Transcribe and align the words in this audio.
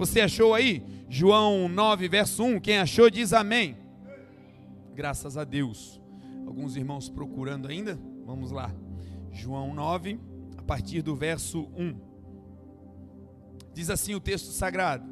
Você 0.00 0.22
achou 0.22 0.54
aí? 0.54 0.82
João 1.10 1.68
9, 1.68 2.08
verso 2.08 2.42
1. 2.42 2.58
Quem 2.60 2.78
achou 2.78 3.10
diz 3.10 3.34
amém. 3.34 3.76
Graças 4.94 5.36
a 5.36 5.44
Deus. 5.44 6.00
Alguns 6.46 6.74
irmãos 6.74 7.10
procurando 7.10 7.68
ainda? 7.68 8.00
Vamos 8.24 8.50
lá. 8.50 8.74
João 9.30 9.74
9, 9.74 10.18
a 10.56 10.62
partir 10.62 11.02
do 11.02 11.14
verso 11.14 11.68
1. 11.76 12.00
Diz 13.74 13.90
assim 13.90 14.14
o 14.14 14.20
texto 14.20 14.46
sagrado: 14.52 15.06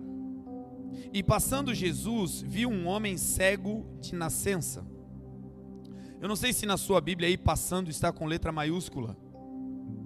E 1.12 1.22
passando 1.22 1.74
Jesus, 1.74 2.40
viu 2.40 2.70
um 2.70 2.86
homem 2.86 3.18
cego 3.18 3.84
de 4.00 4.14
nascença. 4.14 4.86
Eu 6.18 6.28
não 6.28 6.34
sei 6.34 6.50
se 6.54 6.64
na 6.64 6.78
sua 6.78 6.98
Bíblia 6.98 7.28
aí 7.28 7.36
passando 7.36 7.90
está 7.90 8.10
com 8.10 8.24
letra 8.24 8.50
maiúscula. 8.50 9.14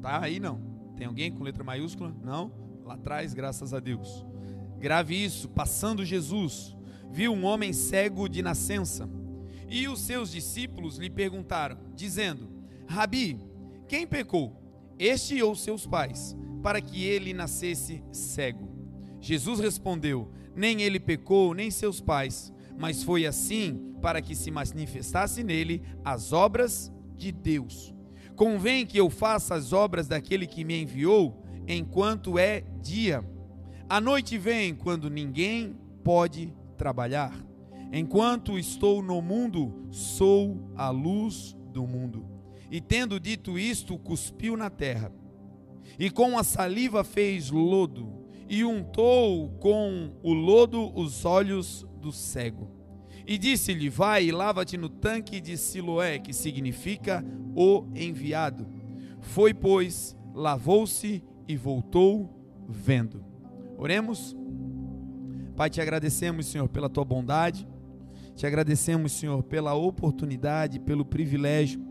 Tá 0.00 0.24
aí 0.24 0.40
não? 0.40 0.60
Tem 0.96 1.06
alguém 1.06 1.30
com 1.30 1.44
letra 1.44 1.62
maiúscula? 1.62 2.12
Não? 2.20 2.50
Lá 2.84 2.94
atrás, 2.94 3.32
graças 3.32 3.72
a 3.72 3.78
Deus. 3.78 4.26
Grave 4.82 5.14
isso, 5.14 5.48
passando 5.48 6.04
Jesus, 6.04 6.76
viu 7.08 7.32
um 7.32 7.44
homem 7.44 7.72
cego 7.72 8.28
de 8.28 8.42
nascença. 8.42 9.08
E 9.68 9.86
os 9.86 10.00
seus 10.00 10.32
discípulos 10.32 10.98
lhe 10.98 11.08
perguntaram, 11.08 11.78
dizendo: 11.94 12.50
Rabi, 12.88 13.38
quem 13.86 14.04
pecou, 14.08 14.60
este 14.98 15.40
ou 15.40 15.54
seus 15.54 15.86
pais, 15.86 16.36
para 16.64 16.80
que 16.80 17.04
ele 17.04 17.32
nascesse 17.32 18.02
cego? 18.10 18.68
Jesus 19.20 19.60
respondeu: 19.60 20.32
Nem 20.52 20.82
ele 20.82 20.98
pecou, 20.98 21.54
nem 21.54 21.70
seus 21.70 22.00
pais, 22.00 22.52
mas 22.76 23.04
foi 23.04 23.24
assim 23.24 23.94
para 24.02 24.20
que 24.20 24.34
se 24.34 24.50
manifestasse 24.50 25.44
nele 25.44 25.80
as 26.04 26.32
obras 26.32 26.92
de 27.14 27.30
Deus. 27.30 27.94
Convém 28.34 28.84
que 28.84 28.98
eu 28.98 29.08
faça 29.08 29.54
as 29.54 29.72
obras 29.72 30.08
daquele 30.08 30.44
que 30.44 30.64
me 30.64 30.82
enviou 30.82 31.40
enquanto 31.68 32.36
é 32.36 32.64
dia. 32.80 33.24
A 33.92 34.00
noite 34.00 34.38
vem 34.38 34.74
quando 34.74 35.10
ninguém 35.10 35.76
pode 36.02 36.50
trabalhar. 36.78 37.30
Enquanto 37.92 38.58
estou 38.58 39.02
no 39.02 39.20
mundo, 39.20 39.86
sou 39.90 40.72
a 40.74 40.88
luz 40.88 41.54
do 41.74 41.86
mundo. 41.86 42.24
E 42.70 42.80
tendo 42.80 43.20
dito 43.20 43.58
isto, 43.58 43.98
cuspiu 43.98 44.56
na 44.56 44.70
terra. 44.70 45.12
E 45.98 46.08
com 46.08 46.38
a 46.38 46.42
saliva 46.42 47.04
fez 47.04 47.50
lodo, 47.50 48.10
e 48.48 48.64
untou 48.64 49.50
com 49.58 50.16
o 50.22 50.32
lodo 50.32 50.90
os 50.98 51.26
olhos 51.26 51.86
do 52.00 52.10
cego. 52.10 52.70
E 53.26 53.36
disse-lhe: 53.36 53.90
Vai 53.90 54.24
e 54.24 54.32
lava-te 54.32 54.78
no 54.78 54.88
tanque 54.88 55.38
de 55.38 55.58
Siloé, 55.58 56.18
que 56.18 56.32
significa 56.32 57.22
o 57.54 57.84
enviado. 57.94 58.66
Foi, 59.20 59.52
pois, 59.52 60.16
lavou-se 60.34 61.22
e 61.46 61.56
voltou 61.58 62.64
vendo. 62.66 63.31
Oremos. 63.82 64.36
Pai, 65.56 65.68
te 65.68 65.80
agradecemos, 65.80 66.46
Senhor, 66.46 66.68
pela 66.68 66.88
tua 66.88 67.04
bondade. 67.04 67.66
Te 68.36 68.46
agradecemos, 68.46 69.10
Senhor, 69.10 69.42
pela 69.42 69.74
oportunidade, 69.74 70.78
pelo 70.78 71.04
privilégio 71.04 71.84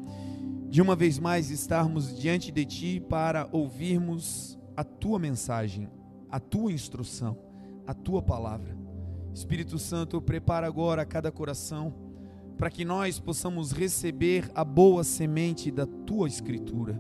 de 0.69 0.81
uma 0.81 0.95
vez 0.95 1.19
mais 1.19 1.52
estarmos 1.52 2.17
diante 2.17 2.50
de 2.50 2.64
ti 2.64 3.00
para 3.09 3.50
ouvirmos 3.52 4.58
a 4.73 4.86
tua 4.86 5.19
mensagem, 5.19 5.89
a 6.30 6.39
tua 6.39 6.72
instrução, 6.72 7.38
a 7.86 7.94
tua 7.94 8.22
palavra. 8.22 8.73
Espírito 9.34 9.78
Santo, 9.78 10.22
prepara 10.22 10.66
agora 10.66 11.06
cada 11.06 11.30
coração 11.30 11.94
para 12.58 12.72
que 12.72 12.86
nós 12.86 13.19
possamos 13.19 13.73
receber 13.73 14.50
a 14.56 14.64
boa 14.64 15.03
semente 15.03 15.69
da 15.69 15.86
tua 15.86 16.30
escritura. 16.30 16.97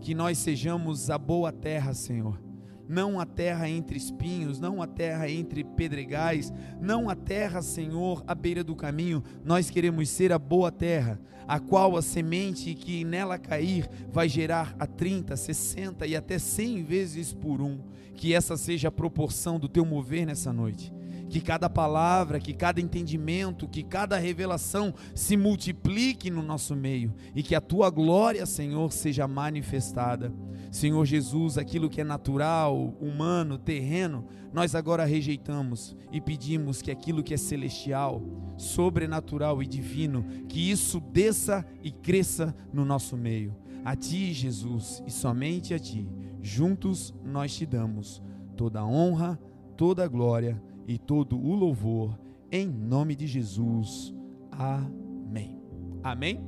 Que 0.00 0.14
nós 0.14 0.38
sejamos 0.38 1.10
a 1.10 1.18
boa 1.18 1.52
terra, 1.52 1.92
Senhor 1.92 2.51
não 2.88 3.18
a 3.20 3.26
terra 3.26 3.68
entre 3.68 3.96
espinhos, 3.96 4.58
não 4.58 4.82
a 4.82 4.86
terra 4.86 5.28
entre 5.30 5.64
pedregais, 5.64 6.52
não 6.80 7.08
a 7.08 7.14
terra, 7.14 7.62
Senhor, 7.62 8.22
à 8.26 8.34
beira 8.34 8.62
do 8.62 8.74
caminho. 8.74 9.22
Nós 9.44 9.70
queremos 9.70 10.08
ser 10.08 10.32
a 10.32 10.38
boa 10.38 10.70
terra, 10.70 11.20
a 11.46 11.58
qual 11.58 11.96
a 11.96 12.02
semente 12.02 12.74
que 12.74 13.04
nela 13.04 13.38
cair 13.38 13.88
vai 14.10 14.28
gerar 14.28 14.74
a 14.78 14.86
30, 14.86 15.36
60 15.36 16.06
e 16.06 16.16
até 16.16 16.38
100 16.38 16.82
vezes 16.82 17.32
por 17.32 17.60
um. 17.60 17.80
Que 18.14 18.34
essa 18.34 18.56
seja 18.56 18.88
a 18.88 18.92
proporção 18.92 19.58
do 19.58 19.68
teu 19.68 19.84
mover 19.84 20.26
nessa 20.26 20.52
noite 20.52 20.92
que 21.32 21.40
cada 21.40 21.70
palavra, 21.70 22.38
que 22.38 22.52
cada 22.52 22.78
entendimento, 22.78 23.66
que 23.66 23.82
cada 23.82 24.18
revelação 24.18 24.92
se 25.14 25.34
multiplique 25.34 26.30
no 26.30 26.42
nosso 26.42 26.76
meio 26.76 27.14
e 27.34 27.42
que 27.42 27.54
a 27.54 27.60
tua 27.60 27.88
glória, 27.88 28.44
Senhor, 28.44 28.92
seja 28.92 29.26
manifestada. 29.26 30.30
Senhor 30.72 31.04
Jesus, 31.04 31.58
aquilo 31.58 31.90
que 31.90 32.00
é 32.00 32.04
natural, 32.04 32.96
humano, 32.98 33.58
terreno, 33.58 34.24
nós 34.54 34.74
agora 34.74 35.04
rejeitamos 35.04 35.94
e 36.10 36.18
pedimos 36.18 36.80
que 36.80 36.90
aquilo 36.90 37.22
que 37.22 37.34
é 37.34 37.36
celestial, 37.36 38.22
sobrenatural 38.56 39.62
e 39.62 39.66
divino, 39.66 40.24
que 40.48 40.70
isso 40.70 40.98
desça 40.98 41.62
e 41.82 41.92
cresça 41.92 42.56
no 42.72 42.86
nosso 42.86 43.18
meio. 43.18 43.54
A 43.84 43.94
ti, 43.94 44.32
Jesus, 44.32 45.02
e 45.06 45.10
somente 45.10 45.74
a 45.74 45.78
ti, 45.78 46.08
juntos 46.40 47.12
nós 47.22 47.54
te 47.54 47.66
damos 47.66 48.22
toda 48.56 48.80
a 48.80 48.86
honra, 48.86 49.38
toda 49.76 50.02
a 50.02 50.08
glória 50.08 50.60
e 50.88 50.96
todo 50.96 51.38
o 51.38 51.54
louvor, 51.54 52.18
em 52.50 52.66
nome 52.66 53.14
de 53.14 53.26
Jesus. 53.26 54.14
Amém. 54.50 55.60
Amém? 56.02 56.42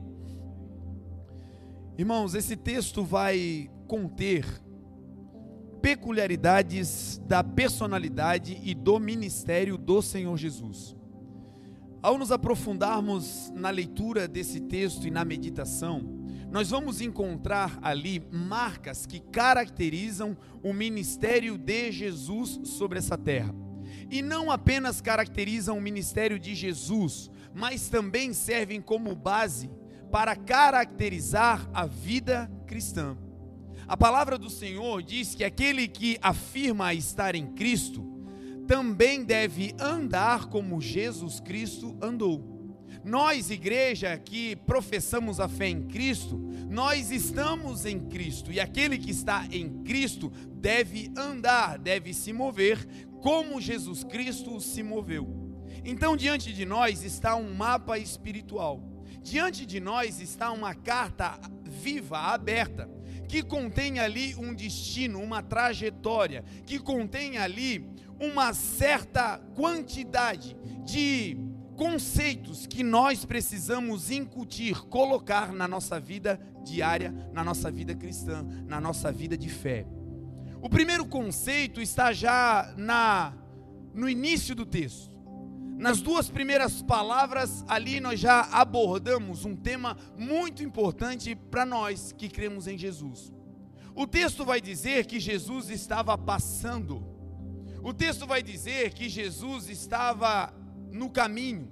Irmãos, 1.98 2.34
esse 2.34 2.56
texto 2.56 3.04
vai 3.04 3.70
conter 3.94 4.44
peculiaridades 5.80 7.22
da 7.28 7.44
personalidade 7.44 8.60
e 8.64 8.74
do 8.74 8.98
ministério 8.98 9.78
do 9.78 10.02
Senhor 10.02 10.36
Jesus. 10.36 10.96
Ao 12.02 12.18
nos 12.18 12.32
aprofundarmos 12.32 13.52
na 13.54 13.70
leitura 13.70 14.26
desse 14.26 14.58
texto 14.58 15.06
e 15.06 15.12
na 15.12 15.24
meditação, 15.24 16.02
nós 16.50 16.70
vamos 16.70 17.00
encontrar 17.00 17.78
ali 17.82 18.20
marcas 18.32 19.06
que 19.06 19.20
caracterizam 19.20 20.36
o 20.60 20.72
ministério 20.72 21.56
de 21.56 21.92
Jesus 21.92 22.58
sobre 22.64 22.98
essa 22.98 23.16
terra 23.16 23.54
e 24.10 24.22
não 24.22 24.50
apenas 24.50 25.00
caracterizam 25.00 25.78
o 25.78 25.80
ministério 25.80 26.36
de 26.36 26.52
Jesus, 26.52 27.30
mas 27.54 27.88
também 27.88 28.32
servem 28.32 28.80
como 28.80 29.14
base 29.14 29.70
para 30.10 30.34
caracterizar 30.34 31.70
a 31.72 31.86
vida 31.86 32.50
cristã. 32.66 33.16
A 33.86 33.96
palavra 33.96 34.38
do 34.38 34.48
Senhor 34.48 35.02
diz 35.02 35.34
que 35.34 35.44
aquele 35.44 35.86
que 35.86 36.18
afirma 36.22 36.94
estar 36.94 37.34
em 37.34 37.46
Cristo 37.52 38.02
também 38.66 39.22
deve 39.22 39.74
andar 39.78 40.46
como 40.46 40.80
Jesus 40.80 41.38
Cristo 41.38 41.96
andou. 42.00 42.54
Nós, 43.04 43.50
igreja 43.50 44.16
que 44.16 44.56
professamos 44.56 45.38
a 45.38 45.46
fé 45.46 45.68
em 45.68 45.82
Cristo, 45.82 46.38
nós 46.70 47.10
estamos 47.10 47.84
em 47.84 48.00
Cristo 48.00 48.50
e 48.50 48.58
aquele 48.58 48.96
que 48.96 49.10
está 49.10 49.46
em 49.52 49.82
Cristo 49.82 50.32
deve 50.54 51.12
andar, 51.14 51.78
deve 51.78 52.14
se 52.14 52.32
mover 52.32 52.86
como 53.20 53.60
Jesus 53.60 54.02
Cristo 54.02 54.58
se 54.60 54.82
moveu. 54.82 55.28
Então, 55.84 56.16
diante 56.16 56.54
de 56.54 56.64
nós 56.64 57.02
está 57.02 57.36
um 57.36 57.52
mapa 57.52 57.98
espiritual, 57.98 58.82
diante 59.20 59.66
de 59.66 59.78
nós 59.78 60.18
está 60.20 60.50
uma 60.50 60.74
carta 60.74 61.38
viva, 61.62 62.18
aberta, 62.18 62.88
que 63.28 63.42
contém 63.42 63.98
ali 63.98 64.34
um 64.36 64.54
destino, 64.54 65.20
uma 65.20 65.42
trajetória, 65.42 66.44
que 66.66 66.78
contém 66.78 67.38
ali 67.38 67.88
uma 68.20 68.52
certa 68.52 69.38
quantidade 69.54 70.56
de 70.84 71.36
conceitos 71.76 72.66
que 72.66 72.82
nós 72.82 73.24
precisamos 73.24 74.10
incutir, 74.10 74.80
colocar 74.86 75.52
na 75.52 75.66
nossa 75.66 75.98
vida 75.98 76.40
diária, 76.64 77.12
na 77.32 77.42
nossa 77.42 77.70
vida 77.70 77.94
cristã, 77.94 78.44
na 78.66 78.80
nossa 78.80 79.10
vida 79.10 79.36
de 79.36 79.48
fé. 79.48 79.86
O 80.62 80.68
primeiro 80.68 81.04
conceito 81.04 81.80
está 81.80 82.12
já 82.12 82.72
na 82.76 83.34
no 83.92 84.08
início 84.08 84.54
do 84.54 84.66
texto. 84.66 85.13
Nas 85.76 86.00
duas 86.00 86.30
primeiras 86.30 86.82
palavras 86.82 87.64
ali 87.66 88.00
nós 88.00 88.20
já 88.20 88.42
abordamos 88.52 89.44
um 89.44 89.56
tema 89.56 89.96
muito 90.16 90.62
importante 90.62 91.34
para 91.34 91.66
nós 91.66 92.12
que 92.12 92.28
cremos 92.28 92.68
em 92.68 92.78
Jesus. 92.78 93.32
O 93.94 94.06
texto 94.06 94.44
vai 94.44 94.60
dizer 94.60 95.06
que 95.06 95.18
Jesus 95.18 95.70
estava 95.70 96.16
passando. 96.16 97.04
O 97.82 97.92
texto 97.92 98.26
vai 98.26 98.42
dizer 98.42 98.94
que 98.94 99.08
Jesus 99.08 99.68
estava 99.68 100.54
no 100.90 101.10
caminho. 101.10 101.70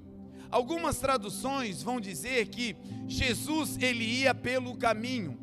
Algumas 0.50 0.98
traduções 0.98 1.82
vão 1.82 2.00
dizer 2.00 2.48
que 2.48 2.76
Jesus 3.06 3.78
ele 3.80 4.04
ia 4.04 4.34
pelo 4.34 4.76
caminho. 4.76 5.38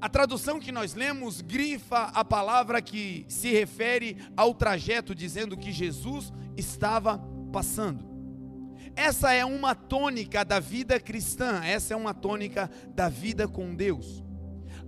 A 0.00 0.08
tradução 0.08 0.60
que 0.60 0.70
nós 0.70 0.94
lemos 0.94 1.40
grifa 1.40 2.04
a 2.14 2.24
palavra 2.24 2.80
que 2.82 3.24
se 3.26 3.50
refere 3.50 4.18
ao 4.36 4.54
trajeto, 4.54 5.14
dizendo 5.14 5.56
que 5.56 5.72
Jesus 5.72 6.32
estava 6.56 7.18
passando. 7.54 8.04
Essa 8.96 9.32
é 9.32 9.44
uma 9.44 9.76
tônica 9.76 10.44
da 10.44 10.58
vida 10.58 10.98
cristã, 10.98 11.62
essa 11.62 11.94
é 11.94 11.96
uma 11.96 12.12
tônica 12.12 12.68
da 12.92 13.08
vida 13.08 13.46
com 13.46 13.76
Deus. 13.76 14.24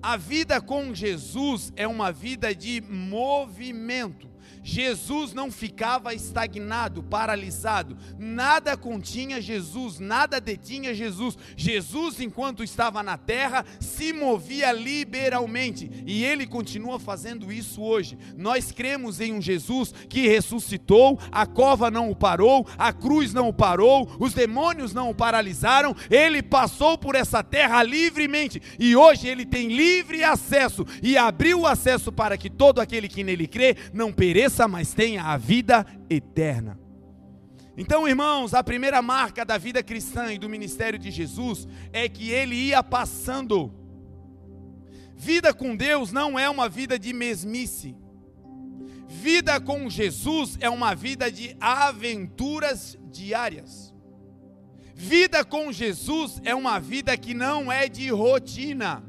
A 0.02 0.16
vida 0.16 0.60
com 0.60 0.92
Jesus 0.92 1.72
é 1.76 1.86
uma 1.86 2.10
vida 2.10 2.52
de 2.52 2.80
movimento. 2.80 4.28
Jesus 4.66 5.32
não 5.32 5.48
ficava 5.48 6.12
estagnado, 6.12 7.00
paralisado, 7.00 7.96
nada 8.18 8.76
continha 8.76 9.40
Jesus, 9.40 10.00
nada 10.00 10.40
detinha 10.40 10.92
Jesus. 10.92 11.38
Jesus, 11.56 12.20
enquanto 12.20 12.64
estava 12.64 13.00
na 13.00 13.16
terra, 13.16 13.64
se 13.78 14.12
movia 14.12 14.72
liberalmente 14.72 15.88
e 16.04 16.24
ele 16.24 16.48
continua 16.48 16.98
fazendo 16.98 17.52
isso 17.52 17.80
hoje. 17.80 18.18
Nós 18.36 18.72
cremos 18.72 19.20
em 19.20 19.34
um 19.34 19.40
Jesus 19.40 19.94
que 20.08 20.26
ressuscitou, 20.26 21.16
a 21.30 21.46
cova 21.46 21.88
não 21.88 22.10
o 22.10 22.16
parou, 22.16 22.66
a 22.76 22.92
cruz 22.92 23.32
não 23.32 23.48
o 23.48 23.54
parou, 23.54 24.16
os 24.18 24.34
demônios 24.34 24.92
não 24.92 25.10
o 25.10 25.14
paralisaram, 25.14 25.94
ele 26.10 26.42
passou 26.42 26.98
por 26.98 27.14
essa 27.14 27.40
terra 27.40 27.84
livremente 27.84 28.60
e 28.80 28.96
hoje 28.96 29.28
ele 29.28 29.46
tem 29.46 29.68
livre 29.68 30.24
acesso 30.24 30.84
e 31.00 31.16
abriu 31.16 31.60
o 31.60 31.66
acesso 31.68 32.10
para 32.10 32.36
que 32.36 32.50
todo 32.50 32.80
aquele 32.80 33.08
que 33.08 33.22
nele 33.22 33.46
crê 33.46 33.76
não 33.92 34.12
pereça 34.12 34.55
mas 34.66 34.94
tenha 34.94 35.24
a 35.24 35.36
vida 35.36 35.84
eterna. 36.08 36.78
Então, 37.76 38.08
irmãos, 38.08 38.54
a 38.54 38.64
primeira 38.64 39.02
marca 39.02 39.44
da 39.44 39.58
vida 39.58 39.82
cristã 39.82 40.32
e 40.32 40.38
do 40.38 40.48
ministério 40.48 40.98
de 40.98 41.10
Jesus 41.10 41.68
é 41.92 42.08
que 42.08 42.30
ele 42.30 42.54
ia 42.54 42.82
passando. 42.82 43.70
Vida 45.14 45.52
com 45.52 45.76
Deus 45.76 46.10
não 46.10 46.38
é 46.38 46.48
uma 46.48 46.68
vida 46.68 46.98
de 46.98 47.12
mesmice. 47.12 47.94
Vida 49.08 49.60
com 49.60 49.90
Jesus 49.90 50.56
é 50.60 50.70
uma 50.70 50.94
vida 50.94 51.30
de 51.30 51.54
aventuras 51.60 52.98
diárias. 53.10 53.94
Vida 54.94 55.44
com 55.44 55.70
Jesus 55.70 56.40
é 56.44 56.54
uma 56.54 56.80
vida 56.80 57.16
que 57.16 57.34
não 57.34 57.70
é 57.70 57.88
de 57.88 58.08
rotina. 58.10 59.04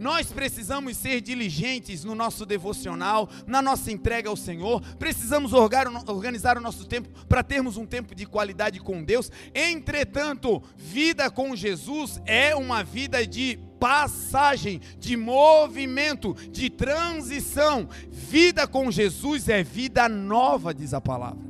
Nós 0.00 0.32
precisamos 0.32 0.96
ser 0.96 1.20
diligentes 1.20 2.04
no 2.04 2.14
nosso 2.14 2.46
devocional, 2.46 3.28
na 3.46 3.60
nossa 3.60 3.92
entrega 3.92 4.30
ao 4.30 4.36
Senhor. 4.36 4.80
Precisamos 4.96 5.52
organizar 5.52 6.56
o 6.56 6.60
nosso 6.62 6.86
tempo 6.86 7.10
para 7.26 7.42
termos 7.42 7.76
um 7.76 7.84
tempo 7.84 8.14
de 8.14 8.24
qualidade 8.24 8.80
com 8.80 9.04
Deus. 9.04 9.30
Entretanto, 9.54 10.62
vida 10.74 11.30
com 11.30 11.54
Jesus 11.54 12.18
é 12.24 12.56
uma 12.56 12.82
vida 12.82 13.26
de 13.26 13.58
passagem, 13.78 14.80
de 14.98 15.18
movimento, 15.18 16.32
de 16.50 16.70
transição. 16.70 17.86
Vida 18.08 18.66
com 18.66 18.90
Jesus 18.90 19.50
é 19.50 19.62
vida 19.62 20.08
nova, 20.08 20.72
diz 20.72 20.94
a 20.94 21.00
palavra. 21.02 21.44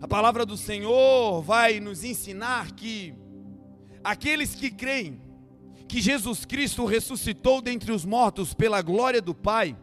A 0.00 0.06
palavra 0.06 0.46
do 0.46 0.56
Senhor 0.56 1.42
vai 1.42 1.80
nos 1.80 2.04
ensinar 2.04 2.70
que 2.76 3.12
aqueles 4.04 4.54
que 4.54 4.70
creem, 4.70 5.20
que 5.88 6.00
Jesus 6.00 6.44
Cristo 6.44 6.84
ressuscitou 6.84 7.62
dentre 7.62 7.90
os 7.90 8.04
mortos 8.04 8.52
pela 8.52 8.82
glória 8.82 9.22
do 9.22 9.34
Pai, 9.34 9.76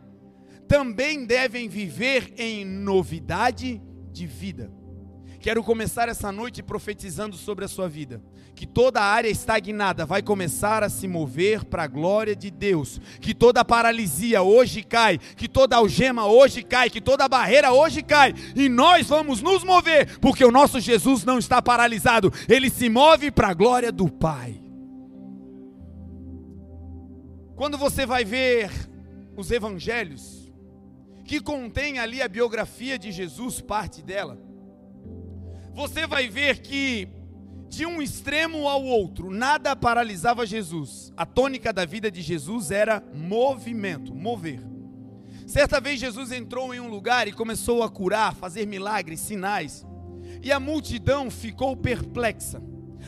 também 0.67 1.25
devem 1.25 1.67
viver 1.67 2.33
em 2.37 2.63
novidade 2.63 3.81
de 4.11 4.27
vida. 4.27 4.71
Quero 5.39 5.63
começar 5.63 6.09
essa 6.09 6.31
noite 6.31 6.63
profetizando 6.63 7.35
sobre 7.35 7.65
a 7.65 7.67
sua 7.67 7.87
vida, 7.87 8.19
que 8.55 8.65
toda 8.65 8.99
área 8.99 9.29
estagnada 9.29 10.03
vai 10.03 10.23
começar 10.23 10.81
a 10.81 10.89
se 10.89 11.07
mover 11.07 11.65
para 11.65 11.83
a 11.83 11.87
glória 11.87 12.35
de 12.35 12.49
Deus, 12.49 12.99
que 13.21 13.33
toda 13.33 13.63
paralisia 13.63 14.41
hoje 14.41 14.81
cai, 14.81 15.19
que 15.19 15.47
toda 15.47 15.75
algema 15.75 16.25
hoje 16.25 16.63
cai, 16.63 16.89
que 16.89 16.99
toda 16.99 17.27
barreira 17.27 17.71
hoje 17.71 18.01
cai, 18.01 18.33
e 18.55 18.67
nós 18.67 19.07
vamos 19.07 19.39
nos 19.41 19.63
mover, 19.63 20.17
porque 20.19 20.43
o 20.43 20.51
nosso 20.51 20.79
Jesus 20.79 21.23
não 21.23 21.37
está 21.37 21.61
paralisado, 21.61 22.33
ele 22.49 22.71
se 22.71 22.89
move 22.89 23.29
para 23.29 23.49
a 23.49 23.53
glória 23.53 23.91
do 23.91 24.09
Pai. 24.09 24.64
Quando 27.55 27.77
você 27.77 28.05
vai 28.05 28.25
ver 28.25 28.69
os 29.37 29.49
evangelhos, 29.49 30.51
que 31.23 31.39
contém 31.39 31.99
ali 31.99 32.21
a 32.21 32.27
biografia 32.27 32.99
de 32.99 33.11
Jesus, 33.11 33.61
parte 33.61 34.01
dela, 34.01 34.37
você 35.73 36.05
vai 36.05 36.27
ver 36.27 36.59
que 36.59 37.07
de 37.69 37.85
um 37.85 38.01
extremo 38.01 38.67
ao 38.67 38.83
outro, 38.83 39.31
nada 39.31 39.75
paralisava 39.75 40.45
Jesus. 40.45 41.11
A 41.17 41.25
tônica 41.25 41.73
da 41.73 41.85
vida 41.85 42.11
de 42.11 42.21
Jesus 42.21 42.71
era 42.71 43.03
movimento, 43.13 44.13
mover. 44.13 44.61
Certa 45.47 45.79
vez 45.79 45.99
Jesus 45.99 46.31
entrou 46.31 46.73
em 46.73 46.79
um 46.79 46.89
lugar 46.89 47.27
e 47.27 47.31
começou 47.31 47.83
a 47.83 47.89
curar, 47.89 48.35
fazer 48.35 48.65
milagres, 48.65 49.19
sinais, 49.19 49.85
e 50.41 50.51
a 50.51 50.59
multidão 50.59 51.29
ficou 51.31 51.75
perplexa. 51.75 52.61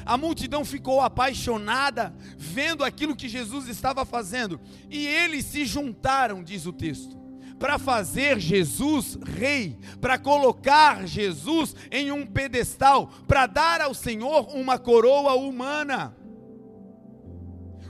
A 0.07 0.15
multidão 0.15 0.63
ficou 0.63 1.01
apaixonada 1.01 2.15
vendo 2.37 2.81
aquilo 2.81 3.13
que 3.13 3.27
Jesus 3.27 3.67
estava 3.67 4.05
fazendo, 4.05 4.57
e 4.89 5.05
eles 5.05 5.43
se 5.43 5.65
juntaram, 5.65 6.41
diz 6.41 6.65
o 6.65 6.71
texto, 6.71 7.17
para 7.59 7.77
fazer 7.77 8.39
Jesus 8.39 9.17
rei, 9.21 9.77
para 9.99 10.17
colocar 10.17 11.05
Jesus 11.05 11.75
em 11.91 12.09
um 12.09 12.25
pedestal, 12.25 13.07
para 13.27 13.47
dar 13.47 13.81
ao 13.81 13.93
Senhor 13.93 14.47
uma 14.55 14.79
coroa 14.79 15.33
humana. 15.33 16.15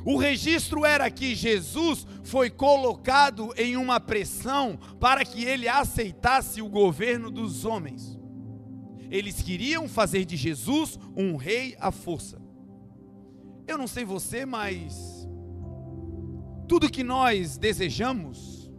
O 0.04 0.18
registro 0.18 0.86
era 0.86 1.12
que 1.12 1.36
Jesus 1.36 2.08
foi 2.24 2.50
colocado 2.50 3.54
em 3.56 3.78
uma 3.78 4.00
pressão 4.00 4.80
para 5.00 5.24
que 5.24 5.44
ele 5.44 5.68
aceitasse 5.68 6.64
o 6.64 6.70
governo 6.70 7.30
dos 7.30 7.64
homens. 7.64 8.17
Eles 9.10 9.42
queriam 9.42 9.88
fazer 9.88 10.26
de 10.26 10.36
Jesus 10.36 11.00
um 11.16 11.36
rei 11.36 11.76
à 11.80 11.92
força. 11.92 12.42
Eu 13.68 13.78
não 13.78 13.88
sei 13.88 14.06
você, 14.06 14.46
mas 14.46 15.28
tudo 16.68 16.92
que 16.92 17.04
nós 17.04 17.58
desejamos 17.58 18.72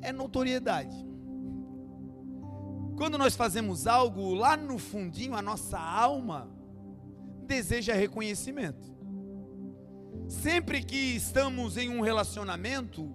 é 0.00 0.12
notoriedade. 0.12 0.96
Quando 2.96 3.18
nós 3.18 3.36
fazemos 3.36 3.86
algo, 3.86 4.34
lá 4.34 4.56
no 4.56 4.78
fundinho, 4.78 5.34
a 5.34 5.42
nossa 5.42 5.78
alma 5.78 6.50
deseja 7.46 7.94
reconhecimento. 7.94 8.94
Sempre 10.28 10.82
que 10.82 10.96
estamos 10.96 11.76
em 11.76 11.88
um 11.88 12.00
relacionamento, 12.00 13.14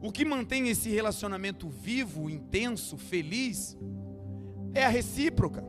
o 0.00 0.12
que 0.12 0.24
mantém 0.24 0.68
esse 0.68 0.90
relacionamento 0.90 1.68
vivo, 1.68 2.28
intenso, 2.28 2.96
feliz, 2.98 3.76
é 4.74 4.84
a 4.84 4.88
recíproca. 4.88 5.64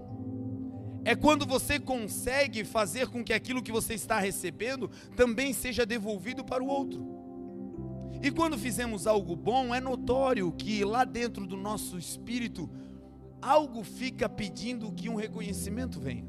É 1.06 1.16
quando 1.16 1.46
você 1.46 1.80
consegue 1.80 2.64
fazer 2.64 3.08
com 3.10 3.24
que 3.24 3.34
aquilo 3.34 3.62
que 3.62 3.72
você 3.72 3.94
está 3.94 4.20
recebendo 4.20 4.90
também 5.16 5.52
seja 5.52 5.86
devolvido 5.86 6.46
para 6.46 6.64
o 6.64 6.68
outro. 6.68 7.06
E 8.22 8.32
quando 8.32 8.58
fizemos 8.58 9.06
algo 9.06 9.36
bom, 9.36 9.76
é 9.76 9.82
notório 9.82 10.50
que 10.54 10.86
lá 10.86 11.04
dentro 11.04 11.46
do 11.46 11.58
nosso 11.58 11.98
espírito 11.98 12.70
algo 13.42 13.84
fica 13.84 14.30
pedindo 14.30 14.94
que 14.94 15.10
um 15.10 15.16
reconhecimento 15.16 16.00
venha. 16.00 16.26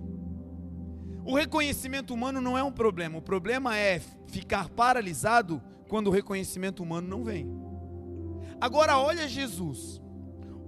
O 1.25 1.37
reconhecimento 1.37 2.13
humano 2.13 2.41
não 2.41 2.59
é 2.59 2.63
um 2.63 2.73
problema, 2.73 3.19
o 3.19 3.23
problema 3.23 3.79
é 3.79 4.01
ficar 4.27 4.69
paralisado 4.69 5.63
quando 5.89 6.09
o 6.09 6.11
reconhecimento 6.11 6.83
humano 6.83 7.07
não 7.07 7.23
vem. 7.23 7.49
Agora 8.61 8.99
olha 8.99 9.29
Jesus. 9.29 10.03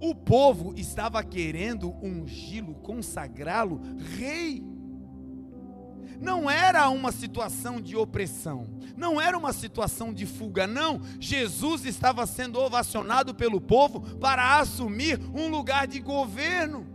O 0.01 0.15
povo 0.15 0.75
estava 0.77 1.23
querendo 1.23 1.95
ungí-lo, 2.03 2.75
consagrá-lo 2.75 3.81
rei. 4.17 4.63
Não 6.21 6.51
era 6.51 6.89
uma 6.89 7.13
situação 7.13 7.81
de 7.81 7.97
opressão, 7.97 8.67
não 8.97 9.21
era 9.21 9.37
uma 9.37 9.53
situação 9.53 10.13
de 10.13 10.25
fuga, 10.25 10.67
não. 10.67 11.01
Jesus 11.21 11.85
estava 11.85 12.27
sendo 12.27 12.59
ovacionado 12.59 13.35
pelo 13.35 13.61
povo 13.61 14.01
para 14.19 14.59
assumir 14.59 15.21
um 15.35 15.49
lugar 15.49 15.87
de 15.87 16.01
governo. 16.01 16.87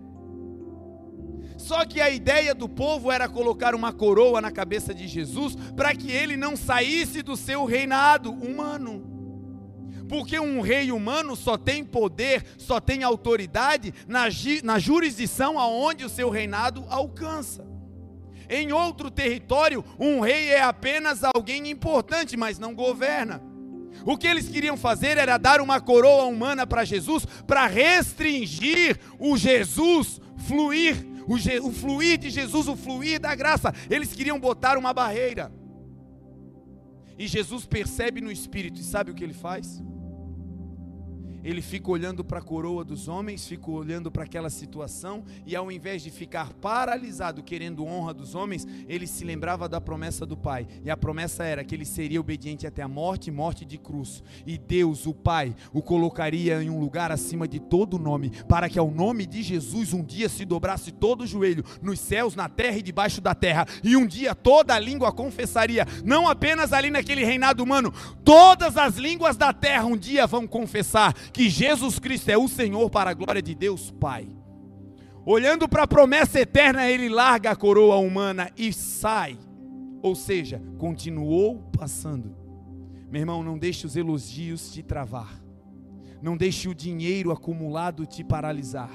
Só 1.57 1.85
que 1.85 2.01
a 2.01 2.09
ideia 2.09 2.55
do 2.55 2.67
povo 2.67 3.11
era 3.11 3.29
colocar 3.29 3.75
uma 3.75 3.93
coroa 3.93 4.41
na 4.41 4.49
cabeça 4.51 4.95
de 4.95 5.07
Jesus 5.07 5.55
para 5.75 5.95
que 5.95 6.11
ele 6.11 6.35
não 6.35 6.55
saísse 6.55 7.21
do 7.21 7.37
seu 7.37 7.65
reinado 7.65 8.31
humano. 8.31 9.10
Porque 10.11 10.37
um 10.37 10.59
rei 10.59 10.91
humano 10.91 11.37
só 11.37 11.57
tem 11.57 11.85
poder, 11.85 12.43
só 12.57 12.81
tem 12.81 13.01
autoridade 13.01 13.93
na, 14.05 14.25
na 14.61 14.77
jurisdição 14.77 15.57
aonde 15.57 16.03
o 16.03 16.09
seu 16.09 16.29
reinado 16.29 16.83
alcança. 16.89 17.65
Em 18.49 18.73
outro 18.73 19.09
território, 19.09 19.85
um 19.97 20.19
rei 20.19 20.49
é 20.49 20.61
apenas 20.61 21.21
alguém 21.23 21.69
importante, 21.69 22.35
mas 22.35 22.59
não 22.59 22.75
governa. 22.75 23.41
O 24.05 24.17
que 24.17 24.27
eles 24.27 24.49
queriam 24.49 24.75
fazer 24.75 25.17
era 25.17 25.37
dar 25.37 25.61
uma 25.61 25.79
coroa 25.79 26.25
humana 26.25 26.67
para 26.67 26.83
Jesus, 26.83 27.25
para 27.47 27.65
restringir 27.65 28.99
o 29.17 29.37
Jesus 29.37 30.19
fluir, 30.39 31.07
o, 31.25 31.35
o 31.65 31.71
fluir 31.71 32.17
de 32.17 32.29
Jesus, 32.29 32.67
o 32.67 32.75
fluir 32.75 33.17
da 33.17 33.33
graça. 33.33 33.73
Eles 33.89 34.11
queriam 34.11 34.37
botar 34.37 34.77
uma 34.77 34.93
barreira. 34.93 35.49
E 37.17 37.27
Jesus 37.27 37.65
percebe 37.65 38.19
no 38.19 38.29
espírito 38.29 38.81
e 38.81 38.83
sabe 38.83 39.09
o 39.09 39.13
que 39.13 39.23
ele 39.23 39.33
faz? 39.33 39.81
Ele 41.43 41.61
fica 41.61 41.91
olhando 41.91 42.23
para 42.23 42.39
a 42.39 42.41
coroa 42.41 42.83
dos 42.83 43.07
homens, 43.07 43.47
fica 43.47 43.69
olhando 43.69 44.11
para 44.11 44.23
aquela 44.23 44.49
situação, 44.49 45.23
e 45.45 45.55
ao 45.55 45.71
invés 45.71 46.01
de 46.01 46.09
ficar 46.09 46.53
paralisado 46.53 47.43
querendo 47.43 47.85
honra 47.85 48.13
dos 48.13 48.35
homens, 48.35 48.67
ele 48.87 49.07
se 49.07 49.23
lembrava 49.23 49.67
da 49.67 49.81
promessa 49.81 50.25
do 50.25 50.37
Pai. 50.37 50.67
E 50.83 50.89
a 50.89 50.97
promessa 50.97 51.43
era 51.43 51.63
que 51.63 51.75
ele 51.75 51.85
seria 51.85 52.19
obediente 52.19 52.67
até 52.67 52.81
a 52.81 52.87
morte 52.87 53.31
morte 53.31 53.65
de 53.65 53.77
cruz. 53.77 54.23
E 54.45 54.57
Deus, 54.57 55.05
o 55.05 55.13
Pai, 55.13 55.55
o 55.73 55.81
colocaria 55.81 56.61
em 56.61 56.69
um 56.69 56.79
lugar 56.79 57.11
acima 57.11 57.47
de 57.47 57.59
todo 57.59 57.97
nome, 57.97 58.31
para 58.47 58.69
que 58.69 58.77
ao 58.79 58.91
nome 58.91 59.25
de 59.25 59.41
Jesus 59.41 59.93
um 59.93 60.03
dia 60.03 60.29
se 60.29 60.45
dobrasse 60.45 60.91
todo 60.91 61.21
o 61.21 61.27
joelho, 61.27 61.63
nos 61.81 61.99
céus, 61.99 62.35
na 62.35 62.47
terra 62.47 62.77
e 62.77 62.81
debaixo 62.81 63.21
da 63.21 63.33
terra, 63.33 63.65
e 63.83 63.95
um 63.95 64.05
dia 64.05 64.35
toda 64.35 64.75
a 64.75 64.79
língua 64.79 65.11
confessaria, 65.11 65.85
não 66.03 66.27
apenas 66.27 66.73
ali 66.73 66.89
naquele 66.89 67.23
reinado 67.23 67.63
humano, 67.63 67.93
todas 68.23 68.77
as 68.77 68.95
línguas 68.97 69.37
da 69.37 69.53
terra 69.53 69.85
um 69.85 69.97
dia 69.97 70.27
vão 70.27 70.45
confessar 70.45 71.13
que 71.33 71.49
Jesus 71.49 71.99
Cristo 71.99 72.29
é 72.29 72.37
o 72.37 72.47
Senhor 72.47 72.89
para 72.89 73.11
a 73.11 73.13
glória 73.13 73.41
de 73.41 73.55
Deus 73.55 73.91
Pai. 73.91 74.27
Olhando 75.25 75.69
para 75.69 75.83
a 75.83 75.87
promessa 75.87 76.39
eterna, 76.39 76.89
ele 76.89 77.07
larga 77.07 77.51
a 77.51 77.55
coroa 77.55 77.97
humana 77.97 78.49
e 78.57 78.73
sai. 78.73 79.37
Ou 80.01 80.15
seja, 80.15 80.61
continuou 80.77 81.59
passando. 81.77 82.35
Meu 83.09 83.21
irmão, 83.21 83.43
não 83.43 83.57
deixe 83.57 83.85
os 83.85 83.95
elogios 83.95 84.71
te 84.73 84.81
travar. 84.81 85.41
Não 86.21 86.35
deixe 86.35 86.67
o 86.67 86.75
dinheiro 86.75 87.31
acumulado 87.31 88.05
te 88.05 88.23
paralisar. 88.23 88.91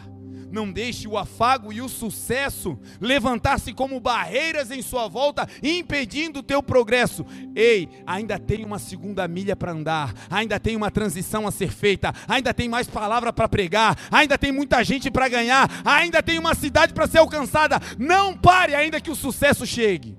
Não 0.50 0.70
deixe 0.70 1.08
o 1.08 1.16
afago 1.16 1.72
e 1.72 1.80
o 1.80 1.88
sucesso 1.88 2.78
levantar-se 3.00 3.72
como 3.72 4.00
barreiras 4.00 4.70
em 4.70 4.82
sua 4.82 5.08
volta, 5.08 5.48
impedindo 5.62 6.40
o 6.40 6.42
teu 6.42 6.62
progresso. 6.62 7.24
Ei, 7.54 7.88
ainda 8.06 8.38
tem 8.38 8.64
uma 8.64 8.78
segunda 8.78 9.26
milha 9.26 9.56
para 9.56 9.72
andar, 9.72 10.14
ainda 10.30 10.58
tem 10.60 10.76
uma 10.76 10.90
transição 10.90 11.46
a 11.46 11.50
ser 11.50 11.70
feita, 11.70 12.12
ainda 12.28 12.54
tem 12.54 12.68
mais 12.68 12.86
palavra 12.86 13.32
para 13.32 13.48
pregar, 13.48 13.96
ainda 14.10 14.38
tem 14.38 14.52
muita 14.52 14.82
gente 14.84 15.10
para 15.10 15.28
ganhar, 15.28 15.70
ainda 15.84 16.22
tem 16.22 16.38
uma 16.38 16.54
cidade 16.54 16.92
para 16.92 17.06
ser 17.06 17.18
alcançada. 17.18 17.80
Não 17.98 18.36
pare 18.36 18.74
ainda 18.74 19.00
que 19.00 19.10
o 19.10 19.16
sucesso 19.16 19.66
chegue. 19.66 20.16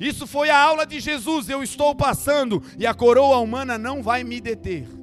Isso 0.00 0.26
foi 0.26 0.48
a 0.48 0.58
aula 0.58 0.86
de 0.86 0.98
Jesus. 0.98 1.50
Eu 1.50 1.62
estou 1.62 1.94
passando 1.94 2.62
e 2.78 2.86
a 2.86 2.94
coroa 2.94 3.38
humana 3.38 3.76
não 3.76 4.02
vai 4.02 4.24
me 4.24 4.40
deter. 4.40 4.99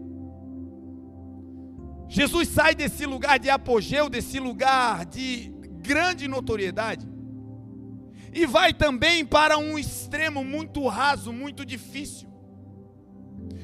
Jesus 2.09 2.47
sai 2.49 2.73
desse 2.73 3.05
lugar 3.05 3.37
de 3.37 3.49
apogeu, 3.49 4.09
desse 4.09 4.39
lugar 4.39 5.05
de 5.05 5.53
grande 5.81 6.27
notoriedade, 6.27 7.07
e 8.33 8.45
vai 8.45 8.73
também 8.73 9.25
para 9.25 9.57
um 9.57 9.77
extremo 9.77 10.43
muito 10.43 10.85
raso, 10.87 11.33
muito 11.33 11.65
difícil. 11.65 12.27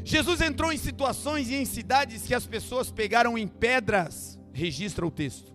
Jesus 0.03 0.41
entrou 0.41 0.71
em 0.71 0.77
situações 0.77 1.49
e 1.49 1.55
em 1.55 1.65
cidades 1.65 2.23
que 2.23 2.33
as 2.33 2.45
pessoas 2.45 2.91
pegaram 2.91 3.37
em 3.37 3.47
pedras, 3.47 4.39
registra 4.51 5.05
o 5.05 5.11
texto. 5.11 5.53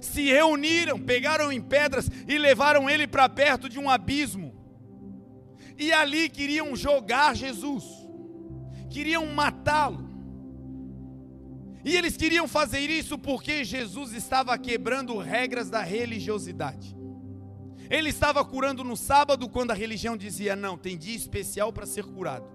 Se 0.00 0.24
reuniram, 0.24 0.98
pegaram 0.98 1.52
em 1.52 1.60
pedras 1.60 2.10
e 2.26 2.38
levaram 2.38 2.88
ele 2.88 3.06
para 3.06 3.28
perto 3.28 3.68
de 3.68 3.78
um 3.78 3.90
abismo. 3.90 4.54
E 5.78 5.92
ali 5.92 6.28
queriam 6.28 6.74
jogar 6.74 7.34
Jesus, 7.34 7.84
queriam 8.88 9.26
matá-lo. 9.26 10.09
E 11.84 11.96
eles 11.96 12.16
queriam 12.16 12.46
fazer 12.46 12.80
isso 12.80 13.18
porque 13.18 13.64
Jesus 13.64 14.12
estava 14.12 14.56
quebrando 14.58 15.16
regras 15.18 15.70
da 15.70 15.80
religiosidade. 15.80 16.96
Ele 17.88 18.10
estava 18.10 18.44
curando 18.44 18.84
no 18.84 18.96
sábado, 18.96 19.48
quando 19.48 19.72
a 19.72 19.74
religião 19.74 20.16
dizia: 20.16 20.54
não, 20.54 20.78
tem 20.78 20.96
dia 20.96 21.16
especial 21.16 21.72
para 21.72 21.86
ser 21.86 22.04
curado. 22.04 22.46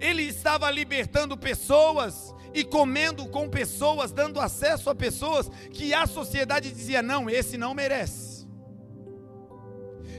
Ele 0.00 0.22
estava 0.22 0.70
libertando 0.70 1.36
pessoas 1.36 2.34
e 2.54 2.64
comendo 2.64 3.26
com 3.28 3.48
pessoas, 3.48 4.12
dando 4.12 4.40
acesso 4.40 4.88
a 4.88 4.94
pessoas 4.94 5.50
que 5.70 5.92
a 5.92 6.06
sociedade 6.06 6.70
dizia: 6.70 7.02
não, 7.02 7.28
esse 7.28 7.58
não 7.58 7.74
merece. 7.74 8.46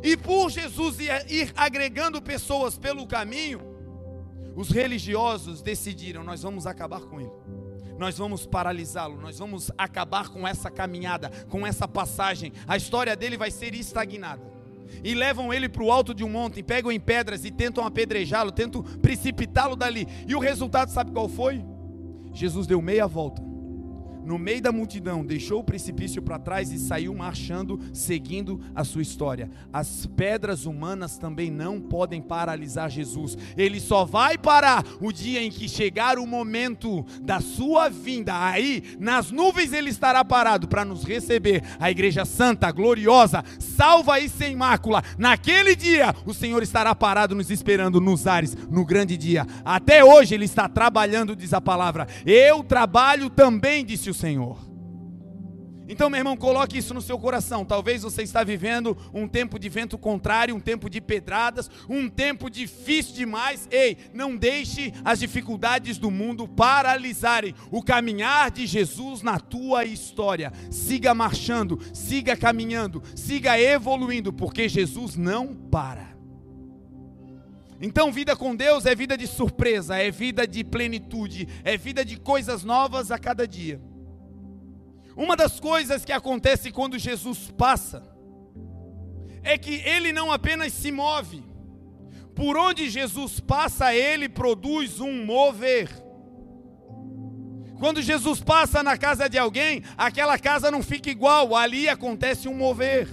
E 0.04 0.16
por 0.16 0.52
Jesus 0.52 1.00
ir 1.00 1.52
agregando 1.56 2.22
pessoas 2.22 2.78
pelo 2.78 3.08
caminho, 3.08 3.75
os 4.56 4.70
religiosos 4.70 5.62
decidiram: 5.62 6.24
nós 6.24 6.44
vamos 6.44 6.66
acabar 6.66 7.02
com 7.02 7.20
ele, 7.20 7.32
nós 7.98 8.18
vamos 8.18 8.46
paralisá-lo, 8.46 9.20
nós 9.20 9.40
vamos 9.40 9.72
acabar 9.78 10.30
com 10.30 10.48
essa 10.48 10.72
caminhada, 10.72 11.30
com 11.50 11.66
essa 11.66 11.88
passagem. 11.88 12.52
A 12.68 12.78
história 12.78 13.16
dele 13.16 13.38
vai 13.38 13.52
ser 13.52 13.74
estagnada. 13.76 14.56
E 15.04 15.14
levam 15.16 15.54
ele 15.54 15.68
para 15.68 15.84
o 15.84 15.92
alto 15.92 16.14
de 16.14 16.24
um 16.24 16.30
monte, 16.30 16.62
pegam 16.64 16.92
em 16.92 17.00
pedras 17.00 17.44
e 17.44 17.52
tentam 17.52 17.86
apedrejá-lo, 17.86 18.52
tentam 18.52 18.84
precipitá-lo 18.84 19.76
dali. 19.76 20.08
E 20.28 20.36
o 20.36 20.40
resultado, 20.40 20.90
sabe 20.90 21.12
qual 21.12 21.28
foi? 21.28 21.64
Jesus 22.32 22.68
deu 22.68 22.82
meia 22.82 23.08
volta 23.08 23.45
no 24.26 24.40
meio 24.40 24.62
da 24.62 24.72
multidão, 24.72 25.24
deixou 25.24 25.60
o 25.60 25.64
precipício 25.64 26.22
para 26.22 26.40
trás 26.40 26.72
e 26.72 26.80
saiu 26.80 27.14
marchando, 27.14 27.80
seguindo 27.94 28.60
a 28.74 28.84
sua 28.84 29.04
história. 29.04 29.50
As 29.72 30.06
pedras 30.06 30.66
humanas 30.66 31.18
também 31.18 31.52
não 31.52 31.80
podem 31.80 32.22
paralisar 32.22 32.90
Jesus. 32.90 33.38
Ele 33.56 33.80
só 33.80 34.04
vai 34.04 34.38
parar 34.38 34.84
o 35.00 35.12
dia 35.12 35.44
em 35.44 35.52
que 35.52 35.70
chegar 35.70 36.18
o 36.18 36.26
momento 36.26 37.06
da 37.22 37.40
sua 37.40 37.88
vinda. 37.88 38.48
Aí, 38.48 38.96
nas 39.00 39.30
nuvens 39.32 39.72
ele 39.72 39.90
estará 39.90 40.26
parado 40.26 40.68
para 40.68 40.84
nos 40.84 41.04
receber. 41.04 41.64
A 41.80 41.92
igreja 41.92 42.26
santa, 42.26 42.72
gloriosa, 42.72 43.44
salva 43.60 44.20
e 44.20 44.28
sem 44.28 44.56
mácula. 44.56 45.04
Naquele 45.18 45.76
dia, 45.76 46.16
o 46.26 46.34
Senhor 46.34 46.64
estará 46.64 46.96
parado 46.96 47.36
nos 47.36 47.52
esperando 47.52 48.02
nos 48.02 48.26
ares, 48.26 48.56
no 48.72 48.84
grande 48.84 49.16
dia. 49.16 49.46
Até 49.64 50.04
hoje 50.04 50.34
ele 50.34 50.46
está 50.46 50.68
trabalhando, 50.68 51.36
diz 51.36 51.54
a 51.54 51.62
palavra. 51.62 52.08
Eu 52.26 52.64
trabalho 52.64 53.30
também, 53.30 53.86
disse 53.86 54.10
o 54.10 54.15
Senhor. 54.16 54.76
Então, 55.88 56.10
meu 56.10 56.18
irmão, 56.18 56.36
coloque 56.36 56.78
isso 56.80 56.94
no 56.94 57.02
seu 57.02 57.18
coração. 57.20 57.64
Talvez 57.64 58.02
você 58.02 58.24
está 58.24 58.44
vivendo 58.44 58.98
um 59.14 59.28
tempo 59.28 59.60
de 59.60 59.70
vento 59.70 59.98
contrário, 59.98 60.56
um 60.56 60.60
tempo 60.60 60.90
de 60.90 61.00
pedradas, 61.00 61.70
um 61.88 62.10
tempo 62.10 62.50
difícil 62.50 63.14
demais. 63.14 63.68
Ei, 63.70 63.98
não 64.12 64.36
deixe 64.36 64.92
as 65.04 65.20
dificuldades 65.20 66.00
do 66.00 66.10
mundo 66.10 66.48
paralisarem 66.48 67.54
o 67.70 67.84
caminhar 67.84 68.50
de 68.50 68.66
Jesus 68.66 69.22
na 69.22 69.40
tua 69.40 69.86
história. 69.86 70.52
Siga 70.72 71.14
marchando, 71.14 71.80
siga 71.94 72.36
caminhando, 72.36 73.04
siga 73.16 73.60
evoluindo, 73.60 74.34
porque 74.34 74.68
Jesus 74.68 75.16
não 75.16 75.54
para. 75.54 76.16
Então, 77.80 78.12
vida 78.12 78.36
com 78.36 78.56
Deus 78.56 78.88
é 78.88 78.96
vida 78.96 79.16
de 79.16 79.28
surpresa, 79.28 79.98
é 79.98 80.10
vida 80.10 80.48
de 80.48 80.64
plenitude, 80.64 81.48
é 81.64 81.78
vida 81.78 82.04
de 82.04 82.18
coisas 82.18 82.64
novas 82.64 83.12
a 83.12 83.20
cada 83.20 83.48
dia. 83.48 83.80
Uma 85.16 85.36
das 85.36 85.60
coisas 85.60 86.04
que 86.04 86.12
acontece 86.12 86.72
quando 86.72 87.00
Jesus 87.00 87.52
passa 87.58 88.04
é 89.44 89.58
que 89.58 89.76
ele 89.86 90.12
não 90.12 90.32
apenas 90.32 90.74
se 90.74 90.92
move, 90.92 91.44
por 92.36 92.58
onde 92.58 92.90
Jesus 92.90 93.40
passa, 93.40 93.96
ele 93.96 94.28
produz 94.28 95.00
um 95.00 95.26
mover. 95.26 95.90
Quando 97.80 98.02
Jesus 98.02 98.42
passa 98.42 98.84
na 98.84 98.98
casa 98.98 99.30
de 99.30 99.38
alguém, 99.38 99.84
aquela 99.98 100.38
casa 100.38 100.70
não 100.70 100.84
fica 100.84 101.10
igual, 101.10 101.56
ali 101.56 101.88
acontece 101.88 102.48
um 102.48 102.54
mover. 102.54 103.08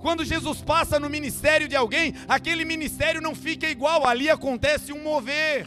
Quando 0.00 0.24
Jesus 0.24 0.62
passa 0.62 1.00
no 1.00 1.10
ministério 1.10 1.68
de 1.68 1.74
alguém, 1.76 2.14
aquele 2.28 2.64
ministério 2.64 3.20
não 3.20 3.34
fica 3.34 3.68
igual, 3.68 4.06
ali 4.06 4.30
acontece 4.30 4.92
um 4.92 5.02
mover. 5.02 5.66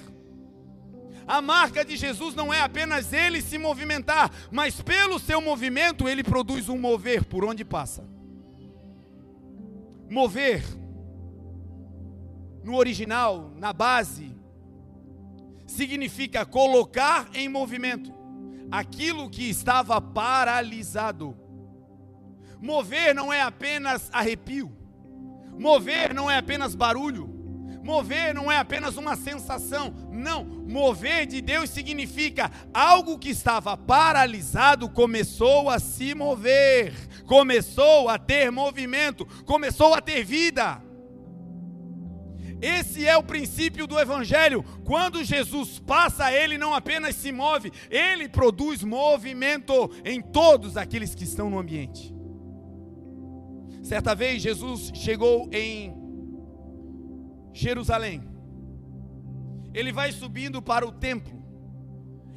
A 1.30 1.44
marca 1.44 1.86
de 1.86 1.96
Jesus 1.96 2.34
não 2.34 2.52
é 2.52 2.60
apenas 2.60 3.14
ele 3.14 3.40
se 3.40 3.60
movimentar, 3.60 4.32
mas 4.50 4.82
pelo 4.82 5.20
seu 5.20 5.40
movimento 5.40 6.10
ele 6.10 6.24
produz 6.24 6.68
um 6.68 6.76
mover 6.80 7.24
por 7.24 7.46
onde 7.46 7.64
passa. 7.64 8.04
Mover, 10.10 10.64
no 12.64 12.76
original, 12.76 13.54
na 13.56 13.72
base, 13.72 14.36
significa 15.68 16.48
colocar 16.48 17.30
em 17.36 17.48
movimento 17.48 18.12
aquilo 18.72 19.30
que 19.30 19.48
estava 19.48 20.02
paralisado. 20.02 21.38
Mover 22.60 23.14
não 23.14 23.32
é 23.32 23.40
apenas 23.40 24.10
arrepio, 24.12 24.76
mover 25.60 26.12
não 26.12 26.28
é 26.30 26.38
apenas 26.38 26.74
barulho, 26.74 27.39
Mover 27.90 28.36
não 28.36 28.52
é 28.52 28.58
apenas 28.58 28.98
uma 28.98 29.16
sensação, 29.16 29.92
não. 30.12 30.44
Mover 30.46 31.26
de 31.26 31.42
Deus 31.42 31.72
significa 31.72 32.52
algo 32.72 33.18
que 33.18 33.30
estava 33.30 33.76
paralisado 33.76 34.88
começou 34.88 35.72
a 35.72 35.80
se 35.80 36.14
mover, 36.14 36.94
começou 37.26 38.08
a 38.08 38.20
ter 38.20 38.52
movimento, 38.52 39.26
começou 39.44 39.96
a 39.96 40.02
ter 40.02 40.24
vida. 40.24 40.80
Esse 42.62 43.08
é 43.08 43.18
o 43.18 43.24
princípio 43.24 43.88
do 43.88 44.00
Evangelho. 44.00 44.64
Quando 44.86 45.24
Jesus 45.24 45.80
passa, 45.80 46.32
ele 46.32 46.60
não 46.60 46.76
apenas 46.76 47.16
se 47.16 47.32
move, 47.32 47.72
ele 47.90 48.30
produz 48.30 48.84
movimento 48.84 49.90
em 50.06 50.22
todos 50.22 50.78
aqueles 50.78 51.16
que 51.16 51.24
estão 51.24 51.50
no 51.50 51.58
ambiente. 51.58 52.14
Certa 53.82 54.14
vez, 54.14 54.44
Jesus 54.44 54.92
chegou 54.94 55.50
em 55.52 55.99
Jerusalém. 57.60 58.22
ele 59.74 59.92
vai 59.92 60.12
subindo 60.12 60.62
para 60.62 60.88
o 60.88 60.92
templo. 60.92 61.38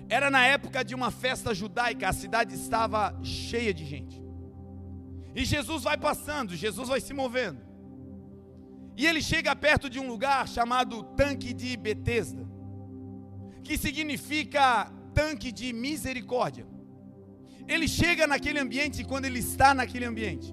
Era 0.08 0.28
na 0.30 0.44
época 0.44 0.84
de 0.84 0.94
uma 0.94 1.10
festa 1.10 1.54
judaica, 1.54 2.08
a 2.08 2.12
cidade 2.12 2.54
estava 2.54 3.18
cheia 3.22 3.72
de 3.72 3.84
gente. 3.84 4.20
E 5.34 5.44
Jesus 5.44 5.84
vai 5.84 5.96
passando, 5.96 6.54
Jesus 6.54 6.88
vai 6.88 7.00
se 7.00 7.14
movendo. 7.14 7.60
E 8.96 9.06
ele 9.06 9.22
chega 9.22 9.56
perto 9.56 9.88
de 9.88 9.98
um 9.98 10.06
lugar 10.06 10.46
chamado 10.46 11.02
Tanque 11.20 11.54
de 11.54 11.76
Betesda, 11.76 12.46
que 13.64 13.78
significa 13.78 14.92
tanque 15.14 15.50
de 15.50 15.72
misericórdia. 15.72 16.66
Ele 17.66 17.88
chega 17.88 18.26
naquele 18.26 18.58
ambiente 18.58 19.04
quando 19.04 19.24
ele 19.24 19.38
está 19.38 19.72
naquele 19.72 20.04
ambiente. 20.04 20.52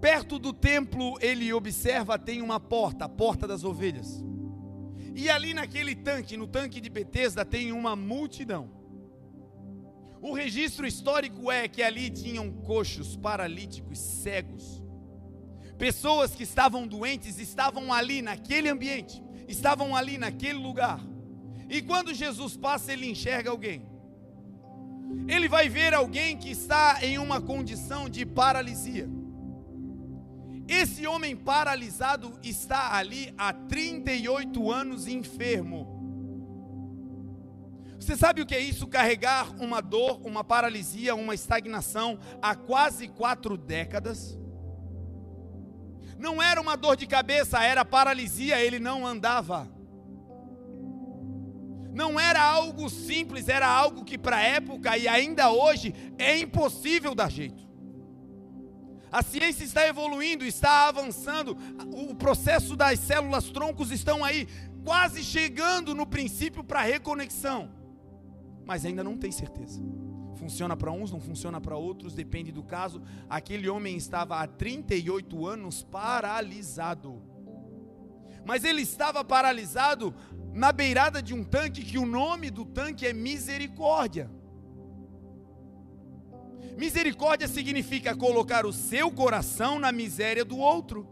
Perto 0.00 0.38
do 0.38 0.52
templo, 0.52 1.18
ele 1.20 1.52
observa 1.52 2.18
tem 2.18 2.40
uma 2.40 2.60
porta, 2.60 3.06
a 3.06 3.08
porta 3.08 3.46
das 3.46 3.64
ovelhas. 3.64 4.24
E 5.14 5.28
ali 5.28 5.52
naquele 5.52 5.96
tanque, 5.96 6.36
no 6.36 6.46
tanque 6.46 6.80
de 6.80 6.88
Betesda, 6.88 7.44
tem 7.44 7.72
uma 7.72 7.96
multidão. 7.96 8.70
O 10.20 10.32
registro 10.32 10.86
histórico 10.86 11.50
é 11.50 11.66
que 11.66 11.82
ali 11.82 12.10
tinham 12.10 12.50
coxos, 12.50 13.16
paralíticos, 13.16 13.98
cegos. 13.98 14.82
Pessoas 15.76 16.34
que 16.34 16.44
estavam 16.44 16.86
doentes 16.86 17.38
estavam 17.38 17.92
ali 17.92 18.22
naquele 18.22 18.68
ambiente, 18.68 19.22
estavam 19.48 19.94
ali 19.94 20.18
naquele 20.18 20.58
lugar. 20.58 21.00
E 21.68 21.82
quando 21.82 22.14
Jesus 22.14 22.56
passa, 22.56 22.92
ele 22.92 23.10
enxerga 23.10 23.50
alguém. 23.50 23.86
Ele 25.26 25.48
vai 25.48 25.68
ver 25.68 25.94
alguém 25.94 26.36
que 26.36 26.50
está 26.50 26.98
em 27.02 27.18
uma 27.18 27.40
condição 27.40 28.08
de 28.08 28.24
paralisia. 28.24 29.08
Esse 30.68 31.06
homem 31.06 31.34
paralisado 31.34 32.38
está 32.42 32.94
ali 32.94 33.34
há 33.38 33.54
38 33.54 34.70
anos 34.70 35.06
enfermo. 35.06 35.96
Você 37.98 38.14
sabe 38.16 38.42
o 38.42 38.46
que 38.46 38.54
é 38.54 38.60
isso? 38.60 38.86
Carregar 38.86 39.50
uma 39.60 39.80
dor, 39.80 40.20
uma 40.24 40.44
paralisia, 40.44 41.14
uma 41.14 41.34
estagnação 41.34 42.18
há 42.42 42.54
quase 42.54 43.08
quatro 43.08 43.56
décadas? 43.56 44.38
Não 46.18 46.42
era 46.42 46.60
uma 46.60 46.76
dor 46.76 46.96
de 46.96 47.06
cabeça, 47.06 47.62
era 47.62 47.84
paralisia, 47.84 48.60
ele 48.60 48.78
não 48.78 49.06
andava. 49.06 49.70
Não 51.94 52.20
era 52.20 52.42
algo 52.42 52.90
simples, 52.90 53.48
era 53.48 53.66
algo 53.66 54.04
que 54.04 54.18
para 54.18 54.36
a 54.36 54.42
época 54.42 54.96
e 54.98 55.08
ainda 55.08 55.50
hoje 55.50 55.94
é 56.18 56.38
impossível 56.38 57.14
dar 57.14 57.30
jeito. 57.30 57.67
A 59.10 59.22
ciência 59.22 59.64
está 59.64 59.86
evoluindo, 59.86 60.44
está 60.44 60.88
avançando. 60.88 61.56
O 61.92 62.14
processo 62.14 62.76
das 62.76 62.98
células 62.98 63.48
troncos 63.50 63.90
estão 63.90 64.24
aí, 64.24 64.46
quase 64.84 65.22
chegando 65.22 65.94
no 65.94 66.06
princípio 66.06 66.62
para 66.62 66.82
reconexão. 66.82 67.70
Mas 68.64 68.84
ainda 68.84 69.02
não 69.02 69.16
tem 69.16 69.32
certeza. 69.32 69.82
Funciona 70.36 70.76
para 70.76 70.92
uns, 70.92 71.10
não 71.10 71.20
funciona 71.20 71.60
para 71.60 71.76
outros, 71.76 72.14
depende 72.14 72.52
do 72.52 72.62
caso. 72.62 73.02
Aquele 73.28 73.68
homem 73.68 73.96
estava 73.96 74.40
há 74.40 74.46
38 74.46 75.46
anos 75.46 75.82
paralisado. 75.82 77.22
Mas 78.44 78.64
ele 78.64 78.82
estava 78.82 79.24
paralisado 79.24 80.14
na 80.52 80.70
beirada 80.70 81.22
de 81.22 81.34
um 81.34 81.44
tanque, 81.44 81.82
que 81.82 81.98
o 81.98 82.06
nome 82.06 82.50
do 82.50 82.64
tanque 82.64 83.06
é 83.06 83.12
misericórdia. 83.12 84.30
Misericórdia 86.78 87.48
significa 87.48 88.14
colocar 88.14 88.64
o 88.64 88.72
seu 88.72 89.10
coração 89.10 89.80
na 89.80 89.90
miséria 89.90 90.44
do 90.44 90.56
outro. 90.56 91.08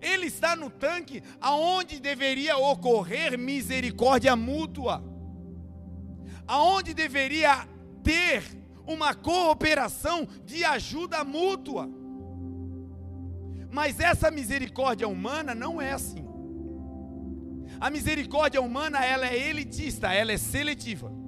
Ele 0.00 0.26
está 0.26 0.54
no 0.54 0.70
tanque 0.70 1.20
aonde 1.40 1.98
deveria 1.98 2.56
ocorrer 2.56 3.36
misericórdia 3.36 4.36
mútua. 4.36 5.02
Aonde 6.46 6.94
deveria 6.94 7.66
ter 8.04 8.44
uma 8.86 9.16
cooperação 9.16 10.28
de 10.44 10.64
ajuda 10.64 11.24
mútua. 11.24 11.90
Mas 13.68 13.98
essa 13.98 14.30
misericórdia 14.30 15.08
humana 15.08 15.56
não 15.56 15.82
é 15.82 15.90
assim. 15.90 16.24
A 17.80 17.90
misericórdia 17.90 18.60
humana, 18.60 19.04
ela 19.04 19.26
é 19.26 19.36
elitista, 19.36 20.12
ela 20.12 20.30
é 20.30 20.38
seletiva. 20.38 21.19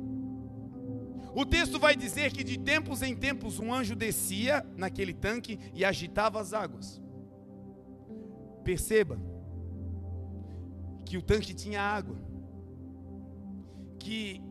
O 1.34 1.46
texto 1.46 1.78
vai 1.78 1.96
dizer 1.96 2.30
que 2.30 2.44
de 2.44 2.58
tempos 2.58 3.00
em 3.00 3.16
tempos 3.16 3.58
um 3.58 3.72
anjo 3.72 3.96
descia 3.96 4.64
naquele 4.76 5.14
tanque 5.14 5.58
e 5.74 5.84
agitava 5.84 6.40
as 6.40 6.52
águas. 6.52 7.00
Perceba 8.62 9.18
que 11.06 11.16
o 11.16 11.22
tanque 11.22 11.54
tinha 11.54 11.80
água, 11.80 12.16
que 13.98 14.42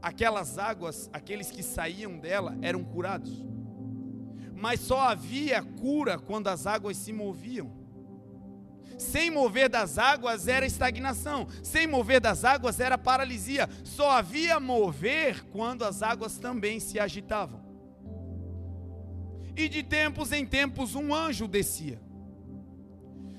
aquelas 0.00 0.58
águas, 0.58 1.10
aqueles 1.12 1.50
que 1.50 1.62
saíam 1.62 2.18
dela 2.18 2.56
eram 2.62 2.84
curados, 2.84 3.44
mas 4.54 4.80
só 4.80 5.00
havia 5.00 5.62
cura 5.62 6.18
quando 6.18 6.48
as 6.48 6.66
águas 6.66 6.96
se 6.96 7.12
moviam. 7.12 7.83
Sem 8.98 9.30
mover 9.30 9.68
das 9.68 9.98
águas 9.98 10.48
era 10.48 10.66
estagnação, 10.66 11.46
sem 11.62 11.86
mover 11.86 12.20
das 12.20 12.44
águas 12.44 12.80
era 12.80 12.96
paralisia. 12.96 13.68
Só 13.82 14.10
havia 14.10 14.60
mover 14.60 15.44
quando 15.46 15.84
as 15.84 16.02
águas 16.02 16.38
também 16.38 16.80
se 16.80 16.98
agitavam. 16.98 17.60
E 19.56 19.68
de 19.68 19.82
tempos 19.82 20.32
em 20.32 20.44
tempos 20.44 20.94
um 20.94 21.14
anjo 21.14 21.46
descia. 21.46 22.00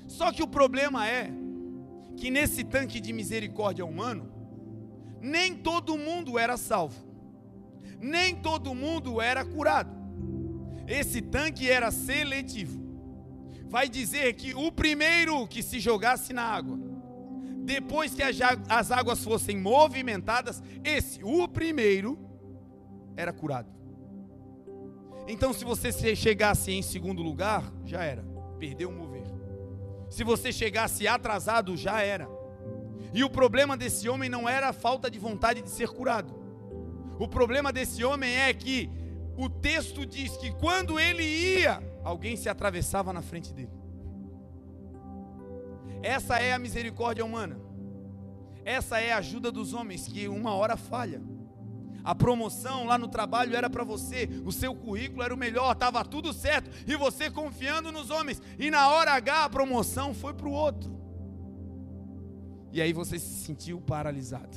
Só 0.08 0.32
que 0.32 0.44
o 0.44 0.48
problema 0.48 1.08
é 1.08 1.30
que 2.15 2.30
nesse 2.30 2.63
tanque 2.63 3.00
de 3.00 3.12
misericórdia 3.12 3.86
humano, 3.86 4.32
nem 5.20 5.56
todo 5.56 5.98
mundo 5.98 6.39
era 6.39 6.56
salvo, 6.56 7.06
nem 8.00 8.36
todo 8.36 8.74
mundo 8.74 9.20
era 9.20 9.44
curado. 9.44 9.94
Esse 10.88 11.22
tanque 11.22 11.70
era 11.70 11.91
seletivo 11.91 12.85
vai 13.67 13.89
dizer 13.89 14.34
que 14.34 14.54
o 14.54 14.71
primeiro 14.71 15.47
que 15.47 15.62
se 15.62 15.80
jogasse 15.80 16.34
na 16.34 16.43
água, 16.43 16.78
depois 17.63 18.13
que 18.13 18.21
as 18.21 18.91
águas 18.91 19.23
fossem 19.23 19.58
movimentadas, 19.58 20.62
esse, 20.84 21.23
o 21.23 21.47
primeiro, 21.47 22.19
era 23.17 23.34
curado. 23.34 23.73
Então, 25.28 25.51
se 25.51 25.65
você 25.65 25.91
chegasse 26.15 26.71
em 26.71 26.84
segundo 26.84 27.23
lugar, 27.23 27.63
já 27.84 28.04
era, 28.04 28.23
perdeu 28.60 28.89
o 28.89 28.93
mover. 28.93 29.23
Se 30.10 30.23
você 30.23 30.51
chegasse 30.51 31.08
atrasado, 31.08 31.75
já 31.75 32.01
era. 32.01 32.30
E 33.12 33.23
o 33.23 33.30
problema 33.30 33.75
desse 33.75 34.08
homem 34.08 34.30
não 34.30 34.47
era 34.47 34.69
a 34.69 34.73
falta 34.73 35.10
de 35.10 35.17
vontade 35.17 35.62
de 35.62 35.69
ser 35.69 35.89
curado. 35.89 36.34
O 37.17 37.28
problema 37.28 37.73
desse 37.73 38.04
homem 38.04 38.36
é 38.36 38.54
que 38.54 38.89
o 39.38 39.49
texto 39.49 40.06
diz 40.06 40.38
que 40.38 40.51
quando 40.51 40.99
ele 40.99 41.23
ia 41.23 41.82
alguém 42.06 42.38
se 42.38 42.48
atravessava 42.48 43.12
na 43.12 43.22
frente 43.22 43.52
dele. 43.52 43.72
Essa 46.04 46.38
é 46.38 46.54
a 46.54 46.60
misericórdia 46.60 47.26
humana. 47.26 47.60
Essa 48.63 49.00
é 49.00 49.12
a 49.12 49.18
ajuda 49.18 49.52
dos 49.52 49.74
homens 49.74 50.08
que 50.08 50.28
uma 50.28 50.54
hora 50.54 50.78
falha. 50.78 51.22
A 52.04 52.13
promoção 52.13 52.86
lá 52.86 53.00
no 53.00 53.08
trabalho 53.08 53.56
era 53.56 53.68
para 53.68 53.84
você, 53.84 54.30
o 54.46 54.52
seu 54.52 54.76
currículo 54.76 55.24
era 55.24 55.34
o 55.34 55.38
melhor, 55.38 55.72
estava 55.72 56.06
tudo 56.06 56.32
certo, 56.32 56.70
e 56.86 56.96
você 56.96 57.32
confiando 57.32 57.91
nos 57.91 58.12
homens, 58.12 58.39
e 58.60 58.70
na 58.70 58.89
hora 58.89 59.13
H 59.13 59.46
a 59.46 59.50
promoção 59.50 60.13
foi 60.13 60.32
para 60.36 60.48
o 60.48 60.52
outro. 60.52 60.96
E 62.72 62.80
aí 62.80 62.94
você 62.94 63.18
se 63.18 63.44
sentiu 63.44 63.82
paralisado, 63.82 64.56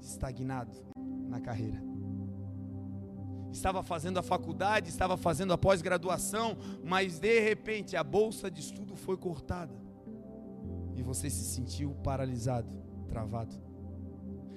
estagnado 0.00 0.72
na 1.28 1.38
carreira 1.38 1.89
estava 3.52 3.82
fazendo 3.82 4.18
a 4.18 4.22
faculdade, 4.22 4.88
estava 4.88 5.16
fazendo 5.16 5.52
a 5.52 5.58
pós-graduação, 5.58 6.56
mas 6.84 7.18
de 7.18 7.40
repente 7.40 7.96
a 7.96 8.04
bolsa 8.04 8.50
de 8.50 8.60
estudo 8.60 8.96
foi 8.96 9.16
cortada 9.16 9.74
e 10.96 11.02
você 11.02 11.30
se 11.30 11.44
sentiu 11.44 11.94
paralisado, 12.02 12.70
travado. 13.08 13.56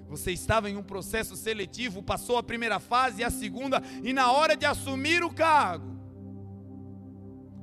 Você 0.08 0.32
estava 0.32 0.70
em 0.70 0.78
um 0.78 0.84
processo 0.84 1.36
seletivo, 1.36 2.04
passou 2.04 2.38
a 2.38 2.44
primeira 2.44 2.80
fase 2.80 3.22
e 3.22 3.24
a 3.24 3.32
segunda, 3.32 3.82
e 4.04 4.14
na 4.14 4.32
hora 4.32 4.56
de 4.56 4.66
assumir 4.66 5.24
o 5.24 5.34
cargo, 5.34 5.94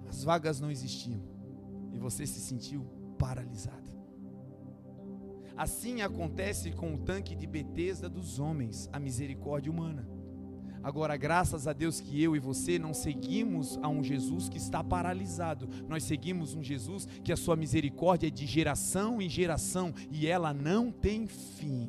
as 0.08 0.24
vagas 0.24 0.58
não 0.60 0.70
existiam 0.70 1.22
e 1.92 1.98
você 1.98 2.26
se 2.26 2.40
sentiu 2.40 2.84
paralisado. 3.18 3.90
Assim 5.56 6.00
acontece 6.00 6.72
com 6.72 6.94
o 6.94 6.98
tanque 6.98 7.36
de 7.36 7.46
Betesda 7.46 8.08
dos 8.08 8.38
homens, 8.38 8.88
a 8.92 8.98
misericórdia 8.98 9.70
humana. 9.70 10.08
Agora, 10.82 11.16
graças 11.16 11.66
a 11.66 11.72
Deus 11.74 12.00
que 12.00 12.22
eu 12.22 12.34
e 12.34 12.38
você 12.38 12.78
não 12.78 12.94
seguimos 12.94 13.78
a 13.82 13.88
um 13.88 14.02
Jesus 14.02 14.48
que 14.48 14.56
está 14.56 14.82
paralisado, 14.82 15.68
nós 15.86 16.04
seguimos 16.04 16.54
um 16.54 16.62
Jesus 16.62 17.06
que 17.22 17.32
a 17.32 17.36
sua 17.36 17.54
misericórdia 17.54 18.28
é 18.28 18.30
de 18.30 18.46
geração 18.46 19.20
em 19.20 19.28
geração 19.28 19.92
e 20.10 20.26
ela 20.26 20.54
não 20.54 20.90
tem 20.90 21.26
fim. 21.26 21.88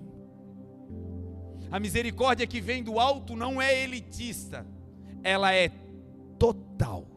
A 1.71 1.79
misericórdia 1.79 2.45
que 2.45 2.59
vem 2.59 2.83
do 2.83 2.99
alto 2.99 3.33
não 3.33 3.61
é 3.61 3.81
elitista, 3.81 4.67
ela 5.23 5.53
é 5.53 5.69
total. 6.37 7.07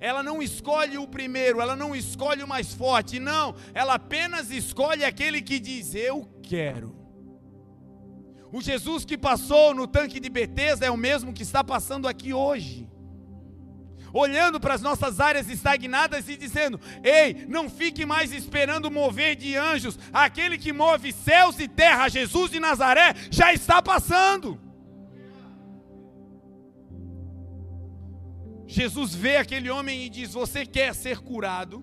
ela 0.00 0.20
não 0.20 0.42
escolhe 0.42 0.98
o 0.98 1.06
primeiro, 1.06 1.60
ela 1.60 1.76
não 1.76 1.94
escolhe 1.94 2.42
o 2.42 2.48
mais 2.48 2.74
forte, 2.74 3.20
não, 3.20 3.54
ela 3.72 3.94
apenas 3.94 4.50
escolhe 4.50 5.04
aquele 5.04 5.40
que 5.40 5.60
diz: 5.60 5.94
Eu 5.94 6.28
quero. 6.42 7.01
O 8.52 8.60
Jesus 8.60 9.06
que 9.06 9.16
passou 9.16 9.74
no 9.74 9.86
tanque 9.86 10.20
de 10.20 10.28
Betesda 10.28 10.84
é 10.84 10.90
o 10.90 10.96
mesmo 10.96 11.32
que 11.32 11.42
está 11.42 11.64
passando 11.64 12.06
aqui 12.06 12.34
hoje. 12.34 12.86
Olhando 14.12 14.60
para 14.60 14.74
as 14.74 14.82
nossas 14.82 15.20
áreas 15.20 15.48
estagnadas 15.48 16.28
e 16.28 16.36
dizendo: 16.36 16.78
Ei, 17.02 17.46
não 17.48 17.70
fique 17.70 18.04
mais 18.04 18.30
esperando 18.30 18.90
mover 18.90 19.36
de 19.36 19.56
anjos, 19.56 19.98
aquele 20.12 20.58
que 20.58 20.70
move 20.70 21.12
céus 21.12 21.58
e 21.58 21.66
terra, 21.66 22.10
Jesus 22.10 22.50
de 22.50 22.60
Nazaré, 22.60 23.14
já 23.30 23.54
está 23.54 23.80
passando. 23.80 24.60
Jesus 28.66 29.14
vê 29.14 29.38
aquele 29.38 29.70
homem 29.70 30.04
e 30.04 30.10
diz: 30.10 30.34
Você 30.34 30.66
quer 30.66 30.94
ser 30.94 31.20
curado? 31.20 31.82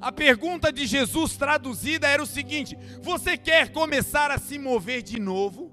A 0.00 0.10
pergunta 0.10 0.72
de 0.72 0.86
Jesus 0.86 1.36
traduzida 1.36 2.08
era 2.08 2.22
o 2.22 2.26
seguinte: 2.26 2.76
Você 3.02 3.36
quer 3.36 3.70
começar 3.70 4.30
a 4.30 4.38
se 4.38 4.58
mover 4.58 5.02
de 5.02 5.20
novo? 5.20 5.70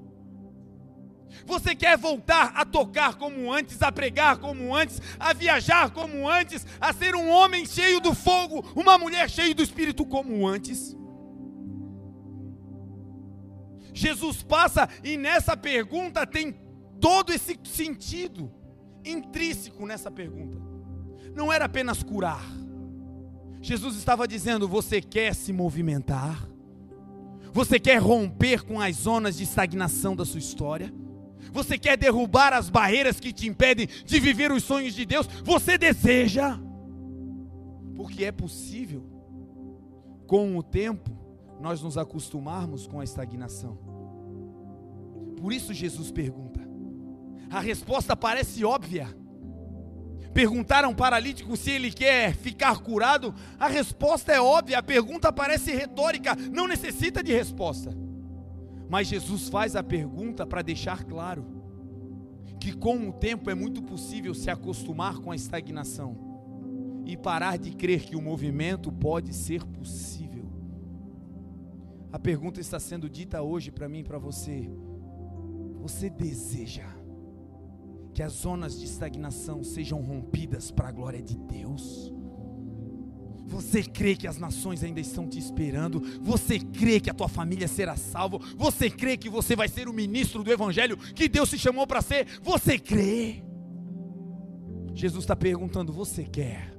Você 1.46 1.74
quer 1.74 1.98
voltar 1.98 2.52
a 2.56 2.66
tocar 2.66 3.16
como 3.16 3.52
antes, 3.52 3.82
a 3.82 3.92
pregar 3.92 4.38
como 4.38 4.76
antes, 4.76 5.02
a 5.18 5.32
viajar 5.34 5.92
como 5.92 6.28
antes, 6.28 6.66
a 6.80 6.92
ser 6.92 7.16
um 7.16 7.30
homem 7.30 7.66
cheio 7.66 8.02
do 8.02 8.14
fogo, 8.14 8.66
uma 8.76 8.98
mulher 8.98 9.30
cheia 9.30 9.56
do 9.56 9.64
espírito 9.64 10.06
como 10.06 10.46
antes? 10.46 10.96
Jesus 13.94 14.44
passa 14.44 14.90
e 15.04 15.16
nessa 15.16 15.56
pergunta 15.56 16.28
tem 16.28 16.60
todo 17.00 17.32
esse 17.32 17.58
sentido 17.64 18.52
intrínseco 19.06 19.86
nessa 19.86 20.12
pergunta. 20.12 20.58
Não 21.34 21.52
era 21.52 21.66
apenas 21.66 22.04
curar. 22.04 22.44
Jesus 23.62 23.96
estava 23.96 24.28
dizendo: 24.28 24.68
você 24.68 25.02
quer 25.02 25.34
se 25.34 25.52
movimentar? 25.52 26.48
Você 27.54 27.80
quer 27.80 27.98
romper 27.98 28.64
com 28.64 28.80
as 28.80 28.96
zonas 28.98 29.38
de 29.38 29.44
estagnação 29.44 30.16
da 30.16 30.26
sua 30.26 30.40
história? 30.40 30.94
Você 31.52 31.78
quer 31.78 31.98
derrubar 31.98 32.54
as 32.54 32.70
barreiras 32.70 33.20
que 33.20 33.34
te 33.34 33.48
impedem 33.48 33.88
de 33.88 34.20
viver 34.20 34.52
os 34.52 34.64
sonhos 34.64 34.94
de 34.94 35.06
Deus? 35.06 35.28
Você 35.44 35.78
deseja? 35.78 36.60
Porque 37.96 38.26
é 38.26 38.32
possível, 38.32 39.04
com 40.28 40.56
o 40.58 40.62
tempo, 40.62 41.10
nós 41.60 41.82
nos 41.82 41.98
acostumarmos 41.98 42.86
com 42.86 43.00
a 43.00 43.04
estagnação. 43.04 43.78
Por 45.42 45.52
isso 45.52 45.74
Jesus 45.74 46.12
pergunta: 46.12 46.60
a 47.50 47.60
resposta 47.60 48.16
parece 48.16 48.64
óbvia. 48.64 49.08
Perguntaram 50.38 50.90
ao 50.90 50.96
paralítico 50.96 51.58
se 51.58 51.72
ele 51.72 51.92
quer 51.92 52.36
ficar 52.36 52.78
curado. 52.78 53.34
A 53.60 53.68
resposta 53.68 54.32
é 54.32 54.40
óbvia, 54.40 54.78
a 54.78 54.84
pergunta 54.84 55.34
parece 55.34 55.72
retórica, 55.72 56.36
não 56.36 56.68
necessita 56.68 57.24
de 57.24 57.34
resposta. 57.34 57.90
Mas 58.88 59.08
Jesus 59.08 59.50
faz 59.50 59.76
a 59.76 59.82
pergunta 59.82 60.46
para 60.46 60.62
deixar 60.62 61.06
claro 61.06 61.44
que 62.60 62.72
com 62.72 63.10
o 63.10 63.14
tempo 63.14 63.50
é 63.50 63.56
muito 63.56 63.82
possível 63.82 64.36
se 64.36 64.52
acostumar 64.52 65.18
com 65.18 65.32
a 65.32 65.36
estagnação 65.36 67.04
e 67.04 67.18
parar 67.18 67.58
de 67.58 67.72
crer 67.72 68.06
que 68.06 68.16
o 68.16 68.22
movimento 68.22 68.92
pode 68.92 69.34
ser 69.34 69.66
possível. 69.66 70.46
A 72.14 72.20
pergunta 72.20 72.62
está 72.62 72.80
sendo 72.80 73.10
dita 73.10 73.42
hoje 73.42 73.72
para 73.72 73.90
mim 73.90 74.02
e 74.02 74.04
para 74.04 74.20
você. 74.20 74.70
Você 75.82 76.12
deseja 76.12 76.97
que 78.18 78.24
as 78.24 78.34
zonas 78.34 78.80
de 78.80 78.86
estagnação 78.86 79.64
sejam 79.64 80.02
rompidas 80.02 80.72
para 80.72 80.88
a 80.88 80.92
glória 80.92 81.22
de 81.22 81.38
Deus. 81.38 82.12
Você 83.46 83.84
crê 83.84 84.16
que 84.16 84.26
as 84.26 84.40
nações 84.40 84.84
ainda 84.84 85.00
estão 85.00 85.30
te 85.30 85.38
esperando? 85.38 86.02
Você 86.24 86.58
crê 86.58 87.00
que 87.00 87.12
a 87.12 87.14
tua 87.14 87.30
família 87.30 87.68
será 87.68 87.96
salva? 87.96 88.40
Você 88.56 88.90
crê 88.90 89.18
que 89.18 89.30
você 89.30 89.56
vai 89.56 89.68
ser 89.68 89.88
o 89.88 89.94
ministro 89.94 90.44
do 90.44 90.52
Evangelho 90.52 90.98
que 90.98 91.30
Deus 91.30 91.48
te 91.52 91.60
chamou 91.60 91.86
para 91.86 92.02
ser? 92.02 92.26
Você 92.42 92.80
crê? 92.80 93.44
Jesus 94.96 95.24
está 95.24 95.36
perguntando: 95.36 95.94
Você 95.94 96.24
quer? 96.24 96.76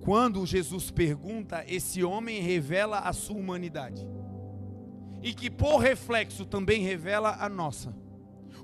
Quando 0.00 0.46
Jesus 0.46 0.90
pergunta, 0.90 1.62
esse 1.68 2.02
homem 2.02 2.40
revela 2.40 3.00
a 3.00 3.12
sua 3.12 3.36
humanidade, 3.36 4.02
e 5.22 5.34
que 5.34 5.50
por 5.50 5.76
reflexo 5.76 6.46
também 6.46 6.80
revela 6.80 7.36
a 7.38 7.50
nossa. 7.50 8.05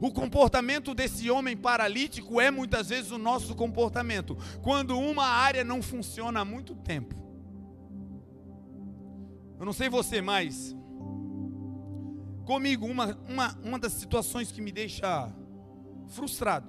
O 0.02 0.10
comportamento 0.10 0.96
desse 0.96 1.30
homem 1.30 1.56
paralítico 1.56 2.40
é 2.40 2.50
muitas 2.50 2.88
vezes 2.88 3.12
o 3.12 3.18
nosso 3.18 3.54
comportamento. 3.54 4.36
Quando 4.60 4.98
uma 4.98 5.24
área 5.24 5.62
não 5.62 5.80
funciona 5.80 6.40
há 6.40 6.44
muito 6.44 6.74
tempo. 6.74 7.14
Eu 9.60 9.64
não 9.64 9.72
sei 9.72 9.88
você, 9.88 10.20
mas 10.20 10.74
comigo, 12.44 12.84
uma, 12.84 13.16
uma, 13.28 13.56
uma 13.62 13.78
das 13.78 13.92
situações 13.92 14.50
que 14.50 14.60
me 14.60 14.72
deixa 14.72 15.32
frustrado 16.08 16.66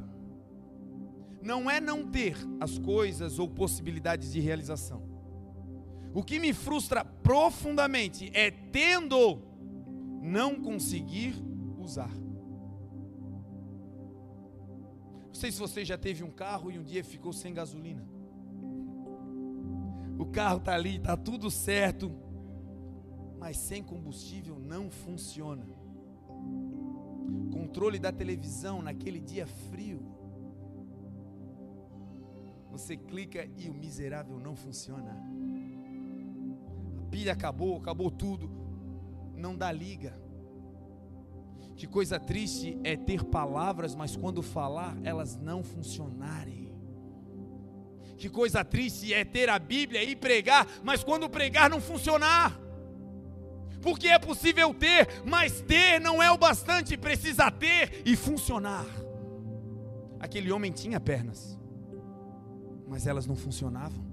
não 1.42 1.68
é 1.72 1.82
não 1.82 2.06
ter 2.06 2.38
as 2.60 2.78
coisas 2.78 3.40
ou 3.40 3.50
possibilidades 3.50 4.32
de 4.32 4.40
realização. 4.40 5.10
O 6.14 6.24
que 6.24 6.38
me 6.38 6.54
frustra 6.54 7.04
profundamente 7.04 8.30
é 8.36 8.52
tendo 8.52 9.42
não 10.22 10.62
conseguir 10.62 11.34
usar. 11.80 12.23
Não 15.34 15.40
sei 15.40 15.52
se 15.52 15.58
você 15.58 15.84
já 15.84 15.98
teve 15.98 16.24
um 16.24 16.30
carro 16.30 16.70
e 16.70 16.78
um 16.78 16.84
dia 16.84 17.04
ficou 17.04 17.34
sem 17.34 17.56
gasolina. 17.56 18.08
O 20.20 20.28
carro 20.28 20.60
está 20.60 20.76
ali, 20.76 20.98
está 20.98 21.18
tudo 21.18 21.50
certo, 21.50 22.12
mas 23.40 23.58
sem 23.58 23.82
combustível 23.82 24.60
não 24.60 24.92
funciona. 24.92 25.66
Controle 27.52 27.98
da 27.98 28.12
televisão 28.12 28.84
naquele 28.84 29.20
dia 29.20 29.48
frio. 29.48 30.06
Você 32.70 32.96
clica 32.96 33.50
e 33.58 33.68
o 33.72 33.74
miserável 33.74 34.40
não 34.40 34.56
funciona. 34.56 35.18
A 37.00 37.06
pilha 37.10 37.34
acabou, 37.34 37.76
acabou 37.78 38.12
tudo. 38.12 38.52
Não 39.36 39.58
dá 39.58 39.72
liga. 39.72 40.16
Que 41.76 41.88
coisa 41.88 42.20
triste 42.20 42.78
é 42.84 42.96
ter 42.96 43.24
palavras, 43.24 43.96
mas 43.96 44.16
quando 44.16 44.42
falar, 44.42 44.98
elas 45.04 45.36
não 45.36 45.64
funcionarem. 45.64 46.72
Que 48.18 48.30
coisa 48.30 48.64
triste 48.64 49.14
é 49.14 49.26
ter 49.26 49.50
a 49.50 49.60
Bíblia 49.60 50.04
e 50.04 50.16
pregar, 50.16 50.68
mas 50.84 51.04
quando 51.04 51.30
pregar 51.30 51.70
não 51.70 51.82
funcionar. 51.82 52.60
Porque 53.82 54.08
é 54.08 54.18
possível 54.18 54.74
ter, 54.74 55.08
mas 55.26 55.60
ter 55.62 56.00
não 56.00 56.24
é 56.24 56.32
o 56.32 56.38
bastante, 56.38 56.96
precisa 56.96 57.52
ter 57.52 58.02
e 58.06 58.16
funcionar. 58.16 58.86
Aquele 60.20 60.54
homem 60.54 60.72
tinha 60.72 61.02
pernas, 61.02 61.60
mas 62.88 63.06
elas 63.08 63.26
não 63.26 63.36
funcionavam. 63.36 64.13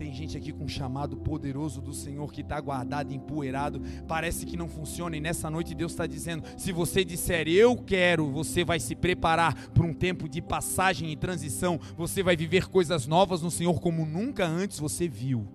Tem 0.00 0.14
gente 0.14 0.34
aqui 0.34 0.50
com 0.50 0.64
um 0.64 0.68
chamado 0.68 1.14
poderoso 1.14 1.78
do 1.78 1.92
Senhor 1.92 2.32
que 2.32 2.40
está 2.40 2.58
guardado, 2.58 3.12
empoeirado, 3.12 3.82
parece 4.08 4.46
que 4.46 4.56
não 4.56 4.66
funciona, 4.66 5.14
e 5.14 5.20
nessa 5.20 5.50
noite 5.50 5.74
Deus 5.74 5.92
está 5.92 6.06
dizendo: 6.06 6.42
se 6.56 6.72
você 6.72 7.04
disser 7.04 7.46
eu 7.46 7.76
quero, 7.76 8.30
você 8.30 8.64
vai 8.64 8.80
se 8.80 8.96
preparar 8.96 9.68
para 9.72 9.84
um 9.84 9.92
tempo 9.92 10.26
de 10.26 10.40
passagem 10.40 11.12
e 11.12 11.16
transição, 11.16 11.78
você 11.98 12.22
vai 12.22 12.34
viver 12.34 12.70
coisas 12.70 13.06
novas 13.06 13.42
no 13.42 13.50
Senhor 13.50 13.78
como 13.78 14.06
nunca 14.06 14.46
antes 14.46 14.80
você 14.80 15.06
viu. 15.06 15.46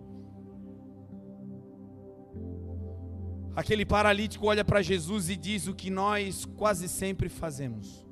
Aquele 3.55 3.83
paralítico 3.83 4.45
olha 4.45 4.63
para 4.63 4.83
Jesus 4.83 5.27
e 5.27 5.35
diz 5.35 5.65
o 5.65 5.73
que 5.73 5.89
nós 5.89 6.45
quase 6.55 6.87
sempre 6.87 7.29
fazemos. 7.29 8.05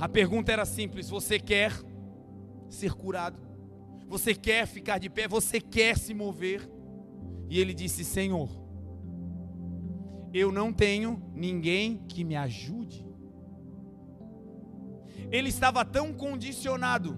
A 0.00 0.08
pergunta 0.08 0.50
era 0.50 0.64
simples: 0.64 1.08
você 1.08 1.38
quer 1.38 1.72
ser 2.68 2.92
curado? 2.94 3.49
Você 4.10 4.34
quer 4.34 4.66
ficar 4.66 4.98
de 4.98 5.08
pé? 5.08 5.28
Você 5.28 5.60
quer 5.60 5.96
se 5.96 6.12
mover? 6.12 6.68
E 7.48 7.60
ele 7.60 7.72
disse: 7.72 8.04
Senhor, 8.04 8.50
eu 10.34 10.50
não 10.50 10.72
tenho 10.72 11.22
ninguém 11.32 12.04
que 12.08 12.24
me 12.24 12.34
ajude. 12.34 13.06
Ele 15.30 15.48
estava 15.48 15.84
tão 15.84 16.12
condicionado 16.12 17.16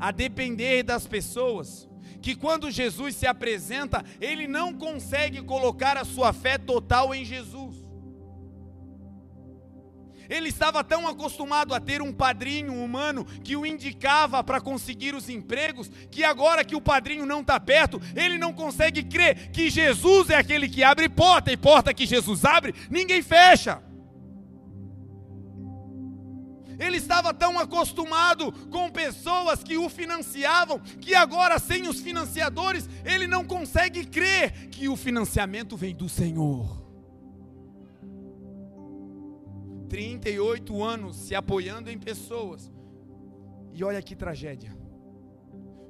a 0.00 0.10
depender 0.10 0.82
das 0.82 1.06
pessoas, 1.06 1.88
que 2.20 2.34
quando 2.34 2.68
Jesus 2.68 3.14
se 3.14 3.24
apresenta, 3.24 4.04
ele 4.20 4.48
não 4.48 4.74
consegue 4.74 5.40
colocar 5.40 5.96
a 5.96 6.04
sua 6.04 6.32
fé 6.32 6.58
total 6.58 7.14
em 7.14 7.24
Jesus. 7.24 7.87
Ele 10.28 10.48
estava 10.48 10.84
tão 10.84 11.08
acostumado 11.08 11.74
a 11.74 11.80
ter 11.80 12.02
um 12.02 12.12
padrinho 12.12 12.74
humano 12.74 13.24
que 13.24 13.56
o 13.56 13.64
indicava 13.64 14.42
para 14.44 14.60
conseguir 14.60 15.14
os 15.14 15.28
empregos, 15.28 15.90
que 16.10 16.22
agora 16.22 16.64
que 16.64 16.76
o 16.76 16.80
padrinho 16.80 17.24
não 17.24 17.40
está 17.40 17.58
perto, 17.58 18.00
ele 18.14 18.36
não 18.36 18.52
consegue 18.52 19.02
crer 19.02 19.50
que 19.50 19.70
Jesus 19.70 20.30
é 20.30 20.36
aquele 20.36 20.68
que 20.68 20.82
abre 20.82 21.08
porta, 21.08 21.52
e 21.52 21.56
porta 21.56 21.94
que 21.94 22.06
Jesus 22.06 22.44
abre, 22.44 22.74
ninguém 22.90 23.22
fecha. 23.22 23.82
Ele 26.78 26.96
estava 26.96 27.34
tão 27.34 27.58
acostumado 27.58 28.52
com 28.70 28.88
pessoas 28.88 29.64
que 29.64 29.76
o 29.76 29.88
financiavam, 29.88 30.78
que 30.78 31.14
agora, 31.14 31.58
sem 31.58 31.88
os 31.88 32.00
financiadores, 32.00 32.88
ele 33.04 33.26
não 33.26 33.44
consegue 33.44 34.04
crer 34.06 34.68
que 34.68 34.88
o 34.88 34.96
financiamento 34.96 35.76
vem 35.76 35.94
do 35.94 36.08
Senhor. 36.08 36.87
38 39.88 40.82
anos 40.82 41.16
se 41.16 41.34
apoiando 41.34 41.90
em 41.90 41.98
pessoas. 41.98 42.72
E 43.72 43.82
olha 43.82 44.02
que 44.02 44.14
tragédia. 44.14 44.76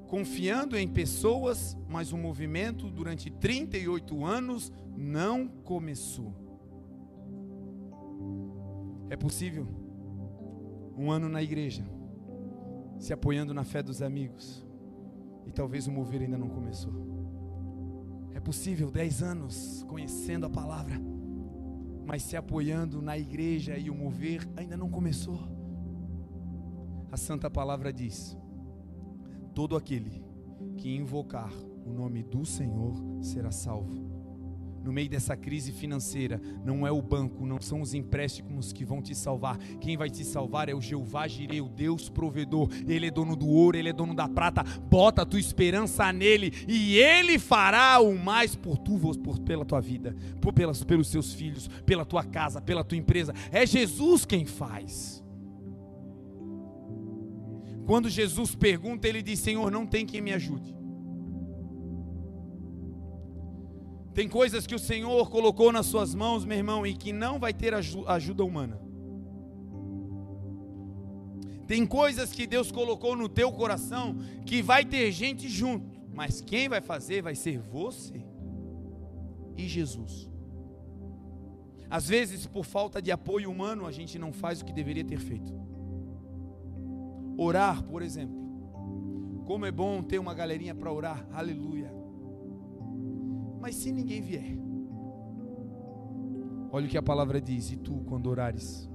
Confiando 0.06 0.76
em 0.76 0.88
pessoas, 0.88 1.76
mas 1.88 2.12
o 2.12 2.16
movimento 2.16 2.90
durante 2.90 3.30
38 3.30 4.24
anos 4.24 4.72
não 4.96 5.46
começou. 5.46 6.34
É 9.10 9.16
possível 9.16 9.66
um 10.96 11.10
ano 11.10 11.28
na 11.28 11.42
igreja, 11.42 11.84
se 12.98 13.12
apoiando 13.12 13.54
na 13.54 13.64
fé 13.64 13.82
dos 13.82 14.02
amigos, 14.02 14.66
e 15.46 15.52
talvez 15.52 15.86
o 15.86 15.92
mover 15.92 16.22
ainda 16.22 16.36
não 16.36 16.48
começou. 16.48 16.92
É 18.34 18.40
possível 18.40 18.90
dez 18.90 19.22
anos 19.22 19.84
conhecendo 19.88 20.46
a 20.46 20.50
palavra, 20.50 21.00
mas 22.08 22.22
se 22.22 22.38
apoiando 22.38 23.02
na 23.02 23.18
igreja 23.18 23.76
e 23.76 23.90
o 23.90 23.94
mover 23.94 24.48
ainda 24.56 24.78
não 24.78 24.88
começou. 24.88 25.38
A 27.12 27.18
santa 27.18 27.50
palavra 27.50 27.92
diz: 27.92 28.34
todo 29.54 29.76
aquele 29.76 30.24
que 30.78 30.96
invocar 30.96 31.52
o 31.84 31.92
nome 31.92 32.22
do 32.22 32.46
Senhor 32.46 32.94
será 33.20 33.50
salvo. 33.50 34.07
No 34.82 34.92
meio 34.92 35.08
dessa 35.08 35.36
crise 35.36 35.72
financeira, 35.72 36.40
não 36.64 36.86
é 36.86 36.90
o 36.90 37.02
banco, 37.02 37.46
não 37.46 37.60
são 37.60 37.80
os 37.80 37.94
empréstimos 37.94 38.72
que 38.72 38.84
vão 38.84 39.02
te 39.02 39.14
salvar. 39.14 39.58
Quem 39.80 39.96
vai 39.96 40.08
te 40.08 40.24
salvar 40.24 40.68
é 40.68 40.74
o 40.74 40.80
Jeová 40.80 41.26
Jireh, 41.26 41.60
o 41.60 41.68
Deus 41.68 42.08
provedor. 42.08 42.68
Ele 42.86 43.06
é 43.06 43.10
dono 43.10 43.36
do 43.36 43.48
ouro, 43.48 43.76
ele 43.76 43.88
é 43.88 43.92
dono 43.92 44.14
da 44.14 44.28
prata. 44.28 44.62
Bota 44.62 45.22
a 45.22 45.26
tua 45.26 45.40
esperança 45.40 46.12
nele 46.12 46.52
e 46.66 46.96
ele 46.96 47.38
fará 47.38 48.00
o 48.00 48.16
mais 48.16 48.54
por 48.54 48.78
tu, 48.78 48.98
por, 49.18 49.38
pela 49.40 49.64
tua 49.64 49.80
vida, 49.80 50.14
por, 50.40 50.52
pelas, 50.52 50.82
pelos 50.84 51.08
seus 51.08 51.32
filhos, 51.32 51.68
pela 51.84 52.04
tua 52.04 52.24
casa, 52.24 52.60
pela 52.60 52.84
tua 52.84 52.98
empresa. 52.98 53.34
É 53.50 53.66
Jesus 53.66 54.24
quem 54.24 54.44
faz. 54.44 55.22
Quando 57.86 58.10
Jesus 58.10 58.54
pergunta, 58.54 59.08
ele 59.08 59.22
diz: 59.22 59.38
Senhor, 59.38 59.70
não 59.70 59.86
tem 59.86 60.04
quem 60.04 60.20
me 60.20 60.32
ajude. 60.32 60.77
Tem 64.14 64.28
coisas 64.28 64.66
que 64.66 64.74
o 64.74 64.78
Senhor 64.78 65.30
colocou 65.30 65.72
nas 65.72 65.86
suas 65.86 66.14
mãos, 66.14 66.44
meu 66.44 66.56
irmão, 66.56 66.86
e 66.86 66.94
que 66.94 67.12
não 67.12 67.38
vai 67.38 67.52
ter 67.52 67.72
ajuda 67.74 68.44
humana. 68.44 68.80
Tem 71.66 71.86
coisas 71.86 72.32
que 72.32 72.46
Deus 72.46 72.72
colocou 72.72 73.14
no 73.14 73.28
teu 73.28 73.52
coração 73.52 74.16
que 74.46 74.62
vai 74.62 74.84
ter 74.84 75.12
gente 75.12 75.48
junto, 75.48 76.00
mas 76.14 76.40
quem 76.40 76.68
vai 76.68 76.80
fazer 76.80 77.22
vai 77.22 77.34
ser 77.34 77.58
você 77.58 78.24
e 79.56 79.68
Jesus. 79.68 80.30
Às 81.90 82.08
vezes, 82.08 82.46
por 82.46 82.64
falta 82.64 83.00
de 83.00 83.10
apoio 83.10 83.50
humano, 83.50 83.86
a 83.86 83.92
gente 83.92 84.18
não 84.18 84.32
faz 84.32 84.60
o 84.60 84.64
que 84.64 84.72
deveria 84.72 85.04
ter 85.04 85.18
feito. 85.18 85.52
Orar, 87.36 87.82
por 87.82 88.02
exemplo. 88.02 88.36
Como 89.46 89.64
é 89.64 89.70
bom 89.70 90.02
ter 90.02 90.18
uma 90.18 90.34
galerinha 90.34 90.74
para 90.74 90.92
orar, 90.92 91.26
aleluia. 91.32 91.97
Mas 93.68 93.76
se 93.76 93.92
ninguém 93.92 94.22
vier, 94.22 94.56
olha 96.72 96.86
o 96.86 96.88
que 96.88 96.96
a 96.96 97.02
palavra 97.02 97.38
diz: 97.38 97.70
e 97.70 97.76
tu, 97.76 98.02
quando 98.06 98.30
orares, 98.30 98.88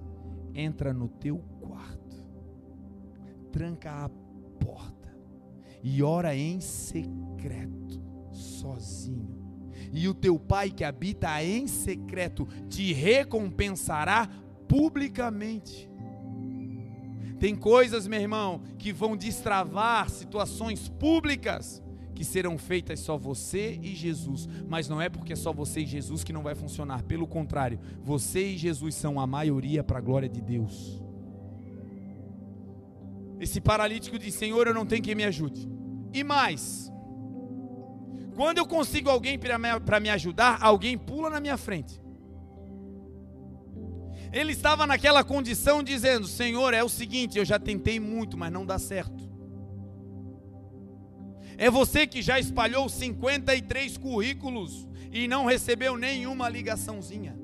entra 0.51 0.91
no 0.91 1.07
teu 1.07 1.37
quarto, 1.61 2.25
tranca 3.51 4.05
a 4.05 4.09
porta 4.59 5.15
e 5.83 6.01
ora 6.01 6.35
em 6.35 6.59
secreto, 6.59 8.01
sozinho. 8.31 9.61
E 9.91 10.07
o 10.07 10.13
teu 10.15 10.39
pai 10.39 10.71
que 10.71 10.83
habita 10.83 11.43
em 11.43 11.67
secreto 11.67 12.47
te 12.67 12.93
recompensará 12.93 14.27
publicamente. 14.67 15.87
Tem 17.39 17.55
coisas, 17.55 18.07
meu 18.07 18.19
irmão, 18.19 18.63
que 18.79 18.91
vão 18.91 19.15
destravar 19.15 20.09
situações 20.09 20.89
públicas 20.89 21.79
que 22.13 22.23
serão 22.23 22.57
feitas 22.57 22.99
só 22.99 23.17
você 23.17 23.79
e 23.81 23.95
Jesus, 23.95 24.47
mas 24.67 24.87
não 24.87 25.01
é 25.01 25.09
porque 25.09 25.33
é 25.33 25.35
só 25.35 25.51
você 25.51 25.81
e 25.81 25.85
Jesus 25.85 26.23
que 26.23 26.33
não 26.33 26.43
vai 26.43 26.55
funcionar, 26.55 27.03
pelo 27.03 27.27
contrário, 27.27 27.79
você 28.03 28.51
e 28.51 28.57
Jesus 28.57 28.95
são 28.95 29.19
a 29.19 29.27
maioria 29.27 29.83
para 29.83 29.97
a 29.97 30.01
glória 30.01 30.29
de 30.29 30.41
Deus. 30.41 31.01
Esse 33.39 33.59
paralítico 33.59 34.17
diz: 34.17 34.33
Senhor, 34.33 34.67
eu 34.67 34.73
não 34.73 34.85
tenho 34.85 35.03
quem 35.03 35.15
me 35.15 35.25
ajude. 35.25 35.67
E 36.13 36.23
mais, 36.23 36.91
quando 38.35 38.57
eu 38.57 38.65
consigo 38.65 39.09
alguém 39.09 39.37
para 39.37 39.99
me 39.99 40.09
ajudar, 40.09 40.59
alguém 40.61 40.97
pula 40.97 41.29
na 41.29 41.39
minha 41.39 41.57
frente. 41.57 42.01
Ele 44.31 44.51
estava 44.51 44.87
naquela 44.87 45.23
condição 45.23 45.83
dizendo: 45.83 46.27
Senhor, 46.27 46.73
é 46.73 46.83
o 46.83 46.89
seguinte, 46.89 47.37
eu 47.37 47.45
já 47.45 47.59
tentei 47.59 47.99
muito, 47.99 48.37
mas 48.37 48.51
não 48.51 48.65
dá 48.65 48.79
certo. 48.79 49.22
É 51.63 51.69
você 51.69 52.05
que 52.05 52.21
já 52.21 52.37
espalhou 52.37 52.89
53 52.89 53.95
currículos 53.95 54.85
e 55.13 55.29
não 55.29 55.45
recebeu 55.45 55.95
nenhuma 55.95 56.49
ligaçãozinha, 56.49 57.39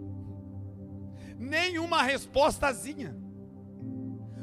nenhuma 1.37 2.03
respostazinha, 2.03 3.15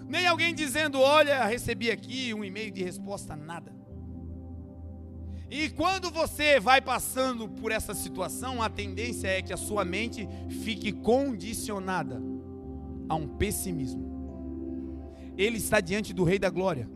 nem 0.08 0.26
alguém 0.26 0.54
dizendo: 0.54 0.98
Olha, 0.98 1.44
recebi 1.44 1.90
aqui 1.90 2.32
um 2.32 2.42
e-mail 2.42 2.70
de 2.70 2.82
resposta, 2.82 3.36
nada. 3.36 3.70
E 5.50 5.68
quando 5.68 6.10
você 6.10 6.58
vai 6.58 6.80
passando 6.80 7.46
por 7.46 7.70
essa 7.70 7.92
situação, 7.92 8.62
a 8.62 8.70
tendência 8.70 9.28
é 9.28 9.42
que 9.42 9.52
a 9.52 9.58
sua 9.58 9.84
mente 9.84 10.26
fique 10.64 10.90
condicionada 10.90 12.18
a 13.10 13.14
um 13.14 13.28
pessimismo. 13.28 15.34
Ele 15.36 15.58
está 15.58 15.80
diante 15.80 16.14
do 16.14 16.24
Rei 16.24 16.38
da 16.38 16.48
Glória. 16.48 16.95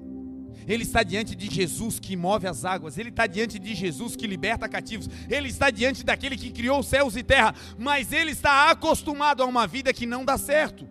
Ele 0.70 0.84
está 0.84 1.02
diante 1.02 1.34
de 1.34 1.52
Jesus 1.52 1.98
que 1.98 2.14
move 2.14 2.46
as 2.46 2.64
águas, 2.64 2.96
ele 2.96 3.08
está 3.08 3.26
diante 3.26 3.58
de 3.58 3.74
Jesus 3.74 4.14
que 4.14 4.24
liberta 4.24 4.68
cativos, 4.68 5.08
ele 5.28 5.48
está 5.48 5.68
diante 5.68 6.04
daquele 6.04 6.36
que 6.36 6.52
criou 6.52 6.80
céus 6.80 7.16
e 7.16 7.24
terra, 7.24 7.52
mas 7.76 8.12
ele 8.12 8.30
está 8.30 8.70
acostumado 8.70 9.42
a 9.42 9.46
uma 9.46 9.66
vida 9.66 9.92
que 9.92 10.06
não 10.06 10.24
dá 10.24 10.38
certo. 10.38 10.88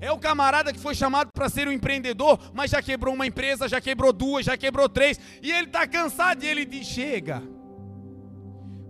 É 0.00 0.10
o 0.10 0.18
camarada 0.18 0.72
que 0.72 0.78
foi 0.78 0.94
chamado 0.94 1.28
para 1.34 1.50
ser 1.50 1.68
um 1.68 1.72
empreendedor, 1.72 2.38
mas 2.54 2.70
já 2.70 2.80
quebrou 2.80 3.12
uma 3.12 3.26
empresa, 3.26 3.68
já 3.68 3.82
quebrou 3.82 4.14
duas, 4.14 4.46
já 4.46 4.56
quebrou 4.56 4.88
três, 4.88 5.20
e 5.42 5.52
ele 5.52 5.66
está 5.66 5.86
cansado 5.86 6.42
e 6.42 6.48
ele 6.48 6.64
diz: 6.64 6.86
chega. 6.86 7.42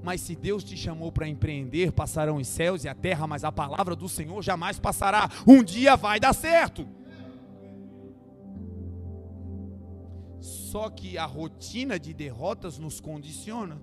Mas 0.04 0.20
se 0.20 0.36
Deus 0.36 0.62
te 0.62 0.76
chamou 0.76 1.10
para 1.10 1.26
empreender, 1.26 1.90
passarão 1.90 2.36
os 2.36 2.46
céus 2.46 2.84
e 2.84 2.88
a 2.88 2.94
terra, 2.94 3.26
mas 3.26 3.42
a 3.42 3.50
palavra 3.50 3.96
do 3.96 4.08
Senhor 4.08 4.40
jamais 4.40 4.78
passará. 4.78 5.28
Um 5.46 5.64
dia 5.64 5.96
vai 5.96 6.20
dar 6.20 6.32
certo. 6.32 6.86
Só 10.74 10.90
que 10.90 11.16
a 11.16 11.24
rotina 11.24 12.00
de 12.00 12.12
derrotas 12.12 12.80
nos 12.80 13.00
condiciona. 13.00 13.80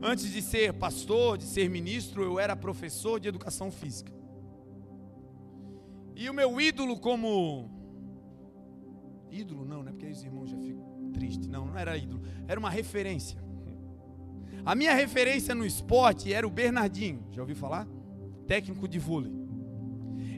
Antes 0.00 0.30
de 0.30 0.40
ser 0.40 0.74
pastor, 0.74 1.36
de 1.36 1.42
ser 1.42 1.68
ministro, 1.68 2.22
eu 2.22 2.38
era 2.38 2.54
professor 2.54 3.18
de 3.18 3.26
educação 3.26 3.68
física. 3.72 4.12
E 6.14 6.30
o 6.30 6.32
meu 6.32 6.60
ídolo 6.60 7.00
como 7.00 7.68
ídolo 9.28 9.64
não, 9.64 9.82
né? 9.82 9.90
Porque 9.90 10.06
aí 10.06 10.12
os 10.12 10.22
irmãos 10.22 10.50
já 10.50 10.56
ficam 10.56 11.10
tristes. 11.12 11.48
Não, 11.48 11.66
não 11.66 11.76
era 11.76 11.96
ídolo, 11.96 12.22
era 12.46 12.60
uma 12.60 12.70
referência. 12.70 13.42
A 14.64 14.76
minha 14.76 14.94
referência 14.94 15.52
no 15.52 15.66
esporte 15.66 16.32
era 16.32 16.46
o 16.46 16.50
Bernardinho. 16.50 17.26
Já 17.32 17.42
ouviu 17.42 17.56
falar? 17.56 17.88
Técnico 18.46 18.86
de 18.86 19.00
vôlei. 19.00 19.32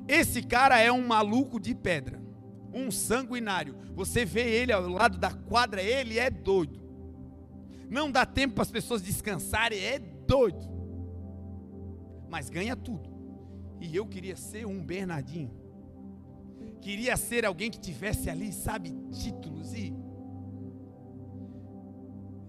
Esse 0.08 0.42
cara 0.42 0.80
é 0.80 0.90
um 0.90 1.06
maluco 1.06 1.60
de 1.60 1.74
pedra 1.74 2.27
um 2.78 2.90
sanguinário. 2.90 3.74
Você 3.94 4.24
vê 4.24 4.48
ele 4.48 4.72
ao 4.72 4.88
lado 4.88 5.18
da 5.18 5.30
quadra, 5.30 5.82
ele 5.82 6.18
é 6.18 6.30
doido. 6.30 6.80
Não 7.90 8.10
dá 8.10 8.26
tempo 8.26 8.54
para 8.54 8.62
as 8.62 8.70
pessoas 8.70 9.02
descansarem, 9.02 9.78
é 9.78 9.98
doido. 9.98 10.68
Mas 12.28 12.50
ganha 12.50 12.76
tudo. 12.76 13.08
E 13.80 13.94
eu 13.94 14.06
queria 14.06 14.36
ser 14.36 14.66
um 14.66 14.82
Bernardinho. 14.84 15.50
Queria 16.80 17.16
ser 17.16 17.44
alguém 17.44 17.70
que 17.70 17.80
tivesse 17.80 18.28
ali, 18.30 18.52
sabe, 18.52 18.94
títulos 19.10 19.74
e 19.74 19.94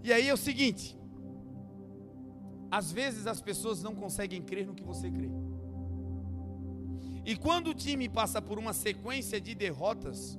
E 0.03 0.13
aí 0.13 0.27
é 0.27 0.33
o 0.33 0.37
seguinte, 0.37 0.97
às 2.71 2.91
vezes 2.91 3.27
as 3.27 3.41
pessoas 3.41 3.83
não 3.83 3.93
conseguem 3.95 4.41
crer 4.41 4.65
no 4.65 4.73
que 4.73 4.83
você 4.83 5.09
crê. 5.09 5.29
E 7.29 7.35
quando 7.35 7.67
o 7.67 7.73
time 7.75 8.09
passa 8.09 8.41
por 8.41 8.57
uma 8.57 8.73
sequência 8.73 9.39
de 9.39 9.53
derrotas, 9.53 10.35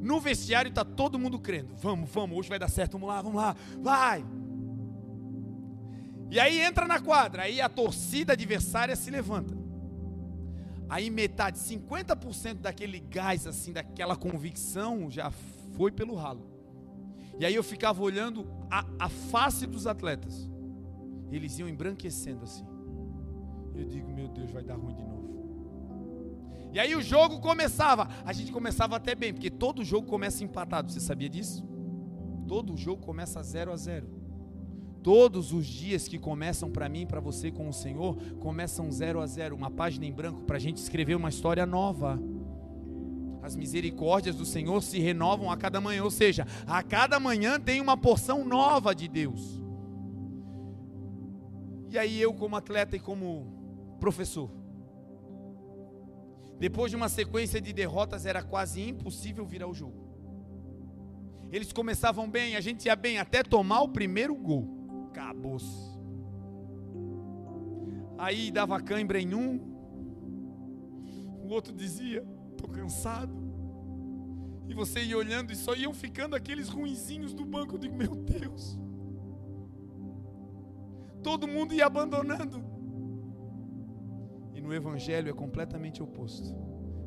no 0.00 0.20
vestiário 0.20 0.68
está 0.68 0.84
todo 0.84 1.18
mundo 1.18 1.36
crendo: 1.36 1.74
vamos, 1.74 2.08
vamos, 2.10 2.38
hoje 2.38 2.48
vai 2.48 2.60
dar 2.60 2.68
certo, 2.68 2.92
vamos 2.92 3.08
lá, 3.08 3.20
vamos 3.20 3.42
lá, 3.42 3.56
vai. 3.80 4.24
E 6.30 6.38
aí 6.38 6.60
entra 6.60 6.86
na 6.86 7.00
quadra, 7.00 7.42
aí 7.42 7.60
a 7.60 7.68
torcida 7.68 8.34
adversária 8.34 8.94
se 8.94 9.10
levanta. 9.10 9.52
Aí 10.88 11.10
metade, 11.10 11.58
50% 11.58 12.60
daquele 12.60 13.00
gás, 13.00 13.44
assim, 13.44 13.72
daquela 13.72 14.14
convicção 14.14 15.10
já 15.10 15.32
foi 15.76 15.90
pelo 15.90 16.14
ralo. 16.14 16.46
E 17.40 17.44
aí 17.44 17.56
eu 17.56 17.64
ficava 17.64 18.00
olhando 18.00 18.46
a, 18.70 18.86
a 18.96 19.08
face 19.08 19.66
dos 19.66 19.88
atletas. 19.88 20.48
Eles 21.32 21.58
iam 21.58 21.68
embranquecendo 21.68 22.44
assim. 22.44 22.64
Eu 23.74 23.86
digo, 23.86 24.08
meu 24.08 24.28
Deus, 24.28 24.52
vai 24.52 24.62
dar 24.62 24.76
ruim 24.76 24.94
de 24.94 25.02
novo. 25.02 25.21
E 26.72 26.80
aí 26.80 26.96
o 26.96 27.02
jogo 27.02 27.38
começava. 27.38 28.08
A 28.24 28.32
gente 28.32 28.50
começava 28.50 28.96
até 28.96 29.14
bem, 29.14 29.32
porque 29.32 29.50
todo 29.50 29.84
jogo 29.84 30.06
começa 30.06 30.42
empatado. 30.42 30.90
Você 30.90 31.00
sabia 31.00 31.28
disso? 31.28 31.62
Todo 32.48 32.76
jogo 32.76 33.02
começa 33.02 33.42
0 33.42 33.72
a 33.72 33.76
0. 33.76 34.22
Todos 35.02 35.52
os 35.52 35.66
dias 35.66 36.08
que 36.08 36.18
começam 36.18 36.70
para 36.70 36.88
mim, 36.88 37.06
para 37.06 37.20
você 37.20 37.50
com 37.50 37.68
o 37.68 37.72
Senhor, 37.72 38.16
começam 38.38 38.90
0 38.90 39.20
a 39.20 39.26
0, 39.26 39.54
uma 39.54 39.70
página 39.70 40.06
em 40.06 40.12
branco 40.12 40.42
para 40.42 40.56
a 40.56 40.60
gente 40.60 40.76
escrever 40.76 41.16
uma 41.16 41.28
história 41.28 41.66
nova. 41.66 42.18
As 43.42 43.56
misericórdias 43.56 44.36
do 44.36 44.46
Senhor 44.46 44.80
se 44.80 45.00
renovam 45.00 45.50
a 45.50 45.56
cada 45.56 45.80
manhã, 45.80 46.04
ou 46.04 46.10
seja, 46.10 46.46
a 46.64 46.82
cada 46.82 47.18
manhã 47.18 47.58
tem 47.58 47.80
uma 47.80 47.96
porção 47.96 48.44
nova 48.44 48.94
de 48.94 49.08
Deus. 49.08 49.60
E 51.90 51.98
aí 51.98 52.20
eu 52.20 52.32
como 52.32 52.54
atleta 52.54 52.94
e 52.94 53.00
como 53.00 53.96
professor, 53.98 54.61
depois 56.62 56.92
de 56.92 56.96
uma 56.96 57.08
sequência 57.08 57.60
de 57.60 57.72
derrotas, 57.72 58.24
era 58.24 58.40
quase 58.40 58.80
impossível 58.80 59.44
virar 59.44 59.66
o 59.66 59.74
jogo. 59.74 60.00
Eles 61.50 61.72
começavam 61.72 62.30
bem, 62.30 62.54
a 62.54 62.60
gente 62.60 62.86
ia 62.86 62.94
bem 62.94 63.18
até 63.18 63.42
tomar 63.42 63.80
o 63.80 63.88
primeiro 63.88 64.32
gol. 64.32 65.08
Acabou-se. 65.10 65.90
Aí 68.16 68.52
dava 68.52 68.80
cãibra 68.80 69.20
em 69.20 69.34
um, 69.34 69.58
o 71.42 71.48
outro 71.48 71.72
dizia: 71.72 72.24
Estou 72.52 72.68
cansado. 72.68 73.34
E 74.68 74.72
você 74.72 75.02
ia 75.02 75.18
olhando 75.18 75.52
e 75.52 75.56
só 75.56 75.74
iam 75.74 75.92
ficando 75.92 76.36
aqueles 76.36 76.68
ruinzinhos 76.68 77.34
do 77.34 77.44
banco. 77.44 77.74
Eu 77.74 77.78
digo: 77.80 77.96
Meu 77.96 78.14
Deus. 78.14 78.78
Todo 81.24 81.48
mundo 81.48 81.74
ia 81.74 81.86
abandonando 81.86 82.71
no 84.62 84.72
Evangelho 84.72 85.28
é 85.28 85.32
completamente 85.32 86.02
oposto. 86.02 86.54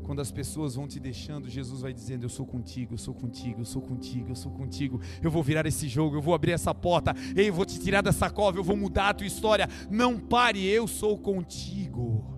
Quando 0.04 0.22
as 0.22 0.32
pessoas 0.32 0.76
vão 0.76 0.88
te 0.88 1.00
deixando, 1.00 1.50
Jesus 1.50 1.82
vai 1.82 1.92
dizendo: 1.92 2.24
Eu 2.24 2.30
sou 2.30 2.46
contigo, 2.46 2.94
eu 2.94 2.98
sou 2.98 3.14
contigo, 3.14 3.62
eu 3.62 3.66
sou 3.66 3.82
contigo, 3.82 4.30
eu 4.30 4.36
sou 4.36 4.52
contigo. 4.52 5.02
Eu 5.24 5.32
vou 5.32 5.42
virar 5.42 5.66
esse 5.66 5.88
jogo, 5.88 6.18
eu 6.18 6.22
vou 6.22 6.36
abrir 6.36 6.52
essa 6.52 6.76
porta, 6.76 7.16
eu 7.36 7.52
vou 7.52 7.66
te 7.66 7.80
tirar 7.80 8.02
dessa 8.02 8.30
cova, 8.30 8.60
eu 8.60 8.64
vou 8.64 8.78
mudar 8.78 9.10
a 9.10 9.14
tua 9.14 9.26
história. 9.26 9.68
Não 9.90 10.20
pare, 10.20 10.64
eu 10.64 10.86
sou 10.86 11.18
contigo. 11.18 12.36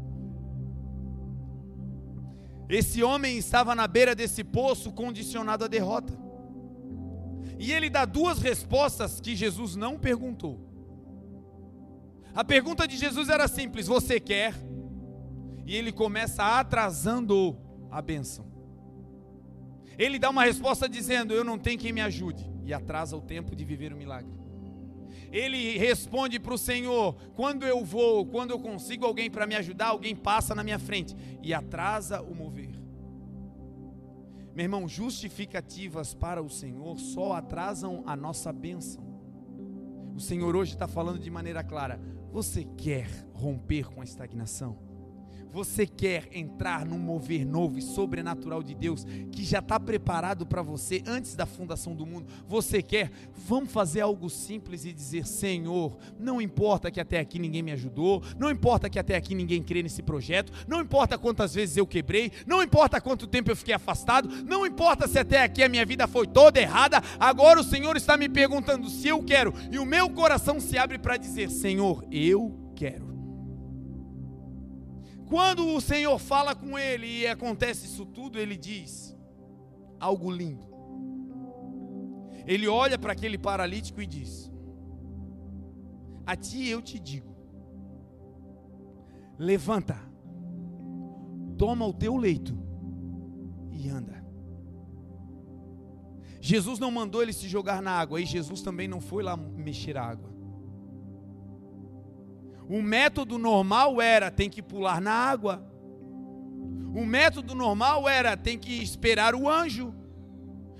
Esse 2.69 3.03
homem 3.03 3.37
estava 3.37 3.73
na 3.75 3.87
beira 3.87 4.15
desse 4.15 4.43
poço 4.43 4.93
condicionado 4.93 5.65
à 5.65 5.67
derrota. 5.67 6.13
E 7.59 7.73
ele 7.73 7.89
dá 7.89 8.05
duas 8.05 8.39
respostas 8.39 9.19
que 9.19 9.35
Jesus 9.35 9.75
não 9.75 9.97
perguntou. 9.97 10.67
A 12.33 12.43
pergunta 12.43 12.87
de 12.87 12.95
Jesus 12.95 13.29
era 13.29 13.47
simples: 13.47 13.87
Você 13.87 14.19
quer? 14.19 14.53
E 15.67 15.75
ele 15.75 15.91
começa 15.91 16.43
atrasando 16.59 17.57
a 17.91 18.01
bênção. 18.01 18.47
Ele 19.97 20.17
dá 20.17 20.29
uma 20.29 20.45
resposta 20.45 20.87
dizendo: 20.87 21.33
Eu 21.33 21.43
não 21.43 21.59
tenho 21.59 21.77
quem 21.77 21.91
me 21.91 21.99
ajude, 21.99 22.49
e 22.63 22.73
atrasa 22.73 23.17
o 23.17 23.21
tempo 23.21 23.53
de 23.53 23.65
viver 23.65 23.91
o 23.91 23.97
milagre. 23.97 24.31
Ele 25.29 25.77
responde 25.77 26.39
para 26.39 26.53
o 26.53 26.57
Senhor: 26.57 27.15
Quando 27.35 27.65
eu 27.65 27.83
vou, 27.83 28.25
quando 28.25 28.51
eu 28.51 28.59
consigo 28.59 29.05
alguém 29.05 29.29
para 29.29 29.45
me 29.45 29.55
ajudar, 29.55 29.87
alguém 29.87 30.15
passa 30.15 30.55
na 30.55 30.63
minha 30.63 30.79
frente, 30.79 31.13
e 31.43 31.53
atrasa 31.53 32.21
o 32.21 32.33
mover. 32.33 32.79
Meu 34.55 34.63
irmão, 34.63 34.87
justificativas 34.87 36.13
para 36.13 36.41
o 36.41 36.49
Senhor 36.49 36.97
só 36.97 37.33
atrasam 37.33 38.03
a 38.07 38.15
nossa 38.15 38.53
bênção. 38.53 39.05
O 40.15 40.19
Senhor 40.19 40.55
hoje 40.55 40.73
está 40.73 40.87
falando 40.87 41.19
de 41.19 41.29
maneira 41.29 41.61
clara: 41.61 41.99
Você 42.31 42.63
quer 42.77 43.09
romper 43.33 43.89
com 43.89 43.99
a 43.99 44.05
estagnação? 44.05 44.86
Você 45.57 45.87
quer 45.87 46.29
entrar 46.31 46.85
num 46.85 46.99
mover 46.99 47.43
novo 47.43 47.79
e 47.79 47.81
sobrenatural 47.81 48.61
de 48.61 48.75
Deus 48.75 49.03
que 49.31 49.43
já 49.43 49.57
está 49.57 49.79
preparado 49.79 50.45
para 50.45 50.61
você 50.61 51.01
antes 51.07 51.35
da 51.35 51.47
fundação 51.47 51.95
do 51.95 52.05
mundo? 52.05 52.27
Você 52.47 52.79
quer? 52.79 53.09
Vamos 53.33 53.71
fazer 53.71 54.01
algo 54.01 54.29
simples 54.29 54.85
e 54.85 54.93
dizer: 54.93 55.25
Senhor, 55.25 55.97
não 56.19 56.39
importa 56.39 56.91
que 56.91 56.99
até 56.99 57.17
aqui 57.17 57.39
ninguém 57.39 57.63
me 57.63 57.71
ajudou, 57.71 58.21
não 58.37 58.51
importa 58.51 58.87
que 58.87 58.99
até 58.99 59.15
aqui 59.15 59.33
ninguém 59.33 59.63
crê 59.63 59.81
nesse 59.81 60.03
projeto, 60.03 60.53
não 60.67 60.79
importa 60.79 61.17
quantas 61.17 61.55
vezes 61.55 61.75
eu 61.75 61.87
quebrei, 61.87 62.31
não 62.45 62.61
importa 62.61 63.01
quanto 63.01 63.25
tempo 63.25 63.49
eu 63.49 63.55
fiquei 63.55 63.73
afastado, 63.73 64.29
não 64.45 64.63
importa 64.63 65.07
se 65.07 65.17
até 65.17 65.41
aqui 65.41 65.63
a 65.63 65.69
minha 65.69 65.87
vida 65.87 66.07
foi 66.07 66.27
toda 66.27 66.61
errada, 66.61 67.01
agora 67.19 67.59
o 67.59 67.63
Senhor 67.63 67.97
está 67.97 68.15
me 68.15 68.29
perguntando 68.29 68.87
se 68.91 69.07
eu 69.07 69.23
quero, 69.23 69.55
e 69.71 69.79
o 69.79 69.85
meu 69.87 70.07
coração 70.07 70.59
se 70.59 70.77
abre 70.77 70.99
para 70.99 71.17
dizer: 71.17 71.49
Senhor, 71.49 72.05
eu. 72.11 72.66
Quando 75.27 75.67
o 75.67 75.81
Senhor 75.81 76.17
fala 76.19 76.55
com 76.55 76.79
ele 76.79 77.05
e 77.05 77.27
acontece 77.27 77.85
isso 77.85 78.05
tudo, 78.05 78.39
ele 78.39 78.55
diz 78.55 79.15
algo 79.99 80.31
lindo. 80.31 80.65
Ele 82.45 82.67
olha 82.67 82.97
para 82.97 83.11
aquele 83.11 83.37
paralítico 83.37 84.01
e 84.01 84.07
diz: 84.07 84.49
A 86.25 86.35
ti 86.35 86.67
eu 86.67 86.81
te 86.81 86.97
digo, 86.97 87.35
levanta, 89.37 89.97
toma 91.57 91.85
o 91.85 91.93
teu 91.93 92.15
leito 92.15 92.57
e 93.71 93.89
anda. 93.89 94.25
Jesus 96.39 96.79
não 96.79 96.89
mandou 96.89 97.21
ele 97.21 97.33
se 97.33 97.49
jogar 97.49 97.81
na 97.81 97.91
água, 97.91 98.21
e 98.21 98.25
Jesus 98.25 98.61
também 98.61 98.87
não 98.87 99.01
foi 99.01 99.21
lá 99.21 99.35
mexer 99.35 99.97
a 99.97 100.05
água. 100.05 100.36
O 102.69 102.81
método 102.81 103.37
normal 103.37 104.01
era 104.01 104.29
tem 104.29 104.49
que 104.49 104.61
pular 104.61 104.99
na 104.99 105.11
água. 105.11 105.63
O 106.93 107.05
método 107.05 107.55
normal 107.55 108.07
era 108.09 108.35
tem 108.35 108.57
que 108.57 108.81
esperar 108.81 109.35
o 109.35 109.47
anjo. 109.47 109.93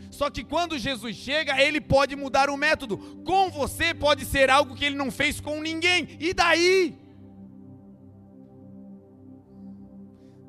Só 0.10 0.30
que 0.30 0.44
quando 0.44 0.80
Jesus 0.80 1.16
chega, 1.16 1.62
ele 1.62 1.80
pode 1.80 2.16
mudar 2.16 2.50
o 2.50 2.58
método. 2.58 2.98
Com 3.24 3.50
você 3.50 3.94
pode 3.94 4.26
ser 4.26 4.50
algo 4.50 4.76
que 4.76 4.84
ele 4.84 4.96
não 4.96 5.12
fez 5.12 5.40
com 5.40 5.62
ninguém. 5.62 6.18
E 6.20 6.34
daí? 6.34 6.98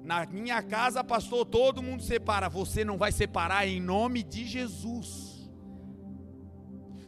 Na 0.03 0.25
minha 0.25 0.63
casa, 0.63 1.05
pastor, 1.05 1.45
todo 1.45 1.83
mundo 1.83 2.03
separa. 2.03 2.49
Você 2.49 2.83
não 2.83 2.97
vai 2.97 3.13
separar 3.13 3.69
em 3.69 3.79
nome 3.79 4.23
de 4.23 4.47
Jesus. 4.47 5.28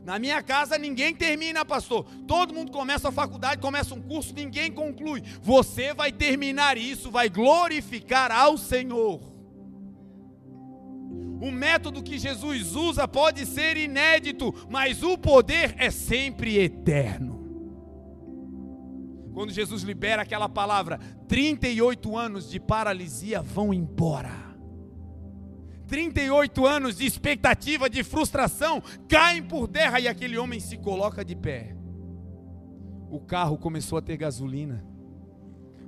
Na 0.04 0.18
minha 0.18 0.42
casa 0.42 0.78
ninguém 0.78 1.14
termina, 1.14 1.64
pastor. 1.64 2.04
Todo 2.26 2.54
mundo 2.54 2.72
começa 2.72 3.08
a 3.08 3.12
faculdade, 3.12 3.60
começa 3.60 3.94
um 3.94 4.00
curso, 4.00 4.34
ninguém 4.34 4.72
conclui. 4.72 5.22
Você 5.42 5.92
vai 5.92 6.10
terminar 6.10 6.78
isso, 6.78 7.10
vai 7.10 7.28
glorificar 7.28 8.32
ao 8.32 8.56
Senhor. 8.56 9.30
O 11.40 11.50
método 11.50 12.02
que 12.02 12.18
Jesus 12.18 12.74
usa 12.76 13.08
pode 13.08 13.46
ser 13.46 13.76
inédito, 13.76 14.54
mas 14.68 15.02
o 15.02 15.16
poder 15.16 15.74
é 15.78 15.90
sempre 15.90 16.58
eterno. 16.58 17.40
Quando 19.32 19.52
Jesus 19.52 19.82
libera 19.82 20.22
aquela 20.22 20.48
palavra, 20.48 20.98
38 21.28 22.16
anos 22.16 22.50
de 22.50 22.60
paralisia 22.60 23.40
vão 23.40 23.72
embora. 23.72 24.49
38 25.90 26.64
anos 26.64 26.96
de 26.98 27.04
expectativa, 27.04 27.90
de 27.90 28.04
frustração, 28.04 28.80
caem 29.08 29.42
por 29.42 29.66
terra 29.66 29.98
e 29.98 30.06
aquele 30.06 30.38
homem 30.38 30.60
se 30.60 30.76
coloca 30.76 31.24
de 31.24 31.34
pé. 31.34 31.74
O 33.10 33.18
carro 33.18 33.58
começou 33.58 33.98
a 33.98 34.00
ter 34.00 34.16
gasolina, 34.16 34.84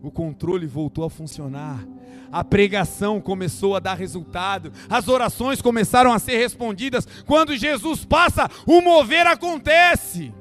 o 0.03 0.11
controle 0.11 0.67
voltou 0.67 1.05
a 1.05 1.11
funcionar, 1.11 1.87
a 2.33 2.43
pregação 2.43 3.21
começou 3.21 3.77
a 3.77 3.79
dar 3.79 3.95
resultado, 3.95 4.73
as 4.91 5.07
orações 5.07 5.62
começaram 5.62 6.12
a 6.12 6.19
ser 6.19 6.37
respondidas. 6.37 7.07
Quando 7.25 7.57
Jesus 7.57 8.05
passa, 8.05 8.51
o 8.67 8.81
mover 8.81 9.29
acontece. 9.29 10.35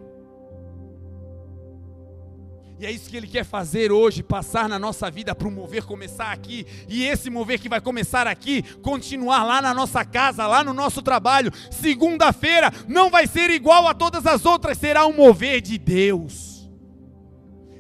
E 2.82 2.86
é 2.88 2.90
isso 2.92 3.12
que 3.12 3.16
Ele 3.16 3.28
quer 3.28 3.46
fazer 3.46 3.92
hoje, 3.92 4.24
passar 4.24 4.68
na 4.68 4.80
nossa 4.80 5.12
vida 5.12 5.36
para 5.36 5.48
o 5.48 5.52
mover 5.52 5.84
começar 5.84 6.32
aqui. 6.32 6.66
E 6.90 7.04
esse 7.04 7.30
mover 7.30 7.60
que 7.60 7.70
vai 7.70 7.80
começar 7.80 8.26
aqui, 8.26 8.64
continuar 8.82 9.44
lá 9.44 9.62
na 9.62 9.72
nossa 9.72 10.04
casa, 10.04 10.48
lá 10.48 10.64
no 10.64 10.74
nosso 10.74 11.00
trabalho. 11.00 11.54
Segunda-feira 11.70 12.74
não 12.88 13.12
vai 13.12 13.28
ser 13.28 13.52
igual 13.52 13.88
a 13.88 13.94
todas 13.94 14.26
as 14.26 14.48
outras, 14.48 14.80
será 14.80 15.06
um 15.06 15.14
mover 15.14 15.62
de 15.62 15.78
Deus. 15.78 16.68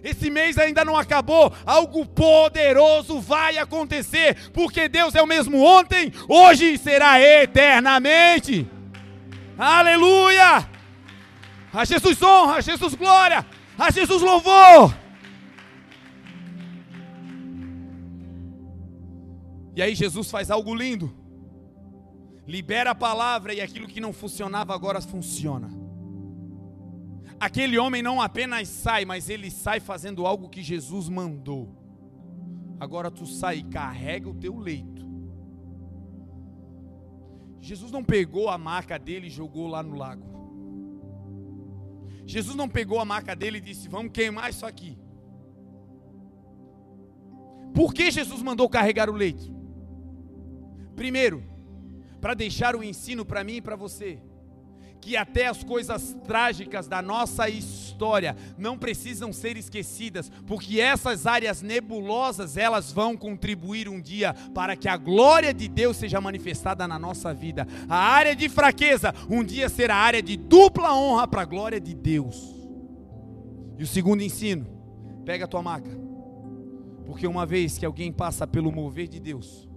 Esse 0.03 0.29
mês 0.29 0.59
ainda 0.59 0.85
não 0.85 0.95
acabou, 0.95 1.51
algo 1.65 2.05
poderoso 2.05 3.19
vai 3.19 3.57
acontecer, 3.57 4.51
porque 4.51 4.87
Deus 4.87 5.15
é 5.15 5.21
o 5.23 5.27
mesmo 5.27 5.63
ontem, 5.63 6.13
hoje 6.29 6.73
e 6.73 6.77
será 6.77 7.19
eternamente. 7.19 8.69
Aleluia! 9.57 10.69
A 11.73 11.85
Jesus 11.85 12.21
honra, 12.21 12.57
a 12.57 12.61
Jesus 12.61 12.93
glória. 12.93 13.43
A 13.81 13.89
Jesus 13.89 14.21
louvor. 14.21 14.93
E 19.75 19.81
aí 19.81 19.95
Jesus 19.95 20.29
faz 20.29 20.51
algo 20.51 20.73
lindo. 20.75 21.13
Libera 22.47 22.91
a 22.91 22.95
palavra 22.95 23.53
e 23.53 23.61
aquilo 23.61 23.87
que 23.87 24.01
não 24.01 24.11
funcionava 24.11 24.73
agora 24.73 25.01
funciona. 25.01 25.69
Aquele 27.39 27.77
homem 27.77 28.03
não 28.03 28.21
apenas 28.21 28.67
sai, 28.67 29.05
mas 29.05 29.29
ele 29.29 29.49
sai 29.49 29.79
fazendo 29.79 30.25
algo 30.25 30.49
que 30.49 30.61
Jesus 30.61 31.09
mandou. 31.09 31.75
Agora 32.79 33.09
tu 33.09 33.25
sai 33.25 33.59
e 33.59 33.63
carrega 33.63 34.29
o 34.29 34.35
teu 34.35 34.57
leito. 34.57 35.01
Jesus 37.59 37.91
não 37.91 38.03
pegou 38.03 38.49
a 38.49 38.57
maca 38.57 38.97
dele 38.97 39.27
e 39.27 39.29
jogou 39.29 39.67
lá 39.67 39.83
no 39.83 39.95
lago. 39.95 40.23
Jesus 42.25 42.55
não 42.55 42.67
pegou 42.67 42.99
a 42.99 43.05
maca 43.05 43.35
dele 43.35 43.59
e 43.59 43.61
disse: 43.61 43.87
Vamos 43.87 44.11
queimar 44.11 44.49
isso 44.49 44.65
aqui. 44.65 44.97
Por 47.73 47.93
que 47.93 48.11
Jesus 48.11 48.41
mandou 48.41 48.67
carregar 48.67 49.09
o 49.09 49.13
leito? 49.13 49.60
Primeiro, 50.95 51.43
para 52.19 52.33
deixar 52.33 52.75
o 52.75 52.83
ensino 52.83 53.25
para 53.25 53.43
mim 53.43 53.55
e 53.55 53.61
para 53.61 53.75
você 53.75 54.19
que 55.01 55.17
até 55.17 55.47
as 55.47 55.63
coisas 55.63 56.15
trágicas 56.25 56.87
da 56.87 57.01
nossa 57.01 57.49
história 57.49 58.35
não 58.57 58.77
precisam 58.77 59.33
ser 59.33 59.57
esquecidas, 59.57 60.31
porque 60.45 60.79
essas 60.79 61.25
áreas 61.25 61.61
nebulosas, 61.61 62.55
elas 62.55 62.91
vão 62.91 63.17
contribuir 63.17 63.89
um 63.89 63.99
dia 63.99 64.33
para 64.53 64.75
que 64.75 64.87
a 64.87 64.95
glória 64.95 65.53
de 65.53 65.67
Deus 65.67 65.97
seja 65.97 66.21
manifestada 66.21 66.87
na 66.87 66.99
nossa 66.99 67.33
vida. 67.33 67.67
A 67.89 67.97
área 67.97 68.35
de 68.35 68.47
fraqueza 68.47 69.13
um 69.27 69.43
dia 69.43 69.67
será 69.67 69.95
área 69.95 70.21
de 70.21 70.37
dupla 70.37 70.93
honra 70.93 71.27
para 71.27 71.41
a 71.41 71.45
glória 71.45 71.79
de 71.79 71.95
Deus. 71.95 72.55
E 73.79 73.83
o 73.83 73.87
segundo 73.87 74.21
ensino, 74.21 74.67
pega 75.25 75.45
a 75.45 75.47
tua 75.47 75.63
maca. 75.63 75.89
Porque 77.07 77.25
uma 77.25 77.45
vez 77.47 77.77
que 77.79 77.85
alguém 77.85 78.11
passa 78.11 78.45
pelo 78.45 78.71
mover 78.71 79.07
de 79.07 79.19
Deus, 79.19 79.67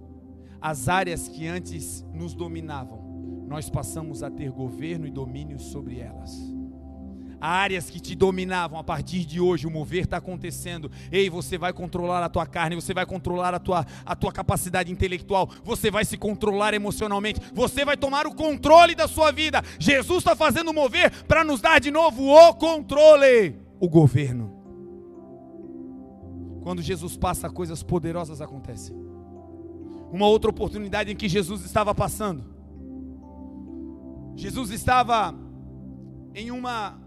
as 0.65 0.89
áreas 0.89 1.27
que 1.27 1.45
antes 1.45 2.03
nos 2.11 2.33
dominavam 2.33 3.45
nós 3.47 3.69
passamos 3.69 4.23
a 4.23 4.31
ter 4.31 4.49
governo 4.49 5.05
e 5.05 5.11
domínio 5.11 5.59
sobre 5.59 5.99
elas. 5.99 6.35
Áreas 7.39 7.87
que 7.87 7.99
te 7.99 8.15
dominavam, 8.15 8.79
a 8.79 8.83
partir 8.83 9.25
de 9.25 9.39
hoje 9.39 9.67
o 9.67 9.69
mover 9.69 10.05
está 10.05 10.17
acontecendo. 10.17 10.89
Ei, 11.11 11.29
você 11.29 11.55
vai 11.55 11.71
controlar 11.71 12.23
a 12.23 12.29
tua 12.29 12.47
carne, 12.47 12.75
você 12.75 12.95
vai 12.95 13.05
controlar 13.05 13.53
a 13.53 13.59
tua, 13.59 13.85
a 14.03 14.15
tua 14.15 14.31
capacidade 14.31 14.91
intelectual, 14.91 15.47
você 15.63 15.91
vai 15.91 16.03
se 16.03 16.17
controlar 16.17 16.73
emocionalmente, 16.73 17.39
você 17.53 17.85
vai 17.85 17.95
tomar 17.95 18.25
o 18.25 18.33
controle 18.33 18.95
da 18.95 19.07
sua 19.07 19.31
vida. 19.31 19.61
Jesus 19.77 20.17
está 20.17 20.35
fazendo 20.35 20.73
mover 20.73 21.11
para 21.25 21.43
nos 21.43 21.61
dar 21.61 21.79
de 21.79 21.91
novo 21.91 22.23
o 22.23 22.55
controle, 22.55 23.55
o 23.79 23.87
governo. 23.87 24.51
Quando 26.63 26.81
Jesus 26.81 27.15
passa, 27.15 27.51
coisas 27.51 27.83
poderosas 27.83 28.41
acontecem. 28.41 29.04
Uma 30.15 30.27
outra 30.27 30.49
oportunidade 30.49 31.11
em 31.11 31.15
que 31.15 31.27
Jesus 31.27 31.65
estava 31.65 31.93
passando 31.93 32.55
Jesus 34.37 34.69
estava 34.71 35.33
em 36.33 36.51
uma 36.51 36.97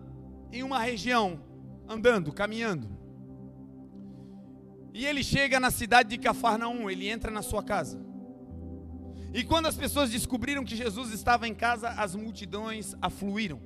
em 0.52 0.62
uma 0.62 0.78
região 0.78 1.40
andando, 1.88 2.30
caminhando. 2.32 2.86
E 4.92 5.06
ele 5.06 5.24
chega 5.24 5.58
na 5.58 5.70
cidade 5.70 6.10
de 6.10 6.18
Cafarnaum, 6.18 6.90
ele 6.90 7.08
entra 7.08 7.30
na 7.30 7.40
sua 7.40 7.62
casa. 7.62 7.98
E 9.32 9.42
quando 9.42 9.66
as 9.66 9.76
pessoas 9.76 10.10
descobriram 10.10 10.62
que 10.62 10.76
Jesus 10.76 11.10
estava 11.10 11.48
em 11.48 11.54
casa, 11.54 11.88
as 11.88 12.14
multidões 12.14 12.94
afluíram. 13.00 13.58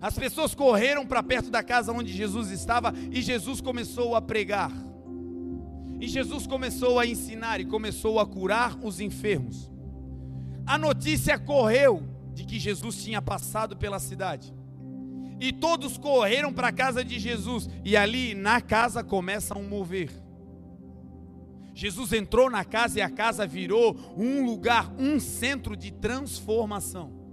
As 0.00 0.18
pessoas 0.18 0.54
correram 0.54 1.06
para 1.06 1.22
perto 1.22 1.50
da 1.50 1.62
casa 1.62 1.92
onde 1.92 2.10
Jesus 2.10 2.50
estava 2.50 2.94
e 3.10 3.20
Jesus 3.20 3.60
começou 3.60 4.14
a 4.14 4.22
pregar. 4.22 4.72
E 6.00 6.08
Jesus 6.08 6.46
começou 6.46 6.98
a 6.98 7.06
ensinar 7.06 7.60
e 7.60 7.64
começou 7.64 8.20
a 8.20 8.26
curar 8.26 8.78
os 8.82 9.00
enfermos. 9.00 9.70
A 10.66 10.76
notícia 10.76 11.38
correu 11.38 12.02
de 12.34 12.44
que 12.44 12.58
Jesus 12.58 13.02
tinha 13.02 13.22
passado 13.22 13.76
pela 13.76 13.98
cidade. 13.98 14.54
E 15.40 15.52
todos 15.52 15.96
correram 15.96 16.52
para 16.52 16.68
a 16.68 16.72
casa 16.72 17.04
de 17.04 17.18
Jesus, 17.18 17.68
e 17.84 17.96
ali 17.96 18.34
na 18.34 18.60
casa 18.60 19.04
começa 19.04 19.56
um 19.56 19.68
mover. 19.68 20.10
Jesus 21.74 22.12
entrou 22.14 22.50
na 22.50 22.64
casa 22.64 22.98
e 22.98 23.02
a 23.02 23.10
casa 23.10 23.46
virou 23.46 23.96
um 24.16 24.46
lugar, 24.46 24.90
um 24.98 25.20
centro 25.20 25.76
de 25.76 25.92
transformação. 25.92 27.25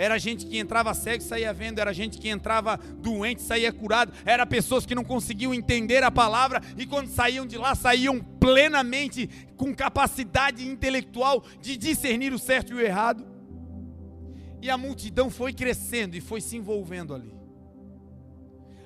Era 0.00 0.16
gente 0.16 0.46
que 0.46 0.56
entrava 0.56 0.94
cego 0.94 1.22
e 1.22 1.26
saía 1.26 1.52
vendo, 1.52 1.78
era 1.78 1.92
gente 1.92 2.16
que 2.16 2.30
entrava 2.30 2.78
doente 2.78 3.40
e 3.40 3.42
saía 3.42 3.70
curado, 3.70 4.14
era 4.24 4.46
pessoas 4.46 4.86
que 4.86 4.94
não 4.94 5.04
conseguiam 5.04 5.52
entender 5.52 6.02
a 6.02 6.10
palavra 6.10 6.62
e 6.78 6.86
quando 6.86 7.08
saíam 7.08 7.44
de 7.44 7.58
lá 7.58 7.74
saíam 7.74 8.18
plenamente 8.18 9.28
com 9.58 9.74
capacidade 9.74 10.66
intelectual 10.66 11.44
de 11.60 11.76
discernir 11.76 12.32
o 12.32 12.38
certo 12.38 12.72
e 12.72 12.76
o 12.76 12.80
errado. 12.80 13.26
E 14.62 14.70
a 14.70 14.78
multidão 14.78 15.28
foi 15.28 15.52
crescendo 15.52 16.16
e 16.16 16.20
foi 16.22 16.40
se 16.40 16.56
envolvendo 16.56 17.14
ali. 17.14 17.34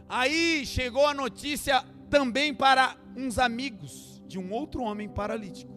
Aí 0.08 0.66
chegou 0.66 1.06
a 1.06 1.14
notícia 1.14 1.84
também 2.10 2.52
para 2.52 2.96
uns 3.16 3.38
amigos 3.38 4.20
de 4.26 4.36
um 4.36 4.50
outro 4.50 4.82
homem 4.82 5.08
paralítico. 5.08 5.73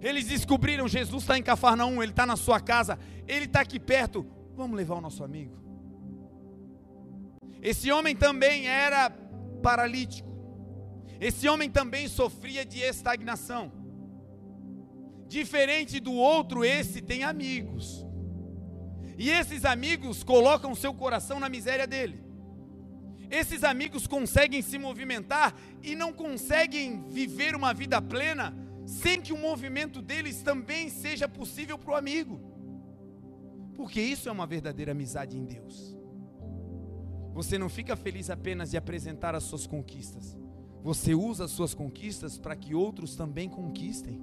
Eles 0.00 0.26
descobriram: 0.26 0.88
Jesus 0.88 1.22
está 1.22 1.38
em 1.38 1.42
Cafarnaum, 1.42 2.02
ele 2.02 2.12
está 2.12 2.24
na 2.24 2.36
sua 2.36 2.60
casa, 2.60 2.98
ele 3.26 3.44
está 3.44 3.60
aqui 3.60 3.78
perto. 3.78 4.26
Vamos 4.56 4.76
levar 4.76 4.96
o 4.96 5.00
nosso 5.00 5.22
amigo. 5.22 5.58
Esse 7.62 7.92
homem 7.92 8.16
também 8.16 8.66
era 8.66 9.10
paralítico. 9.62 10.28
Esse 11.20 11.48
homem 11.48 11.70
também 11.70 12.08
sofria 12.08 12.64
de 12.64 12.80
estagnação. 12.80 13.70
Diferente 15.28 16.00
do 16.00 16.12
outro, 16.12 16.64
esse 16.64 17.02
tem 17.02 17.22
amigos. 17.22 18.06
E 19.18 19.28
esses 19.28 19.66
amigos 19.66 20.24
colocam 20.24 20.74
seu 20.74 20.94
coração 20.94 21.38
na 21.38 21.48
miséria 21.48 21.86
dele. 21.86 22.24
Esses 23.30 23.62
amigos 23.62 24.06
conseguem 24.06 24.62
se 24.62 24.78
movimentar 24.78 25.54
e 25.82 25.94
não 25.94 26.12
conseguem 26.12 27.04
viver 27.08 27.54
uma 27.54 27.74
vida 27.74 28.00
plena 28.00 28.56
sem 28.90 29.22
que 29.22 29.32
o 29.32 29.38
movimento 29.38 30.02
deles 30.02 30.42
também 30.42 30.88
seja 30.88 31.28
possível 31.28 31.78
para 31.78 31.92
o 31.92 31.94
amigo. 31.94 32.40
Porque 33.76 34.00
isso 34.00 34.28
é 34.28 34.32
uma 34.32 34.48
verdadeira 34.48 34.90
amizade 34.90 35.38
em 35.38 35.44
Deus. 35.44 35.96
Você 37.32 37.56
não 37.56 37.68
fica 37.68 37.94
feliz 37.94 38.28
apenas 38.28 38.72
de 38.72 38.76
apresentar 38.76 39.32
as 39.36 39.44
suas 39.44 39.64
conquistas. 39.64 40.36
Você 40.82 41.14
usa 41.14 41.44
as 41.44 41.52
suas 41.52 41.72
conquistas 41.72 42.36
para 42.36 42.56
que 42.56 42.74
outros 42.74 43.14
também 43.14 43.48
conquistem. 43.48 44.20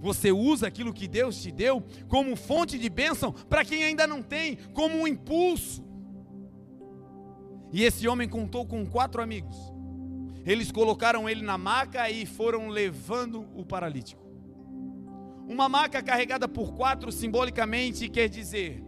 Você 0.00 0.30
usa 0.30 0.66
aquilo 0.66 0.92
que 0.92 1.08
Deus 1.08 1.40
te 1.40 1.50
deu 1.50 1.82
como 2.08 2.36
fonte 2.36 2.78
de 2.78 2.90
bênção 2.90 3.32
para 3.32 3.64
quem 3.64 3.84
ainda 3.84 4.06
não 4.06 4.22
tem, 4.22 4.56
como 4.74 4.96
um 4.96 5.08
impulso. 5.08 5.82
E 7.72 7.82
esse 7.82 8.06
homem 8.06 8.28
contou 8.28 8.66
com 8.66 8.84
quatro 8.84 9.22
amigos. 9.22 9.71
Eles 10.44 10.72
colocaram 10.72 11.28
ele 11.28 11.42
na 11.42 11.56
maca 11.56 12.10
e 12.10 12.26
foram 12.26 12.68
levando 12.68 13.46
o 13.54 13.64
paralítico. 13.64 14.22
Uma 15.48 15.68
maca 15.68 16.02
carregada 16.02 16.48
por 16.48 16.74
quatro 16.74 17.12
simbolicamente 17.12 18.08
quer 18.08 18.28
dizer 18.28 18.82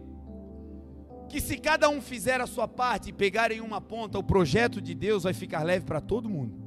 que 1.29 1.39
se 1.39 1.57
cada 1.57 1.89
um 1.89 2.01
fizer 2.01 2.39
a 2.41 2.47
sua 2.47 2.67
parte 2.67 3.09
e 3.09 3.13
pegar 3.13 3.51
em 3.51 3.61
uma 3.61 3.81
ponta, 3.81 4.19
o 4.19 4.23
projeto 4.23 4.81
de 4.81 4.93
Deus 4.93 5.23
vai 5.23 5.33
ficar 5.33 5.63
leve 5.63 5.85
para 5.85 6.01
todo 6.01 6.29
mundo 6.29 6.65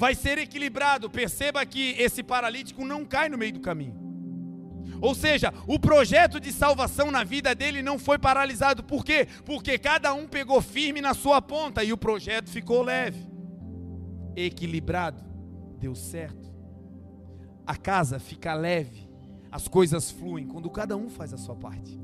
vai 0.00 0.14
ser 0.14 0.38
equilibrado. 0.38 1.10
Perceba 1.10 1.64
que 1.66 1.90
esse 1.98 2.22
paralítico 2.22 2.86
não 2.86 3.04
cai 3.04 3.28
no 3.28 3.36
meio 3.36 3.52
do 3.52 3.60
caminho. 3.60 3.99
Ou 5.00 5.14
seja, 5.14 5.52
o 5.66 5.78
projeto 5.78 6.40
de 6.40 6.52
salvação 6.52 7.10
na 7.10 7.24
vida 7.24 7.54
dele 7.54 7.82
não 7.82 7.98
foi 7.98 8.18
paralisado. 8.18 8.82
Por 8.82 9.04
quê? 9.04 9.26
Porque 9.44 9.78
cada 9.78 10.12
um 10.14 10.26
pegou 10.26 10.60
firme 10.60 11.00
na 11.00 11.14
sua 11.14 11.40
ponta 11.42 11.82
e 11.84 11.92
o 11.92 11.98
projeto 11.98 12.48
ficou 12.48 12.82
leve, 12.82 13.26
equilibrado, 14.36 15.22
deu 15.78 15.94
certo. 15.94 16.50
A 17.66 17.76
casa 17.76 18.18
fica 18.18 18.54
leve, 18.54 19.08
as 19.50 19.68
coisas 19.68 20.10
fluem 20.10 20.46
quando 20.46 20.68
cada 20.70 20.96
um 20.96 21.08
faz 21.08 21.32
a 21.32 21.38
sua 21.38 21.54
parte 21.54 22.00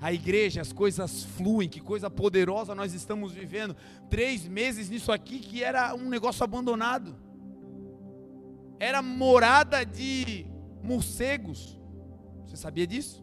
a 0.00 0.12
igreja, 0.12 0.60
as 0.60 0.72
coisas 0.72 1.24
fluem, 1.24 1.68
que 1.68 1.80
coisa 1.80 2.10
poderosa 2.10 2.74
nós 2.74 2.92
estamos 2.92 3.32
vivendo. 3.32 3.74
Três 4.10 4.46
meses 4.46 4.88
nisso 4.88 5.10
aqui 5.10 5.38
que 5.38 5.62
era 5.62 5.94
um 5.94 6.08
negócio 6.08 6.44
abandonado, 6.44 7.16
era 8.78 9.00
morada 9.00 9.84
de 9.84 10.46
morcegos. 10.82 11.75
Você 12.56 12.62
sabia 12.62 12.86
disso? 12.86 13.22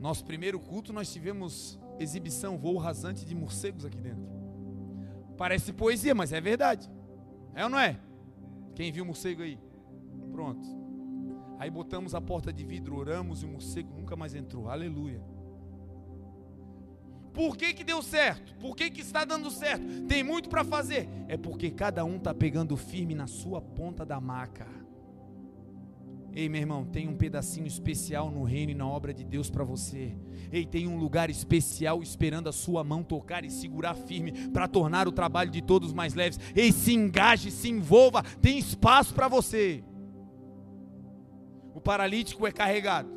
Nosso 0.00 0.24
primeiro 0.24 0.58
culto 0.58 0.92
nós 0.92 1.12
tivemos 1.12 1.78
exibição, 2.00 2.58
voo 2.58 2.76
rasante 2.78 3.24
de 3.24 3.32
morcegos 3.32 3.84
aqui 3.84 4.00
dentro. 4.00 4.26
Parece 5.38 5.72
poesia, 5.72 6.16
mas 6.16 6.32
é 6.32 6.40
verdade. 6.40 6.90
É 7.54 7.62
ou 7.62 7.70
não 7.70 7.78
é? 7.78 7.96
Quem 8.74 8.90
viu 8.90 9.04
morcego 9.04 9.42
aí? 9.42 9.56
Pronto. 10.32 10.68
Aí 11.60 11.70
botamos 11.70 12.12
a 12.12 12.20
porta 12.20 12.52
de 12.52 12.64
vidro, 12.64 12.96
oramos 12.96 13.44
e 13.44 13.46
o 13.46 13.48
morcego 13.48 13.94
nunca 13.94 14.16
mais 14.16 14.34
entrou. 14.34 14.68
Aleluia. 14.68 15.22
Por 17.32 17.56
que, 17.56 17.72
que 17.72 17.84
deu 17.84 18.02
certo? 18.02 18.52
Por 18.56 18.74
que, 18.74 18.90
que 18.90 19.00
está 19.00 19.24
dando 19.24 19.48
certo? 19.48 20.02
Tem 20.08 20.24
muito 20.24 20.48
para 20.48 20.64
fazer. 20.64 21.08
É 21.28 21.36
porque 21.36 21.70
cada 21.70 22.04
um 22.04 22.16
está 22.16 22.34
pegando 22.34 22.76
firme 22.76 23.14
na 23.14 23.28
sua 23.28 23.60
ponta 23.60 24.04
da 24.04 24.20
maca. 24.20 24.66
Ei, 26.34 26.48
meu 26.48 26.60
irmão, 26.60 26.84
tem 26.84 27.06
um 27.06 27.14
pedacinho 27.14 27.66
especial 27.66 28.28
no 28.28 28.42
reino 28.42 28.72
e 28.72 28.74
na 28.74 28.86
obra 28.86 29.14
de 29.14 29.24
Deus 29.24 29.48
para 29.48 29.62
você. 29.62 30.16
Ei, 30.50 30.66
tem 30.66 30.88
um 30.88 30.98
lugar 30.98 31.30
especial 31.30 32.02
esperando 32.02 32.48
a 32.48 32.52
sua 32.52 32.82
mão 32.82 33.04
tocar 33.04 33.44
e 33.44 33.50
segurar 33.50 33.94
firme 33.94 34.32
para 34.48 34.66
tornar 34.66 35.06
o 35.06 35.12
trabalho 35.12 35.50
de 35.50 35.62
todos 35.62 35.92
mais 35.92 36.12
leves. 36.12 36.40
Ei, 36.56 36.72
se 36.72 36.92
engaje, 36.92 37.52
se 37.52 37.70
envolva, 37.70 38.24
tem 38.42 38.58
espaço 38.58 39.14
para 39.14 39.28
você. 39.28 39.84
O 41.72 41.80
paralítico 41.80 42.46
é 42.48 42.50
carregado. 42.50 43.10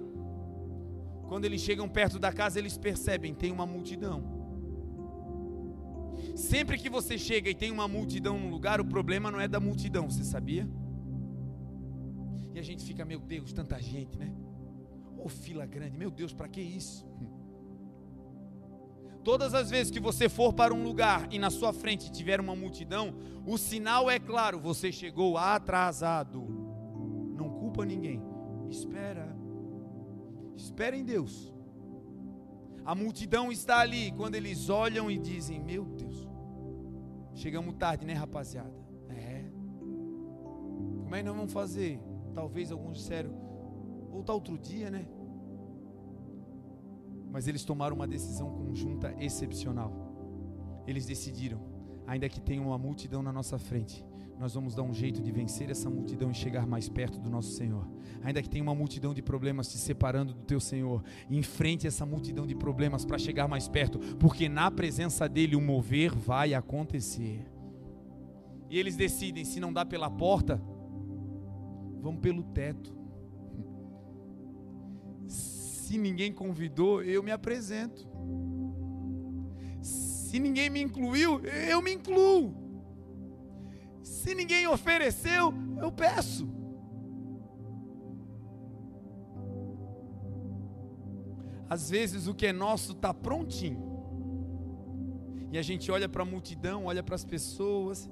Quando 1.28 1.46
eles 1.46 1.62
chegam 1.62 1.90
perto 1.90 2.20
da 2.20 2.32
casa, 2.32 2.60
eles 2.60 2.78
percebem, 2.78 3.34
tem 3.34 3.52
uma 3.52 3.66
multidão. 3.66 4.24
Sempre 6.36 6.78
que 6.78 6.88
você 6.88 7.18
chega 7.18 7.50
e 7.50 7.56
tem 7.56 7.72
uma 7.72 7.88
multidão 7.88 8.38
no 8.38 8.48
lugar, 8.48 8.80
o 8.80 8.86
problema 8.86 9.32
não 9.32 9.40
é 9.40 9.48
da 9.48 9.60
multidão, 9.60 10.08
você 10.08 10.24
sabia? 10.24 10.70
E 12.58 12.60
a 12.60 12.64
gente 12.64 12.84
fica, 12.84 13.06
meu 13.06 13.20
Deus, 13.20 13.54
tanta 13.54 13.80
gente, 13.80 14.18
né? 14.18 14.34
Ô 15.16 15.26
oh, 15.26 15.30
fila 15.30 15.64
grande, 15.64 15.96
meu 15.96 16.10
Deus, 16.10 16.34
para 16.34 16.48
que 16.48 16.60
isso? 16.60 17.06
Todas 19.24 19.54
as 19.54 19.70
vezes 19.70 19.92
que 19.92 20.00
você 20.00 20.28
for 20.28 20.52
para 20.52 20.74
um 20.74 20.82
lugar 20.82 21.32
e 21.32 21.38
na 21.38 21.52
sua 21.52 21.72
frente 21.72 22.12
tiver 22.12 22.40
uma 22.40 22.56
multidão, 22.56 23.14
o 23.46 23.60
sinal 23.60 24.10
é 24.10 24.18
claro, 24.18 24.60
você 24.60 24.92
chegou 24.92 25.38
atrasado. 25.38 26.48
Não 27.36 27.48
culpa 27.48 27.86
ninguém. 27.86 28.24
Espera. 28.68 29.38
Espera 30.56 30.98
em 30.98 31.06
Deus. 31.06 31.54
A 32.84 32.96
multidão 32.96 33.52
está 33.52 33.82
ali. 33.82 34.12
Quando 34.14 34.34
eles 34.34 34.68
olham 34.68 35.12
e 35.12 35.20
dizem: 35.20 35.60
Meu 35.60 35.86
Deus, 35.86 36.28
chegamos 37.36 37.76
tarde, 37.76 38.04
né, 38.04 38.14
rapaziada? 38.14 38.74
É. 39.10 39.46
Como 41.04 41.14
é 41.14 41.20
que 41.20 41.24
nós 41.24 41.36
vamos 41.36 41.54
fazer? 41.54 42.07
Talvez 42.38 42.72
alguns 42.72 43.00
disseram: 43.00 43.32
Voltar 44.12 44.34
outro 44.34 44.60
dia, 44.60 44.92
né? 44.92 45.08
Mas 47.32 47.48
eles 47.48 47.66
tomaram 47.66 47.96
uma 47.96 48.06
decisão 48.06 48.52
conjunta 48.52 49.12
excepcional. 49.20 49.92
Eles 50.86 51.08
decidiram, 51.08 51.60
ainda 52.06 52.30
que 52.30 52.40
tenha 52.40 52.62
uma 52.62 52.78
multidão 52.78 53.24
na 53.24 53.34
nossa 53.34 53.58
frente, 53.58 54.06
nós 54.38 54.54
vamos 54.54 54.76
dar 54.76 54.84
um 54.84 54.94
jeito 54.94 55.20
de 55.20 55.32
vencer 55.32 55.72
essa 55.72 55.90
multidão 55.90 56.30
e 56.30 56.36
chegar 56.36 56.68
mais 56.68 56.88
perto 56.88 57.20
do 57.20 57.28
nosso 57.28 57.54
Senhor. 57.54 57.90
Ainda 58.24 58.40
que 58.44 58.50
tenha 58.50 58.64
uma 58.64 58.76
multidão 58.76 59.16
de 59.16 59.24
problemas 59.24 59.72
te 59.72 59.80
separando 59.80 60.36
do 60.36 60.44
teu 60.44 60.60
Senhor, 60.60 61.04
enfrente 61.32 61.88
essa 61.88 62.06
multidão 62.06 62.46
de 62.46 62.54
problemas 62.54 63.04
para 63.04 63.18
chegar 63.18 63.48
mais 63.48 63.68
perto, 63.68 63.98
porque 64.18 64.48
na 64.48 64.70
presença 64.70 65.28
dele 65.28 65.56
o 65.56 65.62
mover 65.62 66.16
vai 66.16 66.54
acontecer. 66.54 67.52
E 68.70 68.78
eles 68.78 68.96
decidem, 68.96 69.44
se 69.44 69.60
não 69.60 69.74
dá 69.74 69.84
pela 69.84 70.10
porta, 70.10 70.62
vamos 72.02 72.22
pelo 72.22 72.44
teto. 72.44 72.96
Se 75.28 75.98
ninguém 75.98 76.34
convidou, 76.34 77.02
eu 77.02 77.24
me 77.24 77.32
apresento. 77.32 78.08
Se 79.82 80.40
ninguém 80.40 80.70
me 80.70 80.82
incluiu, 80.82 81.40
eu 81.46 81.82
me 81.82 81.94
incluo. 81.94 82.54
Se 84.04 84.36
ninguém 84.36 84.68
ofereceu, 84.68 85.54
eu 85.82 85.92
peço. 85.92 86.48
Às 91.70 91.90
vezes 91.90 92.28
o 92.28 92.34
que 92.34 92.46
é 92.46 92.54
nosso 92.54 92.94
está 92.94 93.14
prontinho. 93.14 93.88
E 95.52 95.58
a 95.58 95.62
gente 95.62 95.92
olha 95.92 96.10
para 96.10 96.24
a 96.24 96.26
multidão, 96.26 96.86
olha 96.86 97.04
para 97.04 97.16
as 97.16 97.24
pessoas. 97.24 98.10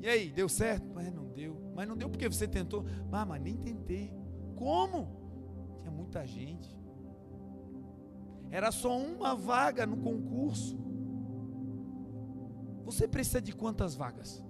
E 0.00 0.08
aí, 0.08 0.30
deu 0.30 0.48
certo? 0.48 0.90
Mas 0.94 1.12
não 1.12 1.24
deu. 1.24 1.25
Mas 1.76 1.86
não 1.86 1.96
deu 1.96 2.08
porque 2.08 2.26
você 2.26 2.48
tentou. 2.48 2.86
Ah, 3.12 3.26
mas 3.26 3.42
nem 3.42 3.54
tentei. 3.54 4.10
Como? 4.56 5.08
Tinha 5.82 5.90
muita 5.90 6.26
gente. 6.26 6.74
Era 8.50 8.72
só 8.72 8.98
uma 8.98 9.34
vaga 9.34 9.84
no 9.84 9.98
concurso. 9.98 10.78
Você 12.86 13.06
precisa 13.06 13.42
de 13.42 13.52
quantas 13.52 13.94
vagas? 13.94 14.42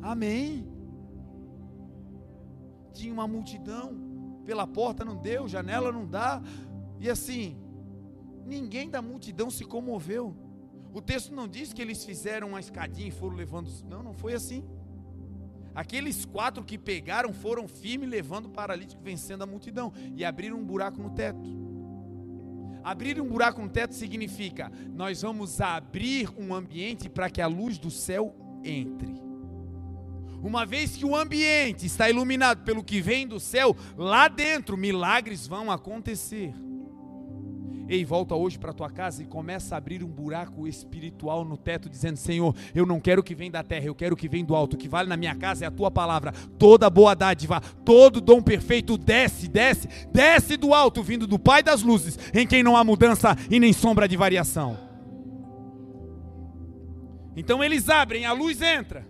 Amém. 0.00 0.72
Tinha 2.92 3.12
uma 3.12 3.26
multidão, 3.26 4.40
pela 4.44 4.66
porta 4.66 5.04
não 5.04 5.16
deu, 5.16 5.48
janela 5.48 5.90
não 5.90 6.06
dá, 6.06 6.40
e 7.00 7.10
assim, 7.10 7.60
ninguém 8.44 8.88
da 8.88 9.02
multidão 9.02 9.50
se 9.50 9.64
comoveu. 9.64 10.45
O 10.96 11.02
texto 11.02 11.34
não 11.34 11.46
diz 11.46 11.74
que 11.74 11.82
eles 11.82 12.02
fizeram 12.06 12.48
uma 12.48 12.58
escadinha 12.58 13.08
e 13.08 13.10
foram 13.10 13.36
levando. 13.36 13.70
Não, 13.86 14.02
não 14.02 14.14
foi 14.14 14.32
assim. 14.32 14.64
Aqueles 15.74 16.24
quatro 16.24 16.64
que 16.64 16.78
pegaram 16.78 17.34
foram 17.34 17.68
firmes, 17.68 18.08
levando 18.08 18.46
o 18.46 18.48
paralítico, 18.48 19.02
vencendo 19.02 19.42
a 19.42 19.46
multidão, 19.46 19.92
e 20.16 20.24
abriram 20.24 20.56
um 20.56 20.64
buraco 20.64 20.98
no 20.98 21.10
teto. 21.10 21.38
Abrir 22.82 23.20
um 23.20 23.28
buraco 23.28 23.60
no 23.60 23.68
teto 23.68 23.94
significa 23.94 24.72
nós 24.94 25.20
vamos 25.20 25.60
abrir 25.60 26.30
um 26.34 26.54
ambiente 26.54 27.10
para 27.10 27.28
que 27.28 27.42
a 27.42 27.46
luz 27.46 27.76
do 27.76 27.90
céu 27.90 28.34
entre. 28.64 29.20
Uma 30.42 30.64
vez 30.64 30.96
que 30.96 31.04
o 31.04 31.14
ambiente 31.14 31.84
está 31.84 32.08
iluminado 32.08 32.64
pelo 32.64 32.82
que 32.82 33.02
vem 33.02 33.28
do 33.28 33.38
céu, 33.38 33.76
lá 33.98 34.28
dentro 34.28 34.78
milagres 34.78 35.46
vão 35.46 35.70
acontecer. 35.70 36.54
Ei, 37.88 38.04
volta 38.04 38.34
hoje 38.34 38.58
para 38.58 38.72
tua 38.72 38.90
casa 38.90 39.22
e 39.22 39.26
começa 39.26 39.74
a 39.74 39.78
abrir 39.78 40.02
um 40.02 40.08
buraco 40.08 40.66
espiritual 40.66 41.44
no 41.44 41.56
teto, 41.56 41.88
dizendo: 41.88 42.16
Senhor, 42.16 42.54
eu 42.74 42.84
não 42.84 43.00
quero 43.00 43.22
que 43.22 43.34
vem 43.34 43.48
da 43.48 43.62
terra, 43.62 43.86
eu 43.86 43.94
quero 43.94 44.16
que 44.16 44.28
vem 44.28 44.44
do 44.44 44.56
alto. 44.56 44.74
O 44.74 44.76
que 44.76 44.88
vale 44.88 45.08
na 45.08 45.16
minha 45.16 45.36
casa 45.36 45.64
é 45.64 45.68
a 45.68 45.70
tua 45.70 45.90
palavra. 45.90 46.32
Toda 46.58 46.90
boa 46.90 47.14
dádiva, 47.14 47.60
todo 47.84 48.20
dom 48.20 48.42
perfeito 48.42 48.98
desce, 48.98 49.46
desce, 49.46 49.88
desce 50.12 50.56
do 50.56 50.74
alto, 50.74 51.00
vindo 51.00 51.28
do 51.28 51.38
Pai 51.38 51.62
das 51.62 51.82
luzes, 51.82 52.18
em 52.34 52.46
quem 52.46 52.62
não 52.62 52.76
há 52.76 52.82
mudança 52.82 53.36
e 53.48 53.60
nem 53.60 53.72
sombra 53.72 54.08
de 54.08 54.16
variação. 54.16 54.76
Então 57.36 57.62
eles 57.62 57.88
abrem, 57.88 58.26
a 58.26 58.32
luz 58.32 58.60
entra. 58.60 59.06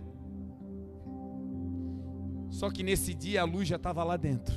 Só 2.51 2.71
que 2.71 2.83
nesse 2.83 3.15
dia 3.15 3.41
a 3.41 3.45
luz 3.45 3.69
já 3.69 3.77
estava 3.77 4.05
lá 4.05 4.17
dentro. 4.19 4.55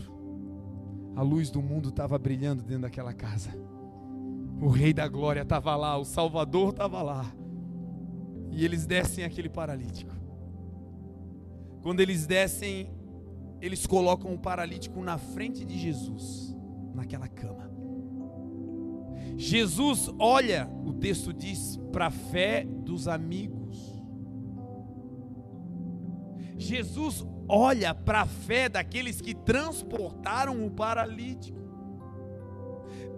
A 1.15 1.21
luz 1.21 1.49
do 1.49 1.61
mundo 1.61 1.89
estava 1.89 2.17
brilhando 2.17 2.63
dentro 2.63 2.81
daquela 2.81 3.13
casa. 3.13 3.78
O 4.61 4.67
Rei 4.67 4.93
da 4.93 5.07
Glória 5.07 5.41
estava 5.41 5.75
lá, 5.75 5.97
o 5.97 6.03
Salvador 6.03 6.71
estava 6.71 7.01
lá. 7.01 7.25
E 8.51 8.65
eles 8.65 8.85
descem 8.85 9.23
aquele 9.23 9.49
paralítico. 9.49 10.13
Quando 11.81 12.01
eles 12.01 12.27
descem, 12.27 12.91
eles 13.61 13.87
colocam 13.87 14.33
o 14.33 14.39
paralítico 14.39 15.01
na 15.01 15.17
frente 15.17 15.63
de 15.63 15.77
Jesus, 15.77 16.55
naquela 16.93 17.27
cama. 17.27 17.69
Jesus 19.37 20.09
olha, 20.19 20.69
o 20.85 20.91
texto 20.91 21.31
diz, 21.31 21.77
para 21.93 22.07
a 22.07 22.11
fé 22.11 22.65
dos 22.65 23.07
amigos. 23.07 24.03
Jesus 26.57 27.25
olha 27.47 27.95
para 27.95 28.21
a 28.21 28.25
fé 28.25 28.67
daqueles 28.67 29.21
que 29.21 29.33
transportaram 29.33 30.65
o 30.65 30.69
paralítico. 30.69 31.57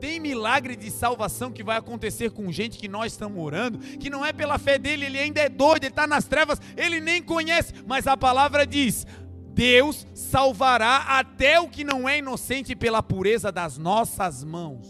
Tem 0.02 0.20
milagre 0.20 0.76
de 0.76 0.89
salvação 0.89 1.52
que 1.52 1.64
vai 1.64 1.78
acontecer 1.78 2.32
com 2.32 2.52
gente 2.52 2.80
que 2.80 2.88
nós 2.88 3.14
estamos 3.14 3.39
orando, 3.39 3.78
que 3.78 4.10
não 4.10 4.26
é 4.26 4.34
pela 4.34 4.58
fé 4.58 4.80
dele, 4.80 5.06
ele 5.06 5.20
ainda 5.20 5.41
é 5.41 5.47
doido, 5.47 5.84
ele 5.84 5.91
está 5.91 6.08
nas 6.08 6.26
trevas, 6.26 6.60
ele 6.76 6.99
nem 6.99 7.22
conhece, 7.22 7.72
mas 7.86 8.08
a 8.08 8.18
palavra 8.18 8.66
diz: 8.66 9.06
Deus 9.54 10.08
salvará 10.16 11.20
até 11.20 11.60
o 11.60 11.70
que 11.70 11.84
não 11.84 12.10
é 12.10 12.18
inocente 12.18 12.76
pela 12.76 13.04
pureza 13.04 13.52
das 13.52 13.78
nossas 13.78 14.43
mãos. 14.43 14.88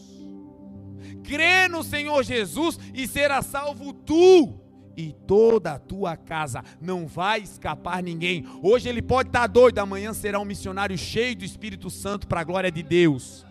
Crê 1.26 1.68
no 1.68 1.84
Senhor 1.84 2.24
Jesus 2.24 2.80
e 2.94 3.06
será 3.06 3.42
salvo 3.42 3.92
tu 3.92 4.62
e 4.96 5.12
toda 5.28 5.74
a 5.74 5.80
tua 5.80 6.16
casa. 6.16 6.64
Não 6.80 7.06
vai 7.06 7.42
escapar 7.42 8.02
ninguém. 8.02 8.46
Hoje 8.64 8.88
ele 8.88 9.02
pode 9.02 9.28
estar 9.28 9.48
doido, 9.48 9.80
amanhã 9.80 10.14
será 10.14 10.40
um 10.40 10.46
missionário 10.46 10.98
cheio 10.98 11.36
do 11.36 11.44
Espírito 11.44 11.90
Santo 11.90 12.28
para 12.28 12.40
a 12.40 12.46
glória 12.46 12.72
de 12.72 12.82
Deus. 12.82 13.51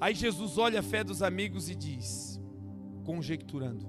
Aí 0.00 0.14
Jesus 0.14 0.58
olha 0.58 0.80
a 0.80 0.82
fé 0.82 1.02
dos 1.02 1.22
amigos 1.22 1.70
e 1.70 1.74
diz, 1.74 2.40
conjecturando: 3.04 3.88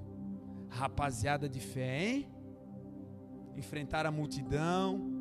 Rapaziada 0.68 1.48
de 1.48 1.60
fé, 1.60 2.06
hein? 2.06 2.28
Enfrentar 3.56 4.06
a 4.06 4.10
multidão, 4.10 5.18